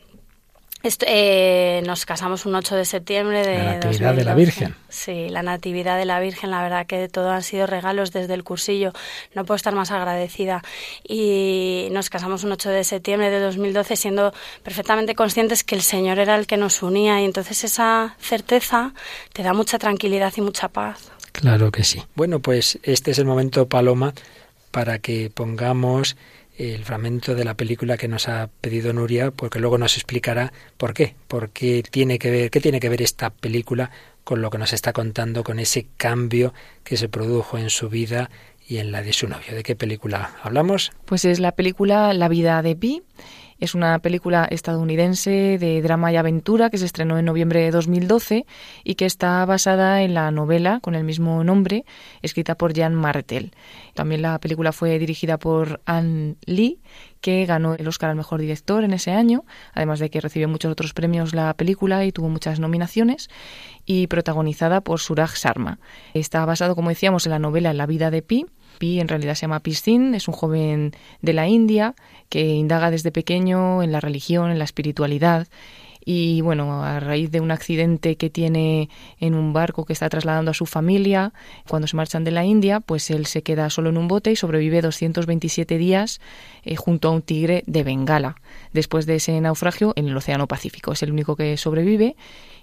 eh, 1.05 1.81
nos 1.85 2.05
casamos 2.05 2.45
un 2.45 2.55
8 2.55 2.75
de 2.75 2.85
septiembre 2.85 3.45
de 3.45 3.57
la 3.57 3.73
Natividad 3.73 4.13
de 4.13 4.23
la 4.23 4.35
Virgen. 4.35 4.75
Sí, 4.89 5.27
la 5.29 5.41
Natividad 5.41 5.97
de 5.97 6.05
la 6.05 6.19
Virgen, 6.19 6.51
la 6.51 6.61
verdad 6.61 6.85
que 6.85 7.09
todo 7.09 7.31
han 7.31 7.43
sido 7.43 7.67
regalos 7.67 8.11
desde 8.11 8.33
el 8.33 8.43
cursillo. 8.43 8.93
No 9.33 9.43
puedo 9.43 9.55
estar 9.55 9.73
más 9.73 9.91
agradecida. 9.91 10.63
Y 11.07 11.87
nos 11.91 12.09
casamos 12.09 12.43
un 12.43 12.51
8 12.51 12.69
de 12.69 12.83
septiembre 12.83 13.29
de 13.29 13.39
2012 13.39 13.95
siendo 13.95 14.33
perfectamente 14.63 15.15
conscientes 15.15 15.63
que 15.63 15.75
el 15.75 15.81
Señor 15.81 16.19
era 16.19 16.35
el 16.35 16.47
que 16.47 16.57
nos 16.57 16.81
unía 16.83 17.21
y 17.21 17.25
entonces 17.25 17.63
esa 17.63 18.15
certeza 18.19 18.93
te 19.33 19.43
da 19.43 19.53
mucha 19.53 19.79
tranquilidad 19.79 20.31
y 20.37 20.41
mucha 20.41 20.69
paz. 20.69 21.11
Claro 21.31 21.71
que 21.71 21.83
sí. 21.83 22.03
Bueno, 22.15 22.39
pues 22.39 22.79
este 22.83 23.11
es 23.11 23.19
el 23.19 23.25
momento, 23.25 23.67
Paloma, 23.67 24.13
para 24.71 24.99
que 24.99 25.31
pongamos 25.33 26.15
el 26.57 26.83
fragmento 26.83 27.35
de 27.35 27.45
la 27.45 27.55
película 27.55 27.97
que 27.97 28.07
nos 28.07 28.27
ha 28.27 28.49
pedido 28.61 28.91
Nuria, 28.91 29.31
porque 29.31 29.59
luego 29.59 29.77
nos 29.77 29.95
explicará 29.95 30.51
por 30.77 30.93
qué, 30.93 31.15
porque 31.27 31.83
tiene 31.89 32.19
que 32.19 32.31
ver, 32.31 32.49
qué 32.49 32.59
tiene 32.59 32.79
que 32.79 32.89
ver 32.89 33.01
esta 33.01 33.29
película 33.29 33.91
con 34.23 34.41
lo 34.41 34.49
que 34.49 34.57
nos 34.57 34.73
está 34.73 34.91
contando, 34.91 35.43
con 35.43 35.59
ese 35.59 35.87
cambio 35.97 36.53
que 36.83 36.97
se 36.97 37.09
produjo 37.09 37.57
en 37.57 37.69
su 37.69 37.89
vida 37.89 38.29
y 38.67 38.77
en 38.77 38.91
la 38.91 39.01
de 39.01 39.13
su 39.13 39.27
novio. 39.27 39.55
¿De 39.55 39.63
qué 39.63 39.75
película 39.75 40.35
hablamos? 40.43 40.91
Pues 41.05 41.25
es 41.25 41.39
la 41.39 41.53
película 41.53 42.13
La 42.13 42.27
vida 42.27 42.61
de 42.61 42.75
Pi 42.75 43.03
es 43.59 43.75
una 43.75 43.99
película 43.99 44.45
estadounidense 44.49 45.57
de 45.57 45.81
drama 45.81 46.11
y 46.11 46.15
aventura 46.15 46.69
que 46.69 46.77
se 46.77 46.85
estrenó 46.85 47.17
en 47.17 47.25
noviembre 47.25 47.61
de 47.61 47.71
2012 47.71 48.45
y 48.83 48.95
que 48.95 49.05
está 49.05 49.45
basada 49.45 50.01
en 50.03 50.13
la 50.13 50.29
novela 50.31 50.79
con 50.81 50.95
el 50.95 51.03
mismo 51.03 51.43
nombre, 51.43 51.85
escrita 52.21 52.55
por 52.55 52.75
Jan 52.75 52.95
Martel. 52.95 53.51
También 53.93 54.21
la 54.21 54.39
película 54.39 54.71
fue 54.71 54.99
dirigida 54.99 55.37
por 55.37 55.81
Anne 55.85 56.35
Lee, 56.45 56.79
que 57.21 57.45
ganó 57.45 57.73
el 57.73 57.87
Oscar 57.87 58.11
al 58.11 58.15
mejor 58.15 58.39
director 58.39 58.83
en 58.83 58.93
ese 58.93 59.11
año, 59.11 59.43
además 59.73 59.99
de 59.99 60.09
que 60.09 60.21
recibió 60.21 60.47
muchos 60.47 60.71
otros 60.71 60.93
premios 60.93 61.33
la 61.33 61.53
película 61.55 62.05
y 62.05 62.11
tuvo 62.11 62.29
muchas 62.29 62.59
nominaciones, 62.59 63.29
y 63.85 64.07
protagonizada 64.07 64.81
por 64.81 64.99
Suraj 64.99 65.35
Sharma. 65.35 65.79
Está 66.13 66.45
basado, 66.45 66.75
como 66.75 66.89
decíamos, 66.89 67.25
en 67.25 67.31
la 67.31 67.39
novela 67.39 67.73
La 67.73 67.85
vida 67.85 68.11
de 68.11 68.21
Pi, 68.21 68.45
En 68.79 69.07
realidad 69.07 69.35
se 69.35 69.41
llama 69.41 69.61
Piscin, 69.61 70.13
es 70.13 70.27
un 70.27 70.33
joven 70.33 70.91
de 71.21 71.33
la 71.33 71.47
India 71.47 71.95
que 72.29 72.45
indaga 72.45 72.91
desde 72.91 73.11
pequeño 73.11 73.81
en 73.81 73.91
la 73.91 73.99
religión, 73.99 74.51
en 74.51 74.59
la 74.59 74.65
espiritualidad 74.65 75.47
y 76.09 76.39
bueno, 76.39 76.85
a 76.85 77.01
raíz 77.01 77.31
de 77.31 77.41
un 77.41 77.51
accidente 77.51 78.15
que 78.15 78.29
tiene 78.29 78.89
en 79.19 79.33
un 79.33 79.51
barco 79.51 79.83
que 79.83 79.91
está 79.91 80.07
trasladando 80.07 80.51
a 80.51 80.53
su 80.53 80.65
familia 80.65 81.33
cuando 81.67 81.85
se 81.85 81.97
marchan 81.97 82.23
de 82.23 82.31
la 82.31 82.45
India, 82.45 82.79
pues 82.79 83.09
él 83.09 83.25
se 83.25 83.43
queda 83.43 83.69
solo 83.69 83.89
en 83.89 83.97
un 83.97 84.07
bote 84.07 84.31
y 84.31 84.37
sobrevive 84.37 84.81
227 84.81 85.77
días 85.77 86.21
eh, 86.63 86.77
junto 86.77 87.09
a 87.09 87.11
un 87.11 87.21
tigre 87.23 87.63
de 87.67 87.83
Bengala. 87.83 88.37
Después 88.71 89.05
de 89.05 89.15
ese 89.15 89.41
naufragio 89.41 89.91
en 89.97 90.07
el 90.07 90.15
Océano 90.15 90.47
Pacífico, 90.47 90.93
es 90.93 91.03
el 91.03 91.11
único 91.11 91.35
que 91.35 91.57
sobrevive 91.57 92.15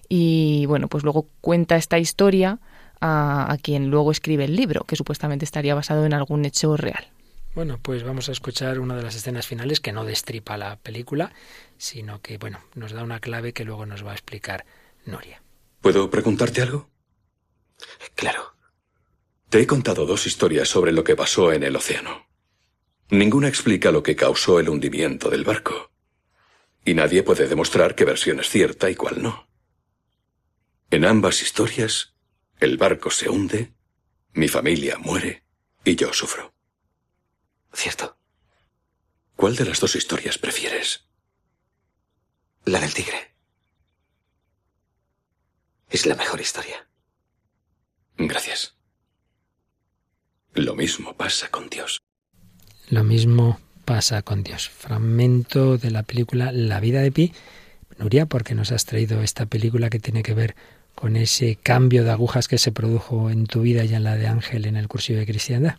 y 0.08 0.64
bueno, 0.64 0.88
pues 0.88 1.04
luego 1.04 1.26
cuenta 1.42 1.76
esta 1.76 1.98
historia 1.98 2.60
a, 3.00 3.56
quien 3.62 3.90
luego 3.90 4.10
escribe 4.10 4.44
el 4.44 4.56
libro, 4.56 4.84
que 4.84 4.96
supuestamente 4.96 5.44
estaría 5.44 5.74
basado 5.74 6.06
en 6.06 6.14
algún 6.14 6.44
hecho 6.44 6.76
real. 6.76 7.08
Bueno, 7.54 7.78
pues 7.80 8.02
vamos 8.02 8.28
a 8.28 8.32
escuchar 8.32 8.80
una 8.80 8.96
de 8.96 9.02
las 9.02 9.14
escenas 9.14 9.46
finales 9.46 9.80
que 9.80 9.92
no 9.92 10.04
destripa 10.04 10.56
la 10.56 10.76
película, 10.76 11.32
sino 11.78 12.20
que, 12.20 12.38
bueno, 12.38 12.60
nos 12.74 12.92
da 12.92 13.04
una 13.04 13.20
clave 13.20 13.52
que 13.52 13.64
luego 13.64 13.86
nos 13.86 14.04
va 14.04 14.10
a 14.10 14.14
explicar 14.14 14.64
Noria. 15.06 15.42
¿Puedo 15.80 16.10
preguntarte 16.10 16.62
algo? 16.62 16.88
Claro. 18.14 18.54
Te 19.48 19.60
he 19.60 19.66
contado 19.66 20.06
dos 20.06 20.26
historias 20.26 20.68
sobre 20.68 20.90
lo 20.90 21.04
que 21.04 21.14
pasó 21.14 21.52
en 21.52 21.62
el 21.62 21.76
océano. 21.76 22.26
Ninguna 23.10 23.48
explica 23.48 23.92
lo 23.92 24.02
que 24.02 24.16
causó 24.16 24.58
el 24.58 24.68
hundimiento 24.68 25.30
del 25.30 25.44
barco. 25.44 25.92
Y 26.84 26.94
nadie 26.94 27.22
puede 27.22 27.46
demostrar 27.46 27.94
qué 27.94 28.04
versión 28.04 28.40
es 28.40 28.48
cierta 28.48 28.90
y 28.90 28.94
cuál 28.94 29.22
no. 29.22 29.46
En 30.90 31.04
ambas 31.04 31.42
historias, 31.42 32.13
el 32.60 32.76
barco 32.76 33.10
se 33.10 33.28
hunde, 33.28 33.72
mi 34.32 34.48
familia 34.48 34.98
muere 34.98 35.44
y 35.84 35.96
yo 35.96 36.12
sufro. 36.12 36.54
Cierto. 37.72 38.16
¿Cuál 39.36 39.56
de 39.56 39.64
las 39.64 39.80
dos 39.80 39.96
historias 39.96 40.38
prefieres? 40.38 41.06
La 42.64 42.80
del 42.80 42.94
tigre. 42.94 43.34
Es 45.90 46.06
la 46.06 46.14
mejor 46.14 46.40
historia. 46.40 46.88
Gracias. 48.16 48.76
Lo 50.54 50.74
mismo 50.74 51.16
pasa 51.16 51.50
con 51.50 51.68
Dios. 51.68 52.00
Lo 52.88 53.02
mismo 53.02 53.60
pasa 53.84 54.22
con 54.22 54.42
Dios. 54.42 54.68
Fragmento 54.68 55.78
de 55.78 55.90
la 55.90 56.04
película 56.04 56.52
La 56.52 56.80
vida 56.80 57.00
de 57.00 57.12
Pi. 57.12 57.32
Nuria, 57.98 58.26
¿por 58.26 58.44
qué 58.44 58.54
nos 58.54 58.72
has 58.72 58.84
traído 58.84 59.20
esta 59.22 59.46
película 59.46 59.90
que 59.90 60.00
tiene 60.00 60.22
que 60.22 60.34
ver 60.34 60.56
con 61.04 61.16
ese 61.16 61.58
cambio 61.62 62.02
de 62.02 62.12
agujas 62.12 62.48
que 62.48 62.56
se 62.56 62.72
produjo 62.72 63.28
en 63.28 63.46
tu 63.46 63.60
vida 63.60 63.84
y 63.84 63.92
en 63.92 64.04
la 64.04 64.16
de 64.16 64.26
Ángel 64.26 64.64
en 64.64 64.74
el 64.74 64.88
cursillo 64.88 65.18
de 65.18 65.26
cristiandad? 65.26 65.74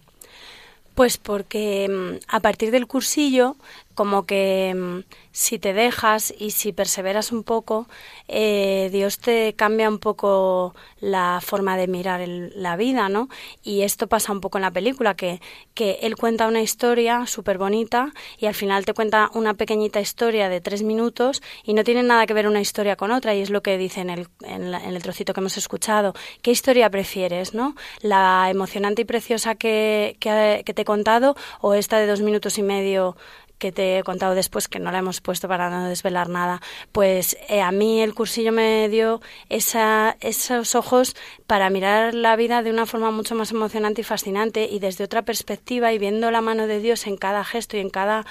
Pues 0.93 1.17
porque 1.17 1.89
mm, 1.89 2.25
a 2.27 2.39
partir 2.41 2.69
del 2.69 2.85
cursillo, 2.85 3.55
como 3.95 4.25
que 4.25 4.73
mm, 4.75 4.99
si 5.31 5.57
te 5.57 5.73
dejas 5.73 6.33
y 6.37 6.51
si 6.51 6.71
perseveras 6.71 7.31
un 7.31 7.43
poco, 7.43 7.87
eh, 8.27 8.89
Dios 8.91 9.17
te 9.19 9.53
cambia 9.53 9.89
un 9.89 9.99
poco 9.99 10.75
la 10.99 11.39
forma 11.41 11.77
de 11.77 11.87
mirar 11.87 12.27
la 12.27 12.75
vida, 12.75 13.09
¿no? 13.09 13.29
Y 13.63 13.81
esto 13.81 14.07
pasa 14.07 14.31
un 14.31 14.41
poco 14.41 14.57
en 14.57 14.63
la 14.63 14.71
película, 14.71 15.15
que, 15.15 15.41
que 15.73 15.99
Él 16.03 16.15
cuenta 16.15 16.47
una 16.47 16.61
historia 16.61 17.25
súper 17.25 17.57
bonita 17.57 18.13
y 18.37 18.45
al 18.45 18.53
final 18.53 18.85
te 18.85 18.93
cuenta 18.93 19.29
una 19.33 19.53
pequeñita 19.53 19.99
historia 19.99 20.49
de 20.49 20.61
tres 20.61 20.83
minutos 20.83 21.41
y 21.63 21.73
no 21.73 21.83
tiene 21.83 22.03
nada 22.03 22.25
que 22.25 22.33
ver 22.33 22.47
una 22.47 22.61
historia 22.61 22.95
con 22.95 23.11
otra 23.11 23.33
y 23.35 23.41
es 23.41 23.49
lo 23.49 23.61
que 23.61 23.77
dice 23.77 24.01
en 24.01 24.09
el, 24.09 24.27
en, 24.43 24.73
el 24.73 25.01
trocito 25.01 25.33
que 25.33 25.39
hemos 25.39 25.57
escuchado. 25.57 26.13
¿Qué 26.41 26.51
historia 26.51 26.89
prefieres, 26.89 27.53
no? 27.53 27.75
¿La 28.01 28.49
emocionante 28.49 29.03
y 29.03 29.05
preciosa 29.05 29.55
que, 29.55 30.17
que, 30.19 30.63
que 30.65 30.73
te 30.73 30.81
he 30.81 30.85
contado 30.85 31.35
o 31.61 31.73
esta 31.73 31.97
de 31.97 32.07
dos 32.07 32.21
minutos 32.21 32.57
y 32.57 32.63
medio 32.63 33.15
que 33.57 33.71
te 33.71 33.97
he 33.97 34.03
contado 34.03 34.35
después, 34.35 34.67
que 34.67 34.79
no 34.79 34.91
la 34.91 34.99
hemos 34.99 35.21
puesto 35.21 35.47
para 35.47 35.69
no 35.69 35.87
desvelar 35.87 36.29
nada, 36.29 36.61
pues 36.91 37.37
eh, 37.49 37.61
a 37.61 37.71
mí 37.71 38.01
el 38.01 38.13
cursillo 38.13 38.51
me 38.51 38.89
dio 38.89 39.21
esa, 39.49 40.17
esos 40.19 40.75
ojos 40.75 41.15
para 41.47 41.69
mirar 41.69 42.13
la 42.13 42.35
vida 42.35 42.63
de 42.63 42.71
una 42.71 42.85
forma 42.85 43.11
mucho 43.11 43.35
más 43.35 43.51
emocionante 43.51 44.01
y 44.01 44.03
fascinante 44.03 44.67
y 44.69 44.79
desde 44.79 45.03
otra 45.03 45.23
perspectiva 45.23 45.93
y 45.93 45.97
viendo 45.97 46.31
la 46.31 46.41
mano 46.41 46.67
de 46.67 46.79
Dios 46.79 47.07
en 47.07 47.17
cada 47.17 47.43
gesto 47.43 47.77
y 47.77 47.79
en 47.79 47.89
cada 47.89 48.25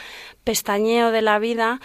pestañeo 0.45 1.11
de 1.11 1.23
la 1.23 1.39
vida, 1.39 1.81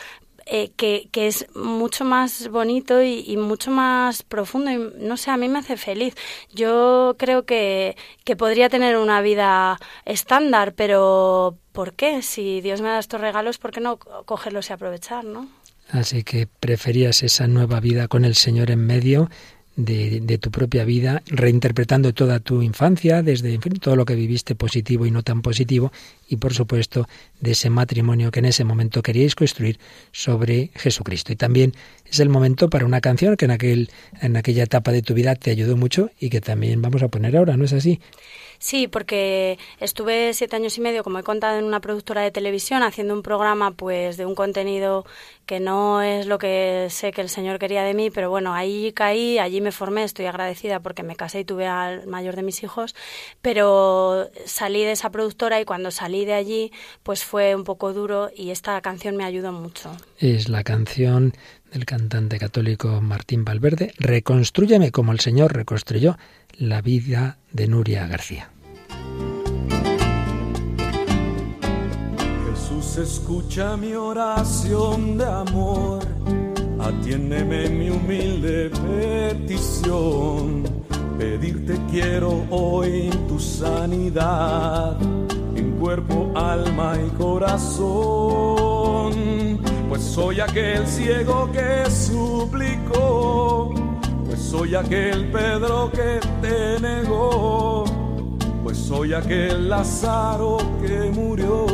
eh, 0.52 0.72
que, 0.76 1.10
que, 1.12 1.28
es 1.28 1.46
mucho 1.56 2.06
más 2.06 2.48
bonito 2.50 3.04
y, 3.04 3.38
mucho 3.38 3.70
más 3.70 4.24
profundo. 4.24 4.72
Y 4.72 4.78
no 4.98 5.16
sé, 5.16 5.30
a 5.30 5.38
mí 5.38 5.48
me 5.48 5.60
hace 5.60 5.78
feliz. 5.78 6.16
Yo 6.52 7.16
creo 7.20 7.46
que, 7.46 7.96
que 8.24 8.36
podría 8.36 8.68
tener 8.68 8.98
una 8.98 9.22
vida 9.22 9.78
estándar, 10.06 10.74
pero 10.74 11.58
¿por 11.72 11.94
qué? 11.94 12.24
Si 12.24 12.62
Dios 12.62 12.82
me 12.82 12.90
da 12.90 13.00
estos 13.00 13.22
regalos, 13.22 13.60
¿por 13.60 13.72
qué 13.72 13.80
no 13.80 13.98
cogerlos 13.98 14.70
y 14.70 14.74
aprovechar, 14.74 15.24
no? 15.24 15.48
Así 15.92 16.24
que 16.24 16.48
preferías 16.48 17.24
esa 17.24 17.48
nueva 17.48 17.80
vida 17.80 18.08
con 18.08 18.26
el 18.26 18.36
Señor 18.36 18.72
en 18.72 18.86
medio 18.86 19.30
de, 19.80 20.38
tu 20.38 20.52
propia 20.52 20.84
vida, 20.84 21.24
reinterpretando 21.28 22.14
toda 22.14 22.40
tu 22.40 22.62
infancia, 22.62 23.24
desde 23.24 23.58
todo 23.58 23.96
lo 23.96 24.06
que 24.06 24.16
viviste 24.16 24.54
positivo 24.56 25.06
y 25.06 25.12
no 25.12 25.24
tan 25.24 25.42
positivo, 25.42 25.92
y 26.28 26.36
por 26.36 26.54
supuesto 26.54 27.08
de 27.40 27.52
ese 27.52 27.70
matrimonio 27.70 28.32
que 28.32 28.40
en 28.40 28.46
ese 28.46 28.64
momento 28.64 29.02
queríais 29.02 29.36
construir 29.36 29.80
sobre 30.12 30.72
Jesucristo. 30.76 31.32
Y 31.32 31.38
también 31.38 31.74
es 32.06 32.20
el 32.20 32.30
momento 32.30 32.70
para 32.70 32.86
una 32.86 33.00
canción 33.00 33.38
que 33.38 33.46
en, 33.46 33.52
aquel, 33.52 33.90
en 34.22 34.36
aquella 34.36 34.64
etapa 34.64 34.92
de 34.92 35.02
tu 35.02 35.14
vida 35.14 35.36
te 35.36 35.52
ayudó 35.52 35.78
mucho 35.78 36.12
y 36.20 36.30
que 36.30 36.42
también 36.42 36.82
vamos 36.82 37.02
a 37.02 37.08
poner 37.08 37.38
ahora, 37.38 37.56
¿no 37.56 37.64
es 37.64 37.74
así? 37.74 38.02
Sí, 38.60 38.90
porque 38.90 39.58
estuve 39.80 40.34
siete 40.34 40.58
años 40.58 40.78
y 40.78 40.82
medio, 40.82 41.04
como 41.04 41.18
he 41.18 41.24
contado, 41.24 41.58
en 41.58 41.66
una 41.66 41.80
productora 41.80 42.22
de 42.22 42.30
televisión 42.32 42.84
haciendo 42.84 43.14
un 43.14 43.24
programa 43.24 43.72
pues 43.72 44.18
de 44.18 44.26
un 44.26 44.36
contenido 44.36 45.06
que 45.46 45.60
no 45.60 46.02
es 46.02 46.28
lo 46.28 46.38
que 46.38 46.88
sé 46.90 47.12
que 47.12 47.22
el 47.22 47.30
Señor 47.30 47.58
quería 47.58 47.84
de 47.84 47.94
mí, 47.94 48.12
pero 48.12 48.30
bueno, 48.30 48.54
ahí 48.54 48.92
caí, 48.94 49.40
allí 49.40 49.62
me 49.62 49.72
formé, 49.72 50.04
estoy 50.04 50.26
agradecida 50.26 50.80
porque 50.80 51.02
me 51.02 51.16
casé 51.16 51.40
y 51.40 51.46
tuve 51.46 51.66
al 51.66 52.06
mayor 52.06 52.36
de 52.36 52.44
mis 52.44 52.62
hijos, 52.62 52.96
pero 53.42 54.30
salí 54.46 54.84
de 54.84 54.92
esa 54.92 55.10
productora 55.10 55.60
y 55.60 55.66
cuando 55.66 55.90
salí 55.90 56.26
de 56.26 56.34
allí 56.34 56.72
pues 57.02 57.24
fue 57.24 57.56
un 57.56 57.64
poco 57.64 57.94
duro 57.94 58.30
y 58.36 58.52
esta 58.52 58.80
canción 58.82 59.16
me 59.16 59.24
ayudó 59.24 59.52
mucho. 59.52 59.90
Es 60.20 60.50
la 60.50 60.64
canción 60.64 61.34
del 61.72 61.86
cantante 61.86 62.40
católico 62.40 63.02
Martín 63.02 63.46
Valverde, 63.46 63.94
Reconstrúyeme 63.98 64.92
como 64.92 65.12
el 65.12 65.20
Señor 65.20 65.54
reconstruyó 65.54 66.18
la 66.58 66.82
vida 66.82 67.38
de 67.52 67.68
Nuria 67.68 68.08
García. 68.08 68.50
Jesús 72.50 72.98
escucha 72.98 73.78
mi 73.78 73.94
oración 73.94 75.18
de 75.18 75.26
amor, 75.26 76.04
atiéndeme 76.80 77.70
mi 77.70 77.90
humilde 77.90 78.70
petición. 78.70 80.64
Pedirte 81.18 81.78
quiero 81.92 82.46
hoy 82.50 83.10
tu 83.28 83.40
sanidad 83.40 84.98
en 85.56 85.72
cuerpo, 85.78 86.32
alma 86.36 86.96
y 87.06 87.10
corazón 87.18 88.40
pues 89.90 90.04
soy 90.04 90.40
aquel 90.40 90.86
ciego 90.86 91.52
que 91.52 91.90
suplicó, 91.90 93.74
pues 94.26 94.40
soy 94.40 94.76
aquel 94.76 95.32
Pedro 95.32 95.92
que 95.92 96.20
te 96.42 96.80
negó, 96.80 97.84
pues 98.64 98.78
soy 98.78 99.14
aquel 99.14 99.68
Lázaro 99.68 100.58
que 100.80 101.12
murió 101.12 101.66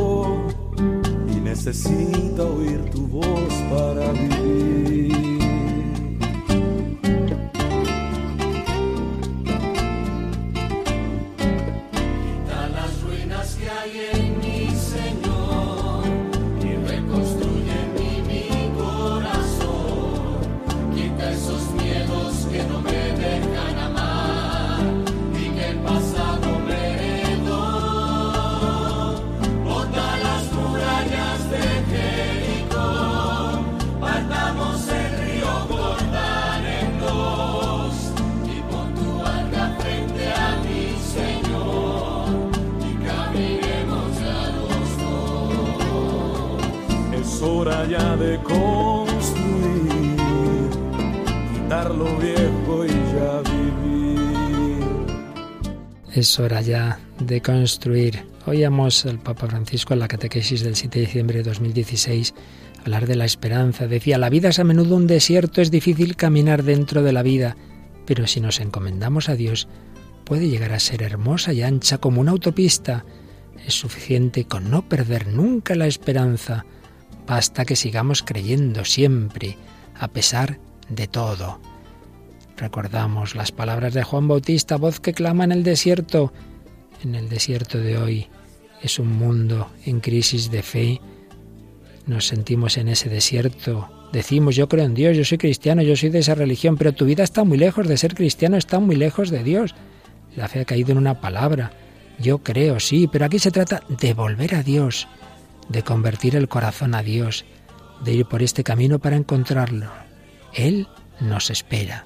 y 1.28 1.40
necesita 1.40 2.42
oír 2.42 2.90
tu 2.90 3.06
voz 3.06 3.52
para 3.70 4.12
vivir. 4.12 5.35
De 47.40 48.38
construir, 48.42 48.96
quitar 51.52 51.94
lo 51.94 52.16
viejo 52.16 52.86
y 52.86 52.88
ya 52.88 53.42
vivir. 53.42 54.84
Es 56.14 56.40
hora 56.40 56.62
ya 56.62 56.98
de 57.20 57.42
construir. 57.42 58.24
Oíamos 58.46 59.04
al 59.04 59.18
Papa 59.18 59.48
Francisco 59.48 59.92
en 59.92 60.00
la 60.00 60.08
catequesis 60.08 60.62
del 60.62 60.76
7 60.76 60.98
de 60.98 61.04
diciembre 61.04 61.36
de 61.38 61.42
2016 61.42 62.32
hablar 62.80 63.06
de 63.06 63.16
la 63.16 63.26
esperanza. 63.26 63.86
Decía, 63.86 64.16
la 64.16 64.30
vida 64.30 64.48
es 64.48 64.58
a 64.58 64.64
menudo 64.64 64.96
un 64.96 65.06
desierto, 65.06 65.60
es 65.60 65.70
difícil 65.70 66.16
caminar 66.16 66.62
dentro 66.62 67.02
de 67.02 67.12
la 67.12 67.22
vida, 67.22 67.56
pero 68.06 68.26
si 68.26 68.40
nos 68.40 68.60
encomendamos 68.60 69.28
a 69.28 69.34
Dios, 69.34 69.68
puede 70.24 70.48
llegar 70.48 70.72
a 70.72 70.80
ser 70.80 71.02
hermosa 71.02 71.52
y 71.52 71.62
ancha 71.62 71.98
como 71.98 72.22
una 72.22 72.30
autopista. 72.30 73.04
Es 73.66 73.74
suficiente 73.74 74.46
con 74.46 74.70
no 74.70 74.88
perder 74.88 75.26
nunca 75.26 75.74
la 75.74 75.86
esperanza 75.86 76.64
Basta 77.26 77.64
que 77.64 77.76
sigamos 77.76 78.22
creyendo 78.22 78.84
siempre, 78.84 79.56
a 79.98 80.08
pesar 80.08 80.58
de 80.88 81.06
todo. 81.06 81.60
Recordamos 82.56 83.34
las 83.34 83.52
palabras 83.52 83.94
de 83.94 84.04
Juan 84.04 84.28
Bautista, 84.28 84.76
voz 84.76 85.00
que 85.00 85.12
clama 85.12 85.44
en 85.44 85.52
el 85.52 85.62
desierto. 85.62 86.32
En 87.02 87.14
el 87.14 87.28
desierto 87.28 87.78
de 87.78 87.98
hoy 87.98 88.26
es 88.82 88.98
un 88.98 89.18
mundo 89.18 89.70
en 89.84 90.00
crisis 90.00 90.50
de 90.50 90.62
fe. 90.62 91.00
Nos 92.06 92.26
sentimos 92.26 92.76
en 92.76 92.88
ese 92.88 93.08
desierto 93.08 93.90
decimos 94.12 94.56
yo 94.56 94.68
creo 94.68 94.84
en 94.84 94.94
Dios, 94.94 95.16
yo 95.16 95.24
soy 95.24 95.38
cristiano, 95.38 95.82
yo 95.82 95.96
soy 95.96 96.10
de 96.10 96.20
esa 96.20 96.34
religión, 96.34 96.76
pero 96.76 96.92
tu 96.92 97.04
vida 97.04 97.24
está 97.24 97.44
muy 97.44 97.58
lejos 97.58 97.86
de 97.86 97.96
ser 97.96 98.14
cristiano, 98.14 98.56
está 98.56 98.78
muy 98.78 98.96
lejos 98.96 99.30
de 99.30 99.42
Dios. 99.42 99.74
La 100.34 100.48
fe 100.48 100.60
ha 100.60 100.64
caído 100.64 100.92
en 100.92 100.98
una 100.98 101.20
palabra. 101.20 101.72
Yo 102.18 102.38
creo, 102.38 102.80
sí, 102.80 103.08
pero 103.10 103.26
aquí 103.26 103.38
se 103.38 103.50
trata 103.50 103.82
de 103.88 104.14
volver 104.14 104.54
a 104.54 104.62
Dios, 104.62 105.06
de 105.68 105.82
convertir 105.82 106.36
el 106.36 106.48
corazón 106.48 106.94
a 106.94 107.02
Dios, 107.02 107.44
de 108.04 108.14
ir 108.14 108.26
por 108.26 108.42
este 108.42 108.64
camino 108.64 108.98
para 108.98 109.16
encontrarlo. 109.16 109.90
Él 110.52 110.88
nos 111.20 111.50
espera. 111.50 112.04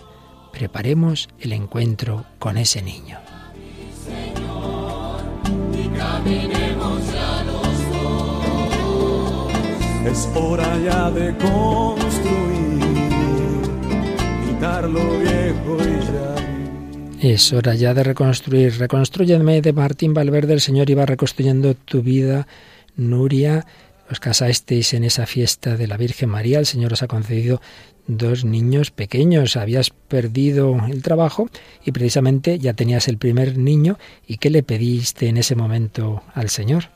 Preparemos 0.53 1.29
el 1.39 1.53
encuentro 1.53 2.25
con 2.39 2.59
ese 2.59 2.83
niño. 2.83 3.19
Es 10.05 10.29
hora 10.35 10.79
ya 10.79 11.11
de 11.11 11.37
construir, 11.37 12.81
quitar 14.47 14.89
lo 14.89 15.19
viejo 15.19 15.77
y 15.79 16.01
ya. 16.13 17.29
Es 17.29 17.53
hora 17.53 17.75
ya 17.75 17.93
de 17.93 18.03
reconstruir. 18.03 18.79
Reconstruyeme 18.79 19.61
de 19.61 19.73
Martín 19.75 20.15
Valverde. 20.15 20.55
El 20.55 20.61
Señor 20.61 20.89
iba 20.89 21.05
reconstruyendo 21.05 21.75
tu 21.75 22.03
vida, 22.03 22.47
Nuria. 22.97 23.66
Os 24.11 24.18
casasteis 24.18 24.93
en 24.95 25.05
esa 25.05 25.26
fiesta 25.26 25.76
de 25.76 25.86
la 25.86 25.97
Virgen 25.97 26.30
María. 26.30 26.59
El 26.59 26.66
Señor 26.66 26.93
os 26.93 27.03
ha 27.03 27.07
concedido 27.07 27.61
dos 28.07 28.45
niños 28.45 28.91
pequeños. 28.91 29.57
Habías 29.57 29.91
perdido 29.91 30.76
el 30.88 31.03
trabajo 31.03 31.49
y 31.84 31.93
precisamente 31.93 32.59
ya 32.59 32.74
tenías 32.74 33.07
el 33.09 33.18
primer 33.18 33.57
niño. 33.57 33.99
¿Y 34.26 34.38
qué 34.38 34.51
le 34.51 34.62
pediste 34.62 35.28
en 35.28 35.36
ese 35.36 35.55
momento 35.55 36.22
al 36.34 36.51
Señor? 36.51 36.91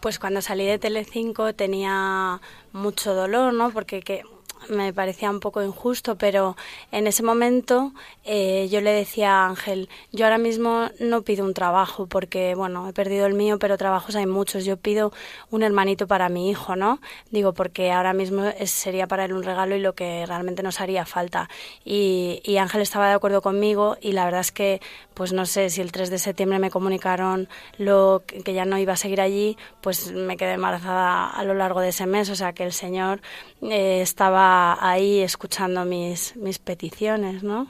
Pues 0.00 0.18
cuando 0.18 0.40
salí 0.40 0.64
de 0.64 0.78
Telecinco 0.78 1.54
tenía 1.54 2.40
mucho 2.72 3.14
dolor, 3.14 3.52
¿no? 3.52 3.70
Porque 3.70 4.00
que 4.00 4.22
me 4.68 4.92
parecía 4.92 5.30
un 5.30 5.40
poco 5.40 5.62
injusto, 5.62 6.16
pero 6.16 6.56
en 6.92 7.06
ese 7.06 7.22
momento 7.22 7.92
eh, 8.24 8.68
yo 8.70 8.80
le 8.80 8.92
decía 8.92 9.44
a 9.44 9.46
Ángel, 9.48 9.88
yo 10.12 10.24
ahora 10.24 10.38
mismo 10.38 10.88
no 11.00 11.22
pido 11.22 11.44
un 11.44 11.54
trabajo 11.54 12.06
porque, 12.06 12.54
bueno, 12.54 12.88
he 12.88 12.92
perdido 12.92 13.26
el 13.26 13.34
mío, 13.34 13.58
pero 13.58 13.78
trabajos 13.78 14.16
hay 14.16 14.26
muchos. 14.26 14.64
Yo 14.64 14.76
pido 14.76 15.12
un 15.50 15.62
hermanito 15.62 16.06
para 16.06 16.28
mi 16.28 16.50
hijo, 16.50 16.76
¿no? 16.76 17.00
Digo, 17.30 17.52
porque 17.52 17.92
ahora 17.92 18.12
mismo 18.12 18.44
sería 18.64 19.06
para 19.06 19.24
él 19.24 19.32
un 19.32 19.42
regalo 19.42 19.76
y 19.76 19.80
lo 19.80 19.94
que 19.94 20.24
realmente 20.26 20.62
nos 20.62 20.80
haría 20.80 21.04
falta. 21.06 21.48
Y, 21.84 22.56
Ángel 22.56 22.80
estaba 22.80 23.08
de 23.08 23.14
acuerdo 23.14 23.42
conmigo 23.42 23.98
y 24.00 24.12
la 24.12 24.24
verdad 24.24 24.40
es 24.40 24.50
que, 24.50 24.80
pues 25.14 25.32
no 25.32 25.44
sé, 25.44 25.68
si 25.68 25.82
el 25.82 25.92
3 25.92 26.08
de 26.08 26.18
septiembre 26.18 26.58
me 26.58 26.70
comunicaron 26.70 27.48
lo 27.76 28.22
que 28.26 28.54
ya 28.54 28.64
no 28.64 28.78
iba 28.78 28.94
a 28.94 28.96
seguir 28.96 29.20
allí, 29.20 29.58
pues 29.82 30.10
me 30.12 30.38
quedé 30.38 30.54
embarazada 30.54 31.28
a 31.28 31.44
lo 31.44 31.52
largo 31.54 31.80
de 31.80 31.90
ese 31.90 32.06
mes. 32.06 32.30
O 32.30 32.34
sea 32.34 32.54
que 32.54 32.64
el 32.64 32.72
Señor 32.72 33.20
eh, 33.62 34.00
estaba 34.00 34.55
ahí 34.80 35.20
escuchando 35.20 35.84
mis, 35.84 36.34
mis 36.36 36.58
peticiones, 36.58 37.42
¿no? 37.42 37.68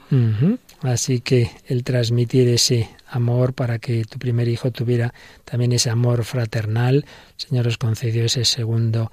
Así 0.83 1.21
que 1.21 1.51
el 1.67 1.85
transmitir 1.85 2.49
ese 2.49 2.89
amor 3.09 3.55
para 3.55 3.79
que 3.79 4.05
tu 4.05 4.19
primer 4.19 4.49
hijo 4.49 4.71
tuviera 4.71 5.15
también 5.45 5.73
ese 5.73 5.91
amor 5.91 6.25
fraternal, 6.25 7.05
Señor 7.37 7.67
os 7.67 7.79
concedió 7.79 8.25
ese 8.25 8.45
segundo 8.45 9.11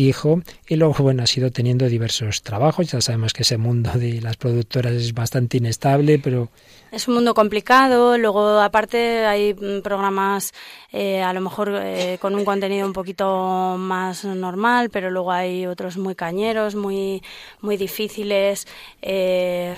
hijo 0.00 0.42
y 0.68 0.76
luego 0.76 0.94
bueno 0.98 1.22
ha 1.22 1.26
sido 1.26 1.50
teniendo 1.50 1.86
diversos 1.86 2.42
trabajos 2.42 2.90
ya 2.90 3.00
sabemos 3.00 3.32
que 3.32 3.42
ese 3.42 3.56
mundo 3.56 3.90
de 3.94 4.20
las 4.20 4.36
productoras 4.36 4.92
es 4.92 5.14
bastante 5.14 5.56
inestable 5.56 6.18
pero 6.18 6.50
es 6.92 7.08
un 7.08 7.14
mundo 7.14 7.34
complicado 7.34 8.18
luego 8.18 8.60
aparte 8.60 9.24
hay 9.24 9.54
programas 9.82 10.52
eh, 10.92 11.22
a 11.22 11.32
lo 11.32 11.40
mejor 11.40 11.72
eh, 11.74 12.18
con 12.20 12.34
un 12.34 12.44
contenido 12.44 12.86
un 12.86 12.92
poquito 12.92 13.76
más 13.78 14.24
normal 14.24 14.90
pero 14.90 15.10
luego 15.10 15.32
hay 15.32 15.66
otros 15.66 15.96
muy 15.96 16.14
cañeros 16.14 16.74
muy 16.74 17.22
muy 17.60 17.76
difíciles 17.76 18.66
eh, 19.02 19.74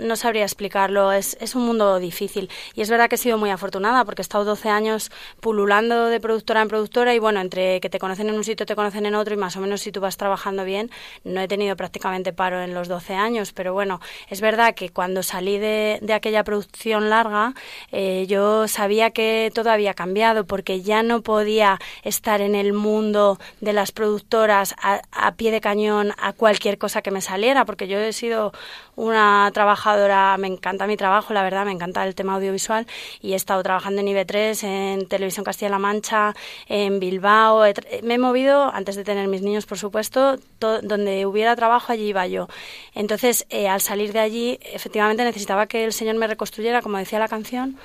no 0.00 0.16
sabría 0.16 0.44
explicarlo 0.44 1.12
es, 1.12 1.36
es 1.40 1.54
un 1.54 1.66
mundo 1.66 1.98
difícil. 1.98 2.50
Y 2.74 2.82
es 2.82 2.90
verdad 2.90 3.08
que 3.08 3.16
he 3.16 3.18
sido 3.18 3.38
muy 3.38 3.50
afortunada 3.50 4.04
porque 4.04 4.22
he 4.22 4.24
estado 4.24 4.44
12 4.44 4.68
años 4.68 5.10
pululando 5.40 6.06
de 6.06 6.20
productora 6.20 6.62
en 6.62 6.68
productora 6.68 7.14
y 7.14 7.18
bueno 7.18 7.40
entre 7.40 7.80
que 7.80 7.90
te 7.90 7.98
conocen 7.98 8.28
en 8.28 8.36
un 8.36 8.44
sitio 8.44 8.66
te 8.66 8.76
conocen 8.76 9.06
en 9.06 9.14
otro 9.14 9.34
y 9.34 9.36
más 9.36 9.56
o 9.58 9.60
menos 9.60 9.82
si 9.82 9.92
tú 9.92 10.00
vas 10.00 10.16
trabajando 10.16 10.64
bien, 10.64 10.90
no 11.24 11.40
he 11.40 11.48
tenido 11.48 11.76
prácticamente 11.76 12.32
paro 12.32 12.62
en 12.62 12.74
los 12.74 12.88
12 12.88 13.14
años, 13.14 13.52
pero 13.52 13.72
bueno, 13.72 14.00
es 14.28 14.40
verdad 14.40 14.74
que 14.74 14.90
cuando 14.90 15.22
salí 15.22 15.58
de, 15.58 16.00
aquella 16.14 16.44
producción 16.44 17.10
larga, 17.10 17.54
eh, 17.92 18.26
yo 18.28 18.66
sabía 18.68 19.10
que 19.10 19.52
todo 19.54 19.70
había 19.70 19.94
cambiado 19.94 20.46
porque 20.46 20.82
ya 20.82 21.02
no 21.02 21.22
podía 21.22 21.78
estar 22.02 22.40
en 22.40 22.54
el 22.54 22.72
mundo 22.72 23.38
de 23.60 23.72
las 23.72 23.92
productoras 23.92 24.74
a, 24.82 25.02
a 25.12 25.34
pie 25.34 25.50
de 25.50 25.60
cañón 25.60 26.12
a 26.18 26.32
cualquier 26.32 26.78
cosa 26.78 27.02
que 27.02 27.10
me 27.10 27.20
saliera, 27.20 27.64
porque 27.64 27.88
yo 27.88 27.98
he 27.98 28.12
sido 28.12 28.52
una 28.98 29.48
trabajadora, 29.54 30.36
me 30.38 30.48
encanta 30.48 30.88
mi 30.88 30.96
trabajo, 30.96 31.32
la 31.32 31.44
verdad, 31.44 31.64
me 31.64 31.70
encanta 31.70 32.04
el 32.04 32.16
tema 32.16 32.34
audiovisual 32.34 32.84
y 33.22 33.32
he 33.32 33.36
estado 33.36 33.62
trabajando 33.62 34.00
en 34.00 34.08
IB3, 34.08 34.64
en 34.64 35.06
Televisión 35.06 35.44
Castilla-La 35.44 35.78
Mancha, 35.78 36.34
en 36.66 36.98
Bilbao, 36.98 37.62
me 38.02 38.14
he 38.14 38.18
movido 38.18 38.74
antes 38.74 38.96
de 38.96 39.04
tener 39.04 39.28
mis 39.28 39.40
niños, 39.40 39.66
por 39.66 39.78
supuesto, 39.78 40.36
donde 40.58 41.26
hubiera 41.26 41.54
trabajo, 41.54 41.92
allí 41.92 42.08
iba 42.08 42.26
yo. 42.26 42.48
Entonces, 42.92 43.46
eh, 43.50 43.68
al 43.68 43.80
salir 43.80 44.12
de 44.12 44.18
allí, 44.18 44.58
efectivamente 44.62 45.22
necesitaba 45.22 45.66
que 45.66 45.84
el 45.84 45.92
Señor 45.92 46.16
me 46.16 46.26
reconstruyera, 46.26 46.82
como 46.82 46.98
decía 46.98 47.20
la 47.20 47.28
canción, 47.28 47.78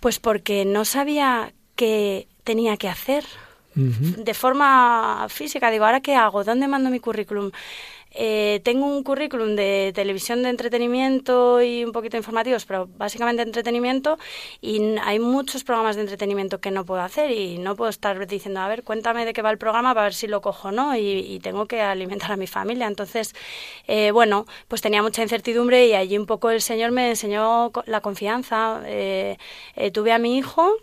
pues 0.00 0.18
porque 0.18 0.66
no 0.66 0.84
sabía 0.84 1.54
qué 1.74 2.28
tenía 2.44 2.76
que 2.76 2.88
hacer. 2.88 3.24
De 3.72 4.34
forma 4.34 5.26
física, 5.30 5.70
digo, 5.70 5.86
¿ahora 5.86 6.00
qué 6.00 6.16
hago? 6.16 6.42
¿Dónde 6.42 6.66
mando 6.66 6.90
mi 6.90 6.98
currículum? 6.98 7.52
Eh, 8.12 8.60
tengo 8.64 8.86
un 8.86 9.02
currículum 9.02 9.54
de 9.54 9.92
televisión 9.94 10.42
de 10.42 10.50
entretenimiento 10.50 11.62
y 11.62 11.84
un 11.84 11.92
poquito 11.92 12.16
informativos, 12.16 12.66
pero 12.66 12.88
básicamente 12.96 13.42
entretenimiento 13.42 14.18
y 14.60 14.96
hay 15.02 15.18
muchos 15.20 15.64
programas 15.64 15.96
de 15.96 16.02
entretenimiento 16.02 16.60
que 16.60 16.70
no 16.70 16.84
puedo 16.84 17.02
hacer 17.02 17.30
y 17.30 17.58
no 17.58 17.76
puedo 17.76 17.90
estar 17.90 18.26
diciendo, 18.26 18.60
a 18.60 18.68
ver, 18.68 18.82
cuéntame 18.82 19.24
de 19.24 19.32
qué 19.32 19.42
va 19.42 19.50
el 19.50 19.58
programa 19.58 19.94
para 19.94 20.04
ver 20.04 20.14
si 20.14 20.26
lo 20.26 20.40
cojo 20.40 20.68
o 20.68 20.72
no 20.72 20.96
y, 20.96 21.38
tengo 21.40 21.66
que 21.66 21.80
alimentar 21.80 22.32
a 22.32 22.36
mi 22.36 22.46
familia. 22.46 22.86
Entonces, 22.86 23.34
eh, 23.86 24.10
bueno, 24.10 24.46
pues 24.68 24.82
tenía 24.82 25.02
mucha 25.02 25.22
incertidumbre 25.22 25.86
y 25.86 25.94
allí 25.94 26.18
un 26.18 26.26
poco 26.26 26.50
el 26.50 26.60
Señor 26.60 26.90
me 26.90 27.10
enseñó 27.10 27.72
la 27.86 28.00
confianza. 28.00 28.82
Eh, 28.84 29.38
tuve 29.92 30.12
a 30.12 30.18
mi 30.18 30.36
hijo 30.36 30.76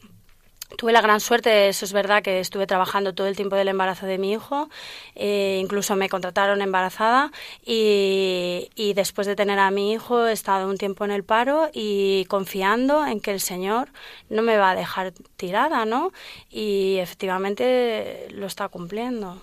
Tuve 0.76 0.92
la 0.92 1.02
gran 1.02 1.22
suerte, 1.22 1.70
eso 1.70 1.86
es 1.86 1.94
verdad, 1.94 2.22
que 2.22 2.42
estuve 2.42 2.68
trabajando 2.68 3.14
todo 3.14 3.28
el 3.28 3.38
tiempo 3.38 3.56
del 3.56 3.70
embarazo 3.70 4.06
de 4.06 4.18
mi 4.18 4.34
hijo, 4.34 4.70
eh, 5.16 5.60
incluso 5.62 5.96
me 5.96 6.10
contrataron 6.10 6.62
embarazada 6.62 7.32
y, 7.66 8.70
y, 8.76 8.94
después 8.94 9.28
de 9.28 9.38
tener 9.38 9.60
a 9.60 9.72
mi 9.72 9.94
hijo 9.94 10.28
he 10.28 10.34
estado 10.34 10.70
un 10.70 10.78
tiempo 10.78 11.06
en 11.06 11.12
el 11.12 11.24
paro 11.24 11.70
y 11.74 12.26
confiando 12.26 13.06
en 13.06 13.22
que 13.22 13.32
el 13.32 13.40
Señor 13.40 13.88
no 14.30 14.42
me 14.42 14.58
va 14.58 14.72
a 14.72 14.76
dejar 14.76 15.14
tirada, 15.38 15.86
¿no? 15.86 16.12
Y 16.52 16.98
efectivamente 16.98 18.28
lo 18.32 18.46
está 18.46 18.68
cumpliendo. 18.68 19.42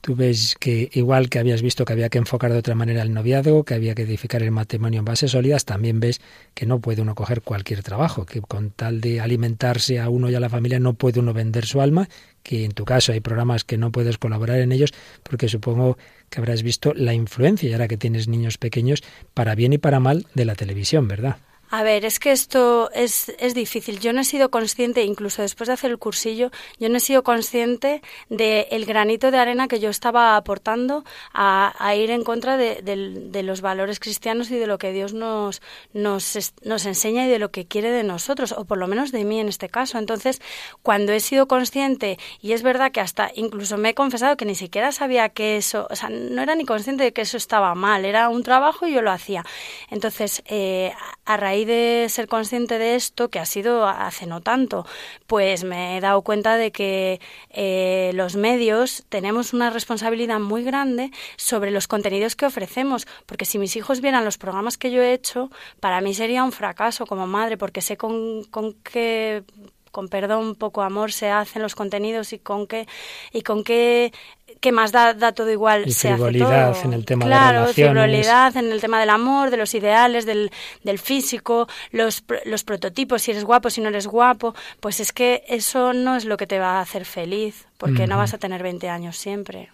Tú 0.00 0.16
ves 0.16 0.56
que 0.58 0.88
igual 0.94 1.28
que 1.28 1.38
habías 1.38 1.60
visto 1.60 1.84
que 1.84 1.92
había 1.92 2.08
que 2.08 2.16
enfocar 2.16 2.50
de 2.52 2.58
otra 2.58 2.74
manera 2.74 3.02
el 3.02 3.12
noviazgo, 3.12 3.64
que 3.64 3.74
había 3.74 3.94
que 3.94 4.02
edificar 4.02 4.42
el 4.42 4.50
matrimonio 4.50 5.00
en 5.00 5.04
bases 5.04 5.32
sólidas, 5.32 5.66
también 5.66 6.00
ves 6.00 6.22
que 6.54 6.64
no 6.64 6.80
puede 6.80 7.02
uno 7.02 7.14
coger 7.14 7.42
cualquier 7.42 7.82
trabajo, 7.82 8.24
que 8.24 8.40
con 8.40 8.70
tal 8.70 9.02
de 9.02 9.20
alimentarse 9.20 10.00
a 10.00 10.08
uno 10.08 10.30
y 10.30 10.34
a 10.34 10.40
la 10.40 10.48
familia 10.48 10.80
no 10.80 10.94
puede 10.94 11.20
uno 11.20 11.34
vender 11.34 11.66
su 11.66 11.82
alma, 11.82 12.08
que 12.42 12.64
en 12.64 12.72
tu 12.72 12.86
caso 12.86 13.12
hay 13.12 13.20
programas 13.20 13.64
que 13.64 13.76
no 13.76 13.92
puedes 13.92 14.16
colaborar 14.16 14.60
en 14.60 14.72
ellos, 14.72 14.94
porque 15.22 15.48
supongo 15.48 15.98
que 16.30 16.40
habrás 16.40 16.62
visto 16.62 16.94
la 16.94 17.12
influencia, 17.12 17.68
y 17.68 17.72
ahora 17.74 17.88
que 17.88 17.98
tienes 17.98 18.26
niños 18.26 18.56
pequeños, 18.56 19.02
para 19.34 19.54
bien 19.54 19.74
y 19.74 19.78
para 19.78 20.00
mal, 20.00 20.26
de 20.34 20.46
la 20.46 20.54
televisión, 20.54 21.08
¿verdad? 21.08 21.36
A 21.72 21.84
ver, 21.84 22.04
es 22.04 22.18
que 22.18 22.32
esto 22.32 22.90
es, 22.92 23.32
es 23.38 23.54
difícil. 23.54 24.00
Yo 24.00 24.12
no 24.12 24.22
he 24.22 24.24
sido 24.24 24.50
consciente, 24.50 25.04
incluso 25.04 25.42
después 25.42 25.68
de 25.68 25.74
hacer 25.74 25.92
el 25.92 25.98
cursillo, 25.98 26.50
yo 26.80 26.88
no 26.88 26.96
he 26.96 27.00
sido 27.00 27.22
consciente 27.22 28.02
del 28.28 28.66
el 28.70 28.86
granito 28.86 29.30
de 29.30 29.38
arena 29.38 29.68
que 29.68 29.78
yo 29.78 29.88
estaba 29.88 30.36
aportando 30.36 31.04
a, 31.32 31.72
a 31.78 31.94
ir 31.94 32.10
en 32.10 32.24
contra 32.24 32.56
de, 32.56 32.82
de, 32.82 33.42
los 33.44 33.60
valores 33.60 34.00
cristianos 34.00 34.50
y 34.50 34.58
de 34.58 34.66
lo 34.66 34.78
que 34.78 34.92
Dios 34.92 35.14
nos, 35.14 35.62
nos, 35.92 36.52
nos 36.62 36.86
enseña 36.86 37.26
y 37.26 37.28
de 37.28 37.38
lo 37.38 37.52
que 37.52 37.66
quiere 37.66 37.92
de 37.92 38.02
nosotros, 38.02 38.52
o 38.52 38.64
por 38.64 38.78
lo 38.78 38.88
menos 38.88 39.12
de 39.12 39.24
mí 39.24 39.38
en 39.38 39.48
este 39.48 39.68
caso. 39.68 39.98
Entonces, 39.98 40.40
cuando 40.82 41.12
he 41.12 41.20
sido 41.20 41.46
consciente, 41.46 42.18
y 42.40 42.52
es 42.52 42.64
verdad 42.64 42.90
que 42.90 43.00
hasta 43.00 43.30
incluso 43.36 43.78
me 43.78 43.90
he 43.90 43.94
confesado 43.94 44.36
que 44.36 44.44
ni 44.44 44.56
siquiera 44.56 44.90
sabía 44.90 45.28
que 45.28 45.56
eso, 45.56 45.86
o 45.88 45.94
sea, 45.94 46.08
no 46.08 46.42
era 46.42 46.56
ni 46.56 46.64
consciente 46.64 47.04
de 47.04 47.12
que 47.12 47.22
eso 47.22 47.36
estaba 47.36 47.76
mal, 47.76 48.04
era 48.04 48.28
un 48.28 48.42
trabajo 48.42 48.88
y 48.88 48.92
yo 48.92 49.02
lo 49.02 49.12
hacía. 49.12 49.44
Entonces, 49.88 50.42
eh, 50.46 50.92
a 51.32 51.36
raíz 51.36 51.66
de 51.66 52.06
ser 52.08 52.26
consciente 52.26 52.78
de 52.78 52.96
esto, 52.96 53.28
que 53.28 53.38
ha 53.38 53.46
sido 53.46 53.86
hace 53.86 54.26
no 54.26 54.40
tanto, 54.40 54.84
pues 55.28 55.62
me 55.62 55.96
he 55.96 56.00
dado 56.00 56.22
cuenta 56.22 56.56
de 56.56 56.72
que 56.72 57.20
eh, 57.50 58.10
los 58.14 58.34
medios 58.34 59.04
tenemos 59.08 59.52
una 59.52 59.70
responsabilidad 59.70 60.40
muy 60.40 60.64
grande 60.64 61.12
sobre 61.36 61.70
los 61.70 61.86
contenidos 61.86 62.34
que 62.34 62.46
ofrecemos, 62.46 63.06
porque 63.26 63.44
si 63.44 63.58
mis 63.58 63.76
hijos 63.76 64.00
vieran 64.00 64.24
los 64.24 64.38
programas 64.38 64.76
que 64.76 64.90
yo 64.90 65.02
he 65.02 65.12
hecho, 65.12 65.50
para 65.78 66.00
mí 66.00 66.14
sería 66.14 66.42
un 66.42 66.50
fracaso 66.50 67.06
como 67.06 67.28
madre, 67.28 67.56
porque 67.56 67.80
sé 67.80 67.96
con, 67.96 68.42
con 68.44 68.74
qué 68.82 69.44
con 69.90 70.08
perdón, 70.08 70.54
poco 70.54 70.82
amor 70.82 71.12
se 71.12 71.30
hacen 71.30 71.62
los 71.62 71.74
contenidos 71.74 72.32
y 72.32 72.38
con 72.38 72.66
qué 72.66 72.86
y 73.32 73.42
con 73.42 73.64
qué 73.64 74.12
qué 74.60 74.72
más 74.72 74.92
da, 74.92 75.14
da 75.14 75.32
todo 75.32 75.50
igual 75.50 75.84
y 75.86 75.92
se 75.92 76.10
hace 76.10 76.38
todo. 76.38 76.74
en 76.84 76.92
el 76.92 77.04
tema 77.04 77.26
claro, 77.26 77.66
de 77.66 77.72
frivolidad 77.72 78.56
en 78.56 78.72
el 78.72 78.80
tema 78.80 79.00
del 79.00 79.10
amor, 79.10 79.50
de 79.50 79.56
los 79.56 79.74
ideales, 79.74 80.26
del, 80.26 80.50
del 80.82 80.98
físico, 80.98 81.68
los, 81.90 82.24
los 82.44 82.64
prototipos, 82.64 83.22
si 83.22 83.30
eres 83.30 83.44
guapo, 83.44 83.70
si 83.70 83.80
no 83.80 83.88
eres 83.88 84.06
guapo, 84.06 84.54
pues 84.80 85.00
es 85.00 85.12
que 85.12 85.44
eso 85.48 85.92
no 85.92 86.16
es 86.16 86.24
lo 86.24 86.36
que 86.36 86.46
te 86.46 86.58
va 86.58 86.78
a 86.78 86.80
hacer 86.80 87.04
feliz, 87.04 87.66
porque 87.78 88.06
no 88.06 88.16
vas 88.16 88.34
a 88.34 88.38
tener 88.38 88.62
20 88.62 88.88
años 88.88 89.16
siempre. 89.16 89.70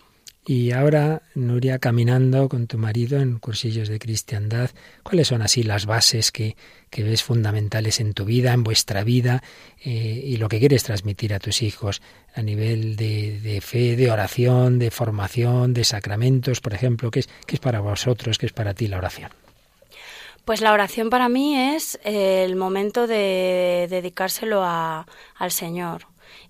Y 0.49 0.71
ahora, 0.71 1.23
Nuria, 1.35 1.81
caminando 1.81 2.49
con 2.49 2.69
tu 2.69 2.79
marido 2.79 3.19
en 3.19 3.41
cursillos 3.41 3.89
de 3.89 3.99
cristiandad, 3.99 4.71
¿cuáles 5.03 5.27
son 5.27 5.43
así 5.43 5.65
las 5.65 5.87
bases 5.87 6.31
que, 6.31 6.57
que 6.89 7.03
ves 7.03 7.25
fundamentales 7.25 7.99
en 7.99 8.15
tu 8.15 8.25
vida, 8.25 8.53
en 8.53 8.63
vuestra 8.63 9.03
vida, 9.03 9.43
eh, 9.85 10.23
y 10.25 10.37
lo 10.37 10.49
que 10.49 10.61
quieres 10.61 10.85
transmitir 10.85 11.35
a 11.35 11.41
tus 11.41 11.63
hijos 11.63 12.01
a 12.33 12.43
nivel 12.43 12.95
de, 12.95 13.61
fe, 13.61 13.97
de 13.97 14.09
oración, 14.09 14.79
de 14.79 14.93
formación, 14.93 15.75
de 15.75 15.83
sacramentos, 15.83 16.61
por 16.61 16.75
ejemplo? 16.75 17.11
¿Qué 17.11 17.21
es, 17.21 17.29
es 17.49 17.59
para 17.59 17.81
vosotros, 17.81 18.39
qué 18.39 18.47
es 18.47 18.53
para 18.53 18.73
ti 18.73 18.87
la 18.87 18.99
oración? 18.99 19.33
Pues 20.45 20.61
la 20.61 20.73
oración 20.73 21.11
para 21.11 21.29
mí 21.29 21.59
es 21.75 21.99
el 22.05 22.55
momento 22.55 23.09
de 23.09 23.89
dedicárselo 23.91 24.63
a, 24.63 25.09
al 25.35 25.51
Señor. 25.51 26.07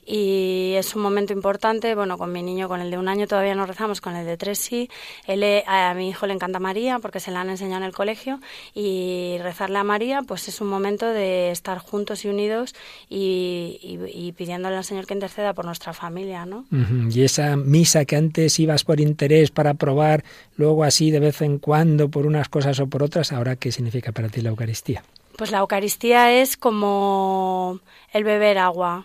Y 0.09 0.75
es 0.77 0.95
un 0.95 1.03
momento 1.03 1.33
importante, 1.33 1.95
bueno, 1.97 2.17
con 2.17 2.31
mi 2.33 2.41
niño, 2.43 2.69
con 2.69 2.81
el 2.81 2.93
de 2.93 2.97
un 2.99 3.09
año 3.09 3.27
todavía 3.27 3.57
no 3.57 3.67
rezamos, 3.67 4.01
con 4.01 4.15
el 4.15 4.25
de 4.25 4.37
tres 4.37 4.59
sí. 4.61 4.89
Él, 5.27 5.41
le- 5.41 5.65
a 5.67 5.93
mi 5.95 6.09
hijo 6.09 6.27
le 6.29 6.33
encanta 6.35 6.61
María 6.61 7.01
porque 7.01 7.19
se 7.19 7.33
la 7.33 7.41
han 7.41 7.51
enseñado 7.51 7.79
en 7.83 7.89
el 7.89 7.93
colegio 7.93 8.41
y 8.73 9.37
rezarle 9.43 9.79
a 9.79 9.85
María 9.85 10.23
pues 10.23 10.47
es 10.47 10.61
un 10.61 10.69
momento 10.69 11.07
de 11.07 11.51
estar 11.51 11.79
juntos 11.79 12.25
y 12.25 12.29
unidos 12.29 12.75
y, 13.09 13.81
y- 13.83 14.29
y 14.29 14.33
pidiéndole 14.33 14.77
al 14.77 14.85
Señor 14.85 15.07
que 15.07 15.15
interceda 15.15 15.55
por 15.55 15.65
nuestra 15.65 15.93
familia, 15.93 16.47
¿no? 16.47 16.65
Y 17.11 17.23
esa 17.23 17.57
misa 17.57 18.05
que 18.05 18.15
antes 18.17 18.59
ibas 18.61 18.85
por 18.85 19.01
interés 19.01 19.51
para 19.51 19.75
probar, 19.75 20.23
luego 20.57 20.85
así 20.85 21.11
de 21.11 21.19
vez 21.21 21.43
en 21.43 21.59
cuando 21.59 22.09
por 22.11 22.27
unas 22.27 22.49
cosas 22.49 22.79
o 22.79 22.87
por 22.87 23.03
otras, 23.03 23.33
ahora 23.33 23.57
qué 23.57 23.73
significa 23.73 24.13
para 24.13 24.29
ti 24.29 24.41
la 24.41 24.51
Eucaristía? 24.51 25.03
Pues 25.37 25.51
la 25.51 25.59
Eucaristía 25.59 26.33
es 26.41 26.57
como 26.57 27.81
el 28.13 28.25
beber 28.25 28.59
agua. 28.59 29.05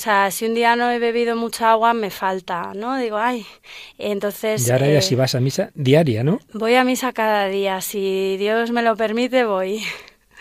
O 0.00 0.02
sea, 0.02 0.30
si 0.30 0.46
un 0.46 0.54
día 0.54 0.76
no 0.76 0.90
he 0.90 0.98
bebido 0.98 1.36
mucha 1.36 1.72
agua, 1.72 1.92
me 1.92 2.08
falta, 2.08 2.72
¿no? 2.74 2.96
Digo, 2.96 3.18
ay. 3.18 3.44
Entonces. 3.98 4.66
Y 4.66 4.70
ahora 4.70 4.86
ya 4.86 5.00
eh, 5.00 5.02
si 5.02 5.14
vas 5.14 5.34
a 5.34 5.40
misa 5.40 5.72
diaria, 5.74 6.24
¿no? 6.24 6.40
Voy 6.54 6.74
a 6.76 6.84
misa 6.84 7.12
cada 7.12 7.48
día. 7.48 7.82
Si 7.82 8.38
Dios 8.38 8.70
me 8.70 8.80
lo 8.80 8.96
permite, 8.96 9.44
voy. 9.44 9.82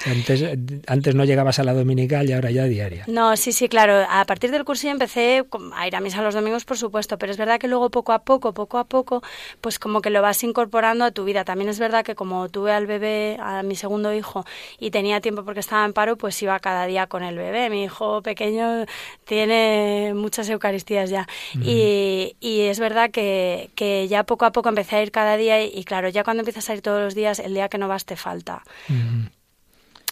Antes, 0.06 0.44
antes 0.88 1.16
no 1.16 1.26
llegabas 1.26 1.60
a 1.60 1.64
la 1.64 1.74
dominical 1.74 2.30
y 2.30 2.34
ahora 2.34 2.52
ya 2.52 2.64
diaria. 2.66 3.04
No, 3.08 3.36
sí, 3.36 3.52
sí, 3.52 3.68
claro. 3.68 4.06
A 4.10 4.24
partir 4.26 4.50
del 4.52 4.64
curso 4.64 4.88
empecé 4.88 5.44
a 5.76 5.88
ir 5.88 5.96
a 5.96 6.00
misa 6.00 6.22
los 6.22 6.34
domingos, 6.34 6.64
por 6.66 6.78
supuesto, 6.78 7.18
pero 7.18 7.32
es 7.32 7.38
verdad 7.38 7.60
que 7.60 7.68
luego 7.68 7.90
poco 7.90 8.14
a 8.14 8.20
poco, 8.20 8.54
poco 8.54 8.78
a 8.78 8.86
poco, 8.86 9.22
pues 9.62 9.78
como 9.78 10.02
que 10.02 10.10
lo 10.10 10.22
vas 10.22 10.44
incorporando 10.44 11.04
a 11.04 11.12
tu 11.12 11.26
vida. 11.26 11.44
También 11.44 11.70
es 11.70 11.80
verdad 11.80 12.06
que 12.06 12.16
como 12.16 12.48
tuve 12.50 12.72
al 12.72 12.88
bebé, 12.88 13.38
a 13.42 13.62
mi 13.64 13.76
segundo 13.76 14.14
hijo, 14.14 14.46
y 14.80 14.92
tenía 14.92 15.20
tiempo 15.20 15.44
porque 15.44 15.60
estaba 15.60 15.84
en 15.86 15.94
paro, 15.94 16.18
pues 16.18 16.42
iba 16.42 16.58
cada 16.60 16.86
día 16.86 17.08
con 17.08 17.24
el 17.24 17.36
bebé. 17.36 17.70
Mi 17.70 17.84
hijo 17.84 18.22
pequeño 18.22 18.86
tiene 19.26 20.14
muchas 20.16 20.50
Eucaristías 20.50 21.10
ya. 21.10 21.28
y, 21.56 22.36
y 22.40 22.62
es 22.62 22.80
verdad 22.80 23.12
que, 23.12 23.70
que 23.76 24.08
ya 24.08 24.24
poco 24.24 24.46
a 24.46 24.52
poco 24.52 24.70
empecé 24.70 24.96
a 24.96 25.02
ir 25.04 25.12
cada 25.12 25.38
día 25.38 25.62
y, 25.64 25.72
y 25.74 25.84
claro, 25.84 26.10
ya 26.10 26.24
cuando 26.24 26.42
empiezas 26.42 26.70
a 26.70 26.74
ir 26.74 26.82
todos 26.82 27.02
los 27.02 27.16
días, 27.16 27.40
el 27.40 27.54
día 27.54 27.70
que 27.70 27.78
no 27.78 27.88
vas 27.88 28.06
te 28.06 28.16
falta. 28.16 28.64
Mm, 28.88 29.26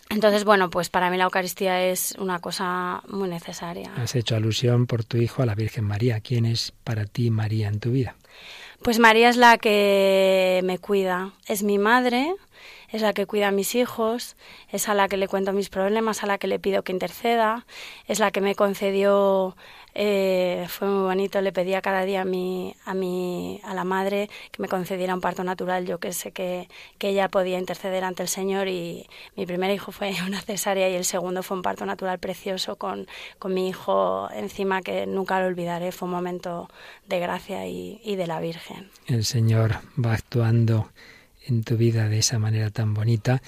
Entonces, 0.09 0.45
bueno, 0.45 0.69
pues 0.69 0.89
para 0.89 1.09
mí 1.09 1.17
la 1.17 1.25
Eucaristía 1.25 1.85
es 1.85 2.15
una 2.17 2.39
cosa 2.39 3.01
muy 3.09 3.27
necesaria. 3.27 3.91
Has 3.97 4.15
hecho 4.15 4.35
alusión 4.35 4.87
por 4.87 5.03
tu 5.03 5.17
hijo 5.17 5.41
a 5.43 5.45
la 5.45 5.55
Virgen 5.55 5.83
María. 5.83 6.21
¿Quién 6.21 6.45
es 6.45 6.73
para 6.83 7.05
ti 7.05 7.29
María 7.29 7.67
en 7.67 7.79
tu 7.79 7.91
vida? 7.91 8.15
Pues 8.81 8.99
María 8.99 9.29
es 9.29 9.37
la 9.37 9.57
que 9.57 10.61
me 10.63 10.77
cuida, 10.77 11.33
es 11.47 11.63
mi 11.63 11.77
madre, 11.77 12.33
es 12.89 13.01
la 13.01 13.13
que 13.13 13.25
cuida 13.25 13.49
a 13.49 13.51
mis 13.51 13.75
hijos, 13.75 14.35
es 14.69 14.87
a 14.87 14.93
la 14.93 15.07
que 15.07 15.17
le 15.17 15.27
cuento 15.27 15.53
mis 15.53 15.69
problemas, 15.69 16.23
a 16.23 16.27
la 16.27 16.37
que 16.37 16.47
le 16.47 16.59
pido 16.59 16.83
que 16.83 16.91
interceda, 16.91 17.65
es 18.07 18.19
la 18.19 18.31
que 18.31 18.41
me 18.41 18.55
concedió, 18.55 19.55
eh, 19.93 20.67
fue 20.69 20.87
muy 20.87 21.03
bonito, 21.03 21.41
le 21.41 21.51
pedía 21.51 21.81
cada 21.81 22.03
día 22.03 22.21
a 22.21 22.25
mi, 22.25 22.75
a 22.85 22.93
mi, 22.93 23.59
a 23.63 23.73
la 23.73 23.83
madre 23.83 24.29
que 24.51 24.61
me 24.61 24.67
concediera 24.67 25.13
un 25.13 25.21
parto 25.21 25.43
natural, 25.43 25.85
yo 25.85 25.99
que 25.99 26.13
sé 26.13 26.31
que, 26.31 26.69
que 26.97 27.09
ella 27.09 27.29
podía 27.29 27.57
interceder 27.57 28.03
ante 28.03 28.23
el 28.23 28.29
Señor 28.29 28.67
y 28.67 29.07
mi 29.35 29.45
primer 29.45 29.71
hijo 29.71 29.91
fue 29.91 30.13
una 30.25 30.39
cesárea 30.41 30.89
y 30.89 30.93
el 30.93 31.05
segundo 31.05 31.43
fue 31.43 31.57
un 31.57 31.63
parto 31.63 31.85
natural 31.85 32.19
precioso 32.19 32.77
con, 32.77 33.07
con 33.39 33.53
mi 33.53 33.67
hijo 33.67 34.29
encima 34.31 34.81
que 34.81 35.07
nunca 35.07 35.39
lo 35.41 35.47
olvidaré, 35.47 35.91
fue 35.91 36.05
un 36.05 36.13
momento 36.13 36.69
de 37.07 37.19
gracia 37.19 37.65
y, 37.67 37.99
y 38.03 38.15
de 38.15 38.27
la 38.27 38.39
Virgen. 38.39 38.89
El 39.07 39.25
Señor 39.25 39.79
va 39.97 40.13
actuando 40.13 40.89
en 41.47 41.63
tu 41.63 41.77
vida 41.77 42.09
de 42.09 42.19
esa 42.19 42.39
manera 42.39 42.69
tan 42.69 42.93
bonita. 42.93 43.41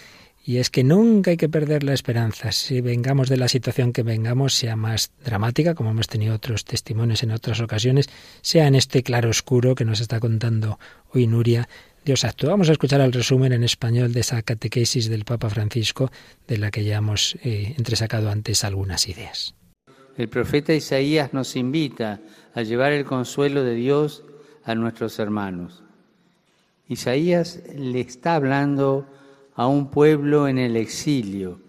Y 0.43 0.57
es 0.57 0.69
que 0.69 0.83
nunca 0.83 1.31
hay 1.31 1.37
que 1.37 1.49
perder 1.49 1.83
la 1.83 1.93
esperanza. 1.93 2.51
Si 2.51 2.81
vengamos 2.81 3.29
de 3.29 3.37
la 3.37 3.47
situación 3.47 3.93
que 3.93 4.03
vengamos, 4.03 4.55
sea 4.55 4.75
más 4.75 5.11
dramática, 5.23 5.75
como 5.75 5.91
hemos 5.91 6.07
tenido 6.07 6.33
otros 6.33 6.65
testimonios 6.65 7.21
en 7.23 7.31
otras 7.31 7.59
ocasiones, 7.59 8.09
sea 8.41 8.65
en 8.65 8.75
este 8.75 9.03
claro 9.03 9.29
oscuro 9.29 9.75
que 9.75 9.85
nos 9.85 9.99
está 9.99 10.19
contando 10.19 10.79
hoy 11.13 11.27
Nuria, 11.27 11.67
Dios 12.05 12.23
actúa. 12.23 12.51
Vamos 12.51 12.69
a 12.69 12.71
escuchar 12.71 13.01
el 13.01 13.13
resumen 13.13 13.51
en 13.51 13.63
español 13.63 14.13
de 14.13 14.21
esa 14.21 14.41
catequesis 14.41 15.09
del 15.09 15.25
Papa 15.25 15.49
Francisco, 15.49 16.09
de 16.47 16.57
la 16.57 16.71
que 16.71 16.83
ya 16.83 16.97
hemos 16.97 17.35
eh, 17.43 17.75
entresacado 17.77 18.31
antes 18.31 18.63
algunas 18.63 19.07
ideas. 19.07 19.53
El 20.17 20.29
profeta 20.29 20.73
Isaías 20.73 21.33
nos 21.33 21.55
invita 21.55 22.21
a 22.53 22.63
llevar 22.63 22.91
el 22.93 23.05
consuelo 23.05 23.63
de 23.63 23.75
Dios 23.75 24.23
a 24.63 24.75
nuestros 24.75 25.19
hermanos. 25.19 25.83
Isaías 26.89 27.61
le 27.75 27.99
está 27.99 28.33
hablando 28.33 29.05
a 29.53 29.67
un 29.67 29.91
pueblo 29.91 30.47
en 30.47 30.57
el 30.57 30.75
exilio 30.75 31.61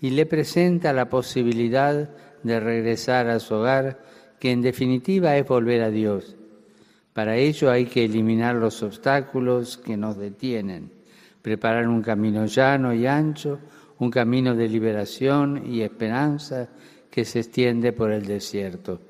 y 0.00 0.10
le 0.10 0.24
presenta 0.24 0.92
la 0.92 1.08
posibilidad 1.08 2.10
de 2.44 2.60
regresar 2.60 3.26
a 3.26 3.40
su 3.40 3.56
hogar, 3.56 4.00
que 4.38 4.52
en 4.52 4.62
definitiva 4.62 5.36
es 5.36 5.48
volver 5.48 5.82
a 5.82 5.90
Dios. 5.90 6.36
Para 7.12 7.36
ello 7.36 7.72
hay 7.72 7.86
que 7.86 8.04
eliminar 8.04 8.54
los 8.54 8.80
obstáculos 8.84 9.78
que 9.78 9.96
nos 9.96 10.16
detienen, 10.16 10.92
preparar 11.42 11.88
un 11.88 12.00
camino 12.00 12.46
llano 12.46 12.94
y 12.94 13.04
ancho, 13.04 13.58
un 13.98 14.12
camino 14.12 14.54
de 14.54 14.68
liberación 14.68 15.66
y 15.66 15.82
esperanza 15.82 16.68
que 17.10 17.24
se 17.24 17.40
extiende 17.40 17.92
por 17.92 18.12
el 18.12 18.24
desierto. 18.26 19.00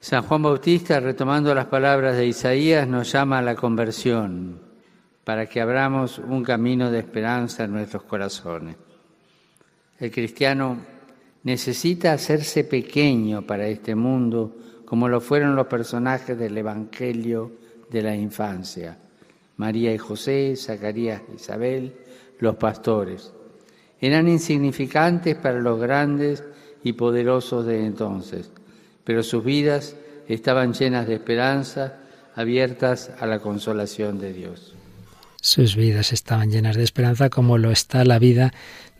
San 0.00 0.22
Juan 0.22 0.42
Bautista, 0.42 1.00
retomando 1.00 1.54
las 1.54 1.66
palabras 1.66 2.16
de 2.16 2.26
Isaías, 2.26 2.88
nos 2.88 3.12
llama 3.12 3.40
a 3.40 3.42
la 3.42 3.54
conversión 3.54 4.65
para 5.26 5.46
que 5.46 5.60
abramos 5.60 6.20
un 6.20 6.44
camino 6.44 6.88
de 6.88 7.00
esperanza 7.00 7.64
en 7.64 7.72
nuestros 7.72 8.04
corazones. 8.04 8.76
El 9.98 10.12
cristiano 10.12 10.78
necesita 11.42 12.12
hacerse 12.12 12.62
pequeño 12.62 13.42
para 13.42 13.66
este 13.66 13.96
mundo, 13.96 14.56
como 14.84 15.08
lo 15.08 15.20
fueron 15.20 15.56
los 15.56 15.66
personajes 15.66 16.38
del 16.38 16.56
Evangelio 16.56 17.50
de 17.90 18.02
la 18.02 18.14
infancia, 18.14 18.98
María 19.56 19.92
y 19.92 19.98
José, 19.98 20.54
Zacarías 20.54 21.22
e 21.28 21.34
Isabel, 21.34 21.92
los 22.38 22.54
pastores. 22.54 23.32
Eran 24.00 24.28
insignificantes 24.28 25.34
para 25.34 25.58
los 25.58 25.80
grandes 25.80 26.44
y 26.84 26.92
poderosos 26.92 27.66
de 27.66 27.84
entonces, 27.84 28.52
pero 29.02 29.24
sus 29.24 29.42
vidas 29.42 29.96
estaban 30.28 30.72
llenas 30.72 31.08
de 31.08 31.14
esperanza, 31.14 31.98
abiertas 32.36 33.10
a 33.18 33.26
la 33.26 33.40
consolación 33.40 34.20
de 34.20 34.32
Dios. 34.32 34.75
Sus 35.46 35.76
vidas 35.76 36.12
estaban 36.12 36.50
llenas 36.50 36.74
de 36.74 36.82
esperanza, 36.82 37.30
como 37.30 37.56
lo 37.56 37.70
está 37.70 38.04
la 38.04 38.18
vida 38.18 38.52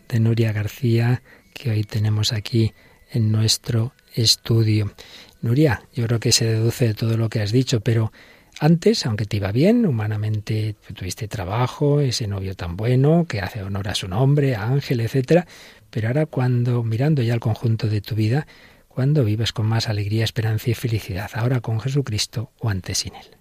de 0.08 0.20
Nuria 0.20 0.52
García, 0.52 1.20
que 1.52 1.70
hoy 1.70 1.82
tenemos 1.82 2.32
aquí 2.32 2.72
en 3.10 3.32
nuestro 3.32 3.94
estudio. 4.14 4.94
Nuria, 5.42 5.82
yo 5.92 6.06
creo 6.06 6.20
que 6.20 6.30
se 6.30 6.44
deduce 6.44 6.86
de 6.86 6.94
todo 6.94 7.16
lo 7.16 7.28
que 7.30 7.42
has 7.42 7.50
dicho, 7.50 7.80
pero 7.80 8.12
antes, 8.60 9.06
aunque 9.06 9.24
te 9.24 9.38
iba 9.38 9.50
bien, 9.50 9.86
humanamente 9.86 10.76
tuviste 10.94 11.26
trabajo, 11.26 11.98
ese 11.98 12.28
novio 12.28 12.54
tan 12.54 12.76
bueno, 12.76 13.26
que 13.28 13.40
hace 13.40 13.64
honor 13.64 13.88
a 13.88 13.96
su 13.96 14.06
nombre, 14.06 14.54
a 14.54 14.68
Ángel, 14.68 15.00
etcétera, 15.00 15.48
pero 15.90 16.06
ahora 16.06 16.26
cuando, 16.26 16.84
mirando 16.84 17.22
ya 17.22 17.34
el 17.34 17.40
conjunto 17.40 17.88
de 17.88 18.00
tu 18.00 18.14
vida, 18.14 18.46
cuando 18.86 19.24
vives 19.24 19.52
con 19.52 19.66
más 19.66 19.88
alegría, 19.88 20.22
esperanza 20.22 20.70
y 20.70 20.74
felicidad, 20.74 21.28
ahora 21.34 21.60
con 21.60 21.80
Jesucristo 21.80 22.52
o 22.60 22.68
antes 22.68 22.98
sin 22.98 23.16
Él. 23.16 23.35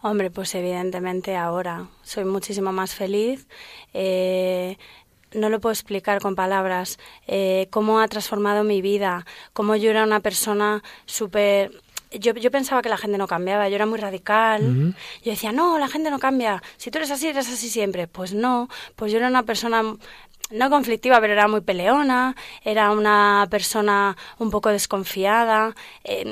Hombre, 0.00 0.30
pues 0.30 0.54
evidentemente 0.54 1.36
ahora 1.36 1.88
soy 2.02 2.24
muchísimo 2.24 2.72
más 2.72 2.94
feliz. 2.94 3.48
Eh, 3.94 4.76
no 5.32 5.48
lo 5.48 5.60
puedo 5.60 5.72
explicar 5.72 6.20
con 6.20 6.34
palabras 6.34 6.98
eh, 7.26 7.66
cómo 7.70 8.00
ha 8.00 8.08
transformado 8.08 8.64
mi 8.64 8.80
vida, 8.80 9.26
cómo 9.52 9.76
yo 9.76 9.90
era 9.90 10.04
una 10.04 10.20
persona 10.20 10.82
súper... 11.06 11.72
Yo, 12.10 12.32
yo 12.32 12.50
pensaba 12.50 12.80
que 12.80 12.88
la 12.88 12.96
gente 12.96 13.18
no 13.18 13.26
cambiaba, 13.26 13.68
yo 13.68 13.74
era 13.74 13.84
muy 13.84 13.98
radical. 13.98 14.94
Yo 15.22 15.30
decía, 15.30 15.52
no, 15.52 15.78
la 15.78 15.88
gente 15.88 16.10
no 16.10 16.18
cambia. 16.18 16.62
Si 16.78 16.90
tú 16.90 16.96
eres 16.96 17.10
así, 17.10 17.26
eres 17.28 17.50
así 17.50 17.68
siempre. 17.68 18.06
Pues 18.06 18.32
no, 18.32 18.70
pues 18.96 19.12
yo 19.12 19.18
era 19.18 19.28
una 19.28 19.42
persona 19.42 19.82
no 20.50 20.70
conflictiva, 20.70 21.20
pero 21.20 21.34
era 21.34 21.46
muy 21.46 21.60
peleona, 21.60 22.34
era 22.64 22.90
una 22.90 23.46
persona 23.50 24.16
un 24.38 24.50
poco 24.50 24.70
desconfiada, 24.70 25.74
eh, 26.04 26.24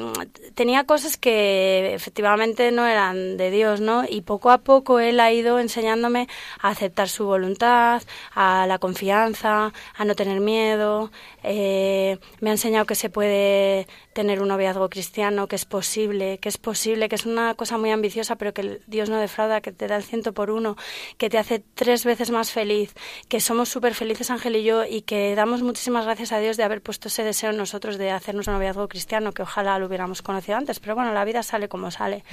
tenía 0.55 0.85
cosas 0.85 1.17
que 1.17 1.95
efectivamente 1.95 2.73
no 2.73 2.87
eran 2.87 3.37
de 3.37 3.51
Dios, 3.51 3.81
¿no? 3.81 4.05
Y 4.09 4.23
poco 4.23 4.51
a 4.51 4.59
poco 4.59 5.01
él 5.01 5.21
ha 5.21 5.33
ido 5.33 5.59
enseñándome 5.59 6.29
a 6.61 6.71
aceptar 6.71 7.09
su 7.09 7.27
voluntad, 7.27 8.03
a 8.35 8.67
la 8.67 8.79
confianza, 8.79 9.73
a 9.95 10.05
no 10.05 10.15
tener 10.15 10.41
miedo, 10.41 11.11
eh, 11.43 12.19
me 12.41 12.51
ha 12.51 12.53
enseñado 12.55 12.87
que 12.87 12.95
se 12.95 13.11
puede 13.11 13.87
tener 14.15 14.41
un 14.41 14.49
noviazgo 14.49 14.89
cristiano, 14.89 15.47
que 15.47 15.57
es 15.57 15.67
posible, 15.67 16.39
que 16.39 16.49
es 16.49 16.57
posible, 16.57 17.11
que 17.11 17.17
es 17.17 17.27
una 17.27 17.55
cosa 17.55 17.77
muy 17.77 17.91
ambiciosa, 17.91 18.37
pero 18.37 18.55
que 18.55 18.81
Dios 18.87 19.11
no 19.11 19.19
defrauda, 19.19 19.61
que 19.61 19.73
te 19.73 19.89
da 19.89 19.97
el 19.97 20.05
ciento 20.05 20.33
por 20.33 20.51
uno, 20.51 20.77
que 21.19 21.29
te 21.29 21.37
hace 21.37 21.63
tres 21.75 22.05
veces 22.05 22.31
más 22.31 22.51
feliz, 22.51 22.95
que 23.29 23.41
somos 23.41 23.69
súper 23.69 23.93
felices 23.95 24.06
Ángel 24.31 24.57
y 24.57 24.65
yo 24.65 24.85
y 24.85 25.03
que 25.03 25.35
damos 25.35 25.63
muchísimas 25.63 26.05
gracias 26.05 26.33
a 26.33 26.39
Dios 26.39 26.57
de 26.57 26.63
haber 26.63 26.83
puesto 26.83 27.09
ese 27.09 27.23
deseo 27.25 27.51
en 27.51 27.57
nosotros 27.57 27.99
de 27.99 28.11
hacernos 28.11 28.47
un 28.47 28.55
noviazgo 28.55 28.89
cristiano, 28.89 29.33
que 29.33 29.43
ojalá 29.43 29.79
lo 29.79 29.87
hubiéramos 29.87 30.23
conocido 30.23 30.57
antes, 30.57 30.81
pero 30.81 30.95
bueno, 30.95 31.13
la 31.13 31.25
vida 31.25 31.43
sale 31.43 31.69
como 31.69 31.91
sale. 31.91 32.25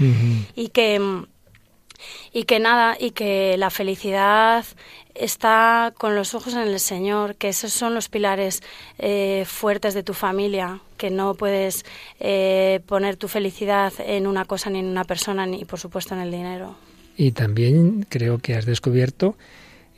Y 0.56 0.70
que 0.70 1.00
y 2.32 2.44
que 2.44 2.60
nada, 2.60 2.98
y 3.00 3.12
que 3.12 3.56
la 3.58 3.70
felicidad 3.70 4.66
está 5.16 5.94
con 5.98 6.16
los 6.16 6.34
ojos 6.34 6.54
en 6.54 6.62
el 6.62 6.80
Señor, 6.80 7.36
que 7.36 7.50
esos 7.50 7.72
son 7.72 7.94
los 7.94 8.10
pilares 8.10 8.62
eh, 8.98 9.46
fuertes 9.48 9.94
de 9.94 10.04
tu 10.04 10.14
familia, 10.14 10.82
que 10.98 11.10
no 11.10 11.36
puedes 11.36 11.86
eh, 12.20 12.82
poner 12.88 13.16
tu 13.16 13.28
felicidad 13.28 13.94
en 14.00 14.28
una 14.28 14.46
cosa 14.46 14.70
ni 14.70 14.80
en 14.80 14.86
una 14.86 15.04
persona, 15.04 15.46
ni 15.46 15.66
por 15.66 15.80
supuesto 15.80 16.16
en 16.16 16.22
el 16.22 16.32
dinero. 16.32 16.76
Y 17.16 17.32
también 17.32 18.06
creo 18.10 18.40
que 18.40 18.56
has 18.56 18.66
descubierto, 18.66 19.36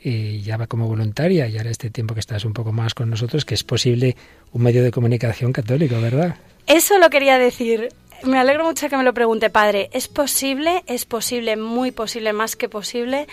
eh, 0.08 0.40
ya 0.40 0.56
va 0.56 0.68
como 0.68 0.86
voluntaria, 0.86 1.48
y 1.48 1.58
ahora 1.58 1.70
este 1.70 1.90
tiempo 1.90 2.14
que 2.14 2.20
estás 2.20 2.44
un 2.44 2.52
poco 2.52 2.70
más 2.70 2.94
con 2.94 3.10
nosotros, 3.10 3.44
que 3.44 3.54
es 3.54 3.64
posible 3.64 4.14
un 4.52 4.62
medio 4.62 4.84
de 4.84 4.92
comunicación 4.92 5.52
católico, 5.52 6.00
¿verdad? 6.00 6.36
Eso 6.68 6.96
lo 6.98 7.10
quería 7.10 7.38
decir 7.38 7.88
me 8.22 8.38
alegro 8.38 8.64
mucho 8.64 8.88
que 8.88 8.96
me 8.96 9.02
lo 9.02 9.12
pregunte, 9.12 9.50
padre. 9.50 9.90
¿Es 9.92 10.08
posible? 10.08 10.82
Es 10.86 11.04
posible, 11.04 11.56
muy 11.56 11.90
posible, 11.90 12.32
más 12.32 12.56
que 12.56 12.68
posible, 12.68 13.26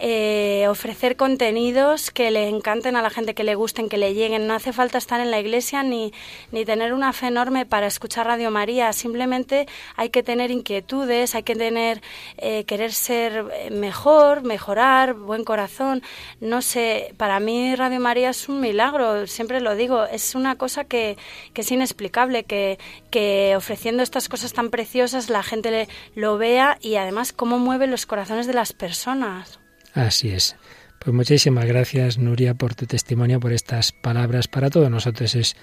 eh, 0.00 0.66
ofrecer 0.68 1.16
contenidos 1.16 2.10
que 2.10 2.30
le 2.30 2.48
encanten 2.48 2.96
a 2.96 3.02
la 3.02 3.10
gente, 3.10 3.34
que 3.34 3.44
le 3.44 3.54
gusten, 3.54 3.88
que 3.88 3.98
le 3.98 4.14
lleguen. 4.14 4.46
No 4.46 4.54
hace 4.54 4.72
falta 4.72 4.98
estar 4.98 5.20
en 5.20 5.30
la 5.30 5.38
iglesia 5.38 5.82
ni, 5.82 6.12
ni 6.52 6.64
tener 6.64 6.94
una 6.94 7.12
fe 7.12 7.26
enorme 7.26 7.66
para 7.66 7.86
escuchar 7.86 8.26
Radio 8.26 8.50
María. 8.50 8.92
Simplemente 8.92 9.68
hay 9.96 10.08
que 10.08 10.22
tener 10.22 10.50
inquietudes, 10.50 11.34
hay 11.34 11.42
que 11.42 11.54
tener, 11.54 12.00
eh, 12.38 12.64
querer 12.64 12.92
ser 12.92 13.70
mejor, 13.70 14.42
mejorar, 14.42 15.14
buen 15.14 15.44
corazón. 15.44 16.02
No 16.40 16.62
sé, 16.62 17.14
para 17.18 17.38
mí 17.38 17.74
Radio 17.76 18.00
María 18.00 18.30
es 18.30 18.48
un 18.48 18.60
milagro, 18.60 19.26
siempre 19.26 19.60
lo 19.60 19.76
digo. 19.76 20.04
Es 20.04 20.34
una 20.34 20.56
cosa 20.56 20.84
que, 20.84 21.18
que 21.52 21.60
es 21.60 21.70
inexplicable, 21.70 22.44
que, 22.44 22.78
que 23.10 23.54
ofreciendo 23.54 24.02
estas 24.02 24.28
cosas 24.28 24.54
tan 24.54 24.70
preciosas 24.70 25.28
la 25.28 25.42
gente 25.42 25.70
le, 25.70 25.88
lo 26.14 26.38
vea 26.38 26.78
y 26.80 26.96
además 26.96 27.32
cómo 27.32 27.58
mueve 27.58 27.86
los 27.86 28.06
corazones 28.06 28.46
de 28.46 28.54
las 28.54 28.72
personas. 28.72 29.59
Así 29.94 30.30
es. 30.30 30.56
Pues 30.98 31.14
muchísimas 31.14 31.64
gracias, 31.64 32.18
Nuria, 32.18 32.54
por 32.54 32.74
tu 32.74 32.86
testimonio, 32.86 33.40
por 33.40 33.52
estas 33.52 33.92
palabras. 33.92 34.48
Para 34.48 34.68
todos 34.68 34.90
nosotros 34.90 35.34
es 35.34 35.56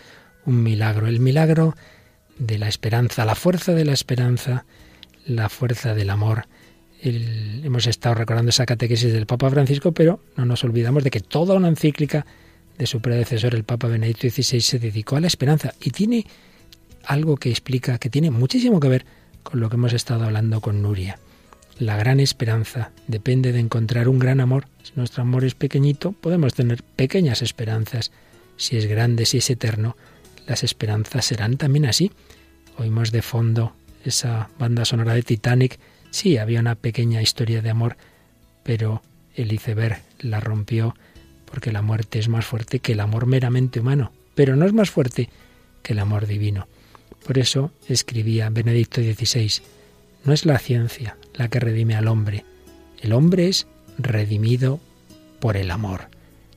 un 0.46 0.64
milagro, 0.64 1.08
el 1.08 1.20
milagro 1.20 1.76
de 2.40 2.58
la 2.58 2.68
esperanza, 2.68 3.26
la 3.26 3.36
fuerza 3.36 3.74
de 3.74 3.86
la 3.86 3.94
esperanza, 3.94 4.66
la 5.26 5.50
fuerza 5.50 5.94
del 5.94 6.10
amor. 6.10 6.48
hemos 7.04 7.86
estado 7.86 8.16
recordando 8.16 8.50
esa 8.50 8.66
catequesis 8.66 9.14
del 9.14 9.28
Papa 9.28 9.50
Francisco, 9.50 9.92
pero 9.92 10.22
no 10.36 10.46
nos 10.46 10.64
olvidamos 10.64 11.04
de 11.04 11.12
que 11.12 11.20
toda 11.20 11.56
una 11.56 11.68
encíclica 11.68 12.26
de 12.78 12.88
su 12.88 13.02
predecesor, 13.02 13.54
el 13.56 13.64
Papa 13.64 13.88
Benedicto 13.88 14.28
XVI, 14.30 14.62
se 14.62 14.80
dedicó 14.80 15.18
a 15.18 15.22
la 15.22 15.28
esperanza 15.28 15.74
y 15.80 15.92
tiene 15.92 16.26
algo 17.06 17.38
que 17.38 17.50
explica 17.50 17.98
que 17.98 18.10
tiene 18.10 18.32
muchísimo 18.32 18.80
que 18.80 18.90
ver 18.90 19.06
con 19.44 19.60
lo 19.60 19.70
que 19.70 19.76
hemos 19.76 19.94
estado 19.94 20.26
hablando 20.26 20.62
con 20.62 20.82
Nuria. 20.82 21.20
La 21.80 21.96
gran 21.96 22.20
esperanza 22.20 22.92
depende 23.08 23.52
de 23.52 23.60
encontrar 23.60 24.10
un 24.10 24.18
gran 24.18 24.40
amor. 24.40 24.68
Si 24.82 24.94
nuestro 24.96 25.22
amor 25.22 25.44
es 25.44 25.54
pequeñito, 25.54 26.12
podemos 26.12 26.56
tener 26.56 26.82
pequeñas 26.82 27.44
esperanzas. 27.44 28.12
Si 28.56 28.78
es 28.78 28.88
grande, 28.88 29.28
si 29.28 29.38
es 29.38 29.50
eterno, 29.52 29.96
las 30.48 30.64
esperanzas 30.64 31.26
serán 31.26 31.58
también 31.58 31.86
así. 31.86 32.12
Oímos 32.78 33.12
de 33.12 33.22
fondo 33.22 33.76
esa 34.04 34.50
banda 34.58 34.86
sonora 34.86 35.14
de 35.14 35.22
Titanic. 35.22 35.80
Sí, 36.10 36.38
había 36.38 36.62
una 36.62 36.74
pequeña 36.74 37.22
historia 37.22 37.62
de 37.62 37.70
amor, 37.70 37.98
pero 38.64 39.04
el 39.36 39.52
iceberg 39.54 40.02
la 40.20 40.40
rompió 40.40 40.96
porque 41.46 41.72
la 41.72 41.84
muerte 41.84 42.18
es 42.18 42.28
más 42.28 42.46
fuerte 42.46 42.80
que 42.80 42.94
el 42.94 43.00
amor 43.02 43.28
meramente 43.28 43.82
humano, 43.82 44.12
pero 44.34 44.56
no 44.56 44.66
es 44.66 44.74
más 44.74 44.90
fuerte 44.90 45.30
que 45.84 45.94
el 45.94 46.00
amor 46.00 46.26
divino. 46.26 46.68
Por 47.26 47.38
eso 47.38 47.72
escribía 47.88 48.50
Benedicto 48.50 49.02
XVI, 49.02 49.62
no 50.28 50.34
es 50.34 50.46
la 50.46 50.60
ciencia 50.60 51.18
la 51.34 51.48
que 51.48 51.60
redime 51.60 51.96
al 51.96 52.08
hombre, 52.08 52.46
el 53.02 53.14
hombre 53.14 53.48
es 53.48 53.68
redimido 53.98 54.80
por 55.40 55.58
el 55.58 55.72
amor. 55.72 56.10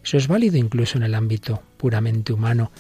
Eso 0.04 0.16
es 0.16 0.28
válido 0.28 0.56
incluso 0.56 0.98
en 0.98 1.04
el 1.04 1.14
ámbito 1.14 1.62
puramente 1.76 2.32
humano. 2.32 2.70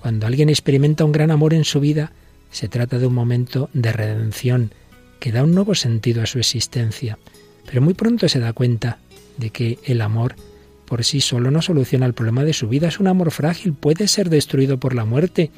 Cuando 0.00 0.26
alguien 0.26 0.48
experimenta 0.48 1.04
un 1.04 1.12
gran 1.12 1.30
amor 1.30 1.54
en 1.54 1.64
su 1.64 1.80
vida, 1.80 2.12
se 2.50 2.68
trata 2.68 2.98
de 2.98 3.06
un 3.06 3.14
momento 3.14 3.70
de 3.72 3.92
redención 3.92 4.72
que 5.18 5.30
da 5.30 5.44
un 5.44 5.54
nuevo 5.54 5.74
sentido 5.74 6.22
a 6.22 6.26
su 6.26 6.38
existencia. 6.38 7.18
Pero 7.66 7.82
muy 7.82 7.94
pronto 7.94 8.28
se 8.28 8.40
da 8.40 8.52
cuenta 8.52 8.98
de 9.36 9.50
que 9.50 9.78
el 9.84 10.00
amor 10.00 10.34
por 10.86 11.04
sí 11.04 11.20
solo 11.20 11.50
no 11.50 11.62
soluciona 11.62 12.06
el 12.06 12.14
problema 12.14 12.44
de 12.44 12.52
su 12.52 12.68
vida. 12.68 12.88
Es 12.88 12.98
un 12.98 13.06
amor 13.06 13.30
frágil, 13.30 13.74
puede 13.74 14.08
ser 14.08 14.30
destruido 14.30 14.80
por 14.80 14.94
la 14.94 15.04
muerte 15.04 15.50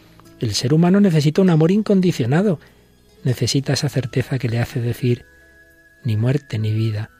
el 0.42 0.54
ser 0.54 0.74
humano 0.74 1.00
necesita 1.00 1.40
un 1.40 1.50
amor 1.50 1.70
incondicionado, 1.70 2.58
necesita 3.24 3.72
esa 3.72 3.88
certeza 3.88 4.38
que 4.38 4.48
le 4.48 4.58
hace 4.58 4.80
decir 4.80 5.24
ni 6.04 6.16
muerte 6.16 6.58
ni 6.58 6.72
vida, 6.72 7.10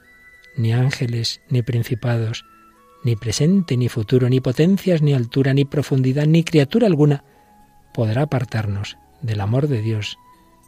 ni 0.55 0.73
ángeles 0.73 1.41
ni 1.49 1.61
principados, 1.61 2.45
ni 3.03 3.15
presente 3.15 3.77
ni 3.77 3.89
futuro, 3.89 4.29
ni 4.29 4.39
potencias 4.39 5.01
ni 5.01 5.13
altura, 5.13 5.53
ni 5.53 5.65
profundidad, 5.65 6.25
ni 6.25 6.43
criatura 6.43 6.87
alguna 6.87 7.23
podrá 7.93 8.23
apartarnos 8.23 8.97
del 9.21 9.41
amor 9.41 9.67
de 9.67 9.81
Dios 9.81 10.17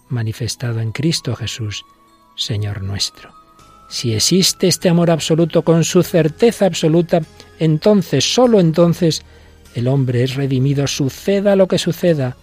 manifestado 0.09 0.79
en 0.79 0.91
Cristo 0.91 1.35
Jesús, 1.35 1.83
Señor 2.35 2.81
nuestro. 2.81 3.33
Si 3.89 4.13
existe 4.13 4.67
este 4.67 4.89
amor 4.89 5.11
absoluto 5.11 5.63
con 5.63 5.83
su 5.83 6.03
certeza 6.03 6.65
absoluta, 6.65 7.21
entonces, 7.59 8.33
sólo 8.33 8.59
entonces, 8.59 9.23
el 9.73 9.87
hombre 9.87 10.23
es 10.23 10.35
redimido, 10.35 10.87
suceda 10.87 11.55
lo 11.55 11.67
que 11.67 11.77
suceda, 11.77 12.35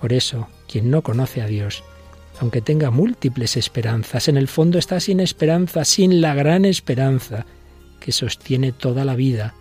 por 0.00 0.12
eso, 0.12 0.48
quien 0.68 0.90
no 0.90 1.02
conoce 1.02 1.42
a 1.42 1.46
Dios, 1.46 1.82
aunque 2.40 2.60
tenga 2.60 2.90
múltiples 2.90 3.56
esperanzas, 3.56 4.28
en 4.28 4.36
el 4.36 4.48
fondo 4.48 4.78
está 4.78 5.00
sin 5.00 5.20
esperanza, 5.20 5.84
sin 5.84 6.20
la 6.20 6.34
gran 6.34 6.64
esperanza 6.64 7.46
que 8.00 8.12
sostiene 8.12 8.72
toda 8.72 9.04
la 9.04 9.16
vida, 9.16 9.54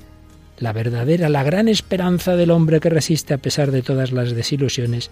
la 0.60 0.74
verdadera, 0.74 1.30
la 1.30 1.44
gran 1.44 1.68
esperanza 1.68 2.36
del 2.36 2.52
hombre 2.52 2.80
que 2.80 2.90
resiste 2.90 3.34
a 3.34 3.40
pesar 3.40 3.72
de 3.72 3.82
todas 3.82 4.12
las 4.12 4.34
desilusiones, 4.34 5.10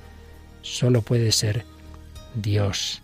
solo 0.62 1.02
puede 1.02 1.32
ser 1.32 1.66
Dios, 2.36 3.02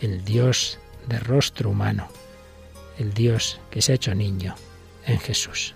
el 0.00 0.24
Dios 0.24 0.78
de 1.08 1.18
rostro 1.18 1.70
humano, 1.70 2.08
el 2.98 3.12
Dios 3.12 3.60
que 3.70 3.82
se 3.82 3.92
ha 3.92 3.94
hecho 3.96 4.14
niño 4.14 4.54
en 5.06 5.18
Jesús. 5.18 5.74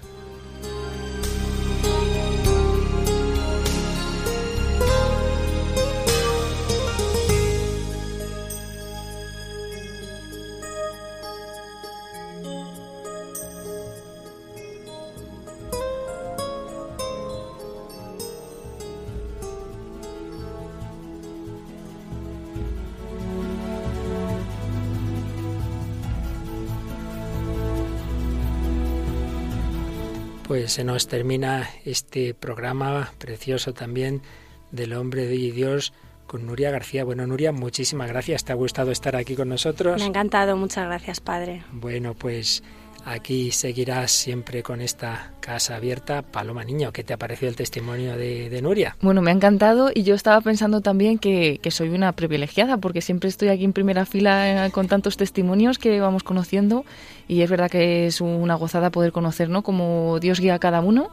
Pues 30.64 30.72
se 30.72 30.84
nos 30.84 31.08
termina 31.08 31.68
este 31.84 32.32
programa 32.32 33.12
precioso 33.18 33.74
también 33.74 34.22
del 34.70 34.94
hombre 34.94 35.26
de 35.26 35.52
Dios 35.52 35.92
con 36.26 36.46
Nuria 36.46 36.70
García. 36.70 37.04
Bueno, 37.04 37.26
Nuria, 37.26 37.52
muchísimas 37.52 38.08
gracias. 38.08 38.46
¿Te 38.46 38.52
ha 38.52 38.54
gustado 38.54 38.90
estar 38.90 39.14
aquí 39.14 39.36
con 39.36 39.50
nosotros? 39.50 39.98
Me 39.98 40.04
ha 40.04 40.08
encantado, 40.08 40.56
muchas 40.56 40.86
gracias, 40.86 41.20
padre. 41.20 41.62
Bueno, 41.70 42.14
pues 42.14 42.62
Aquí 43.06 43.50
seguirás 43.50 44.10
siempre 44.12 44.62
con 44.62 44.80
esta 44.80 45.32
casa 45.40 45.76
abierta. 45.76 46.22
Paloma 46.22 46.64
Niño, 46.64 46.90
¿qué 46.90 47.04
te 47.04 47.12
ha 47.12 47.18
parecido 47.18 47.50
el 47.50 47.56
testimonio 47.56 48.16
de, 48.16 48.60
Nuria? 48.62 48.96
Bueno, 49.02 49.20
me 49.20 49.30
ha 49.30 49.34
encantado 49.34 49.90
y 49.94 50.04
yo 50.04 50.14
estaba 50.14 50.40
pensando 50.40 50.80
también 50.80 51.18
que, 51.18 51.60
soy 51.70 51.90
una 51.90 52.12
privilegiada 52.12 52.78
porque 52.78 53.02
siempre 53.02 53.28
estoy 53.28 53.48
aquí 53.48 53.64
en 53.64 53.74
primera 53.74 54.06
fila 54.06 54.66
eh, 54.66 54.70
con 54.70 54.88
tantos 54.88 55.18
testimonios 55.18 55.78
que 55.78 56.00
vamos 56.00 56.22
conociendo 56.22 56.86
y 57.28 57.42
es 57.42 57.50
verdad 57.50 57.70
que 57.70 58.06
es 58.06 58.22
una 58.22 58.54
gozada 58.54 58.90
poder 58.90 59.12
conocer 59.12 59.50
¿no? 59.50 59.62
cómo 59.62 60.18
Dios 60.20 60.40
guía 60.40 60.54
a 60.54 60.58
cada 60.58 60.80
uno 60.80 61.10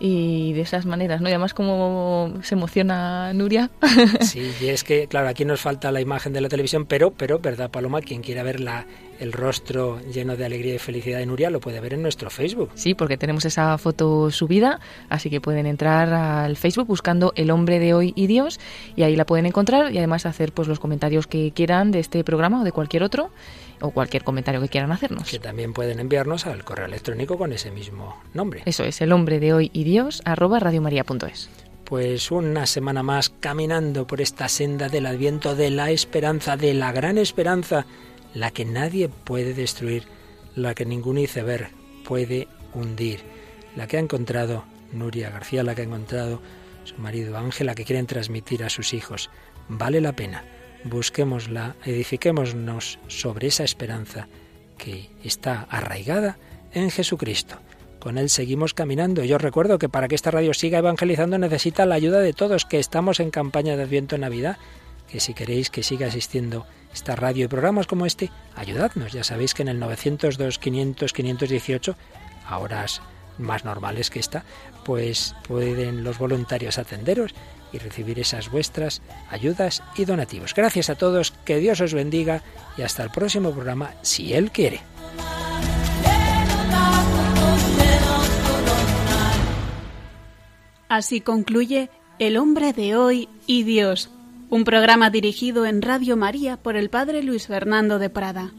y 0.00 0.52
de 0.52 0.60
esas 0.62 0.86
maneras, 0.86 1.20
¿no? 1.20 1.28
Y 1.28 1.32
además 1.32 1.54
como 1.54 2.34
se 2.42 2.54
emociona 2.54 3.32
Nuria. 3.32 3.70
Sí, 4.20 4.52
y 4.60 4.66
es 4.66 4.84
que, 4.84 5.06
claro, 5.06 5.28
aquí 5.28 5.44
nos 5.44 5.60
falta 5.60 5.92
la 5.92 6.00
imagen 6.00 6.32
de 6.32 6.40
la 6.40 6.48
televisión, 6.48 6.86
pero, 6.86 7.12
pero, 7.12 7.38
¿verdad, 7.38 7.70
Paloma? 7.70 8.00
Quien 8.00 8.22
quiera 8.22 8.42
ver 8.42 8.60
la, 8.60 8.86
el 9.20 9.32
rostro 9.32 10.00
lleno 10.12 10.36
de 10.36 10.44
alegría 10.44 10.74
y 10.74 10.78
felicidad 10.78 11.18
de 11.18 11.26
Nuria 11.26 11.50
lo 11.50 11.60
puede 11.60 11.80
ver 11.80 11.94
en 11.94 12.02
nuestro 12.02 12.30
Facebook. 12.30 12.70
Sí, 12.74 12.94
porque 12.94 13.16
tenemos 13.16 13.44
esa 13.44 13.76
foto 13.78 14.30
subida, 14.30 14.80
así 15.08 15.30
que 15.30 15.40
pueden 15.40 15.66
entrar 15.66 16.12
al 16.12 16.56
Facebook 16.56 16.86
buscando 16.86 17.32
El 17.36 17.50
hombre 17.50 17.78
de 17.78 17.94
hoy 17.94 18.12
y 18.16 18.26
Dios, 18.26 18.60
y 18.96 19.02
ahí 19.02 19.16
la 19.16 19.26
pueden 19.26 19.46
encontrar 19.46 19.92
y 19.92 19.98
además 19.98 20.26
hacer 20.26 20.52
pues 20.52 20.68
los 20.68 20.80
comentarios 20.80 21.26
que 21.26 21.52
quieran 21.52 21.90
de 21.90 22.00
este 22.00 22.24
programa 22.24 22.62
o 22.62 22.64
de 22.64 22.72
cualquier 22.72 23.02
otro 23.02 23.30
o 23.80 23.90
cualquier 23.90 24.24
comentario 24.24 24.60
que 24.60 24.68
quieran 24.68 24.92
hacernos. 24.92 25.28
Que 25.28 25.38
también 25.38 25.72
pueden 25.72 26.00
enviarnos 26.00 26.46
al 26.46 26.64
correo 26.64 26.86
electrónico 26.86 27.36
con 27.36 27.52
ese 27.52 27.70
mismo 27.70 28.22
nombre. 28.32 28.62
Eso 28.66 28.84
es, 28.84 29.00
el 29.00 29.12
hombre 29.12 29.40
de 29.40 29.52
hoy 29.52 29.70
y 29.72 29.84
Dios, 29.84 30.22
arroba 30.24 30.58
radiomaria.es. 30.60 31.50
Pues 31.84 32.30
una 32.30 32.66
semana 32.66 33.02
más 33.02 33.28
caminando 33.28 34.06
por 34.06 34.20
esta 34.20 34.48
senda 34.48 34.88
del 34.88 35.06
adviento 35.06 35.54
de 35.54 35.70
la 35.70 35.90
esperanza, 35.90 36.56
de 36.56 36.72
la 36.72 36.92
gran 36.92 37.18
esperanza, 37.18 37.86
la 38.32 38.50
que 38.50 38.64
nadie 38.64 39.08
puede 39.08 39.52
destruir, 39.52 40.04
la 40.56 40.74
que 40.74 40.86
ningún 40.86 41.18
iceberg 41.18 41.70
puede 42.04 42.48
hundir, 42.72 43.20
la 43.76 43.86
que 43.86 43.98
ha 43.98 44.00
encontrado 44.00 44.64
Nuria 44.92 45.30
García, 45.30 45.62
la 45.62 45.74
que 45.74 45.82
ha 45.82 45.84
encontrado 45.84 46.40
su 46.84 46.96
marido 46.96 47.36
Ángela, 47.36 47.74
que 47.74 47.84
quieren 47.84 48.06
transmitir 48.06 48.64
a 48.64 48.70
sus 48.70 48.94
hijos. 48.94 49.30
Vale 49.68 50.00
la 50.00 50.12
pena 50.12 50.44
busquémosla, 50.84 51.76
edifiquémonos 51.84 52.98
sobre 53.08 53.48
esa 53.48 53.64
esperanza 53.64 54.28
que 54.78 55.10
está 55.22 55.66
arraigada 55.70 56.38
en 56.72 56.90
Jesucristo. 56.90 57.56
Con 57.98 58.18
Él 58.18 58.28
seguimos 58.28 58.74
caminando. 58.74 59.24
Yo 59.24 59.38
recuerdo 59.38 59.78
que 59.78 59.88
para 59.88 60.08
que 60.08 60.14
esta 60.14 60.30
radio 60.30 60.52
siga 60.52 60.78
evangelizando 60.78 61.38
necesita 61.38 61.86
la 61.86 61.94
ayuda 61.94 62.20
de 62.20 62.34
todos, 62.34 62.66
que 62.66 62.78
estamos 62.78 63.18
en 63.18 63.30
campaña 63.30 63.76
de 63.76 63.84
Adviento 63.84 64.14
en 64.14 64.20
Navidad, 64.22 64.58
que 65.10 65.20
si 65.20 65.32
queréis 65.32 65.70
que 65.70 65.82
siga 65.82 66.08
asistiendo 66.08 66.66
esta 66.92 67.16
radio 67.16 67.46
y 67.46 67.48
programas 67.48 67.86
como 67.86 68.04
este, 68.04 68.30
ayudadnos. 68.54 69.12
Ya 69.12 69.24
sabéis 69.24 69.54
que 69.54 69.62
en 69.62 69.68
el 69.68 69.78
902 69.78 70.58
500 70.58 71.12
518, 71.12 71.96
a 72.46 72.58
horas 72.58 73.00
más 73.38 73.64
normales 73.64 74.10
que 74.10 74.20
esta, 74.20 74.44
pues 74.84 75.34
pueden 75.48 76.04
los 76.04 76.18
voluntarios 76.18 76.78
atenderos 76.78 77.34
y 77.74 77.78
recibir 77.78 78.20
esas 78.20 78.50
vuestras 78.50 79.02
ayudas 79.28 79.82
y 79.96 80.04
donativos. 80.04 80.54
Gracias 80.54 80.88
a 80.90 80.94
todos, 80.94 81.32
que 81.44 81.58
Dios 81.58 81.80
os 81.80 81.92
bendiga 81.92 82.42
y 82.78 82.82
hasta 82.82 83.02
el 83.02 83.10
próximo 83.10 83.50
programa, 83.50 83.94
si 84.02 84.32
Él 84.32 84.52
quiere. 84.52 84.80
Así 90.88 91.20
concluye 91.20 91.90
El 92.20 92.36
hombre 92.36 92.72
de 92.72 92.94
hoy 92.94 93.28
y 93.46 93.64
Dios, 93.64 94.10
un 94.48 94.62
programa 94.62 95.10
dirigido 95.10 95.66
en 95.66 95.82
Radio 95.82 96.16
María 96.16 96.56
por 96.56 96.76
el 96.76 96.88
Padre 96.88 97.24
Luis 97.24 97.48
Fernando 97.48 97.98
de 97.98 98.10
Prada. 98.10 98.52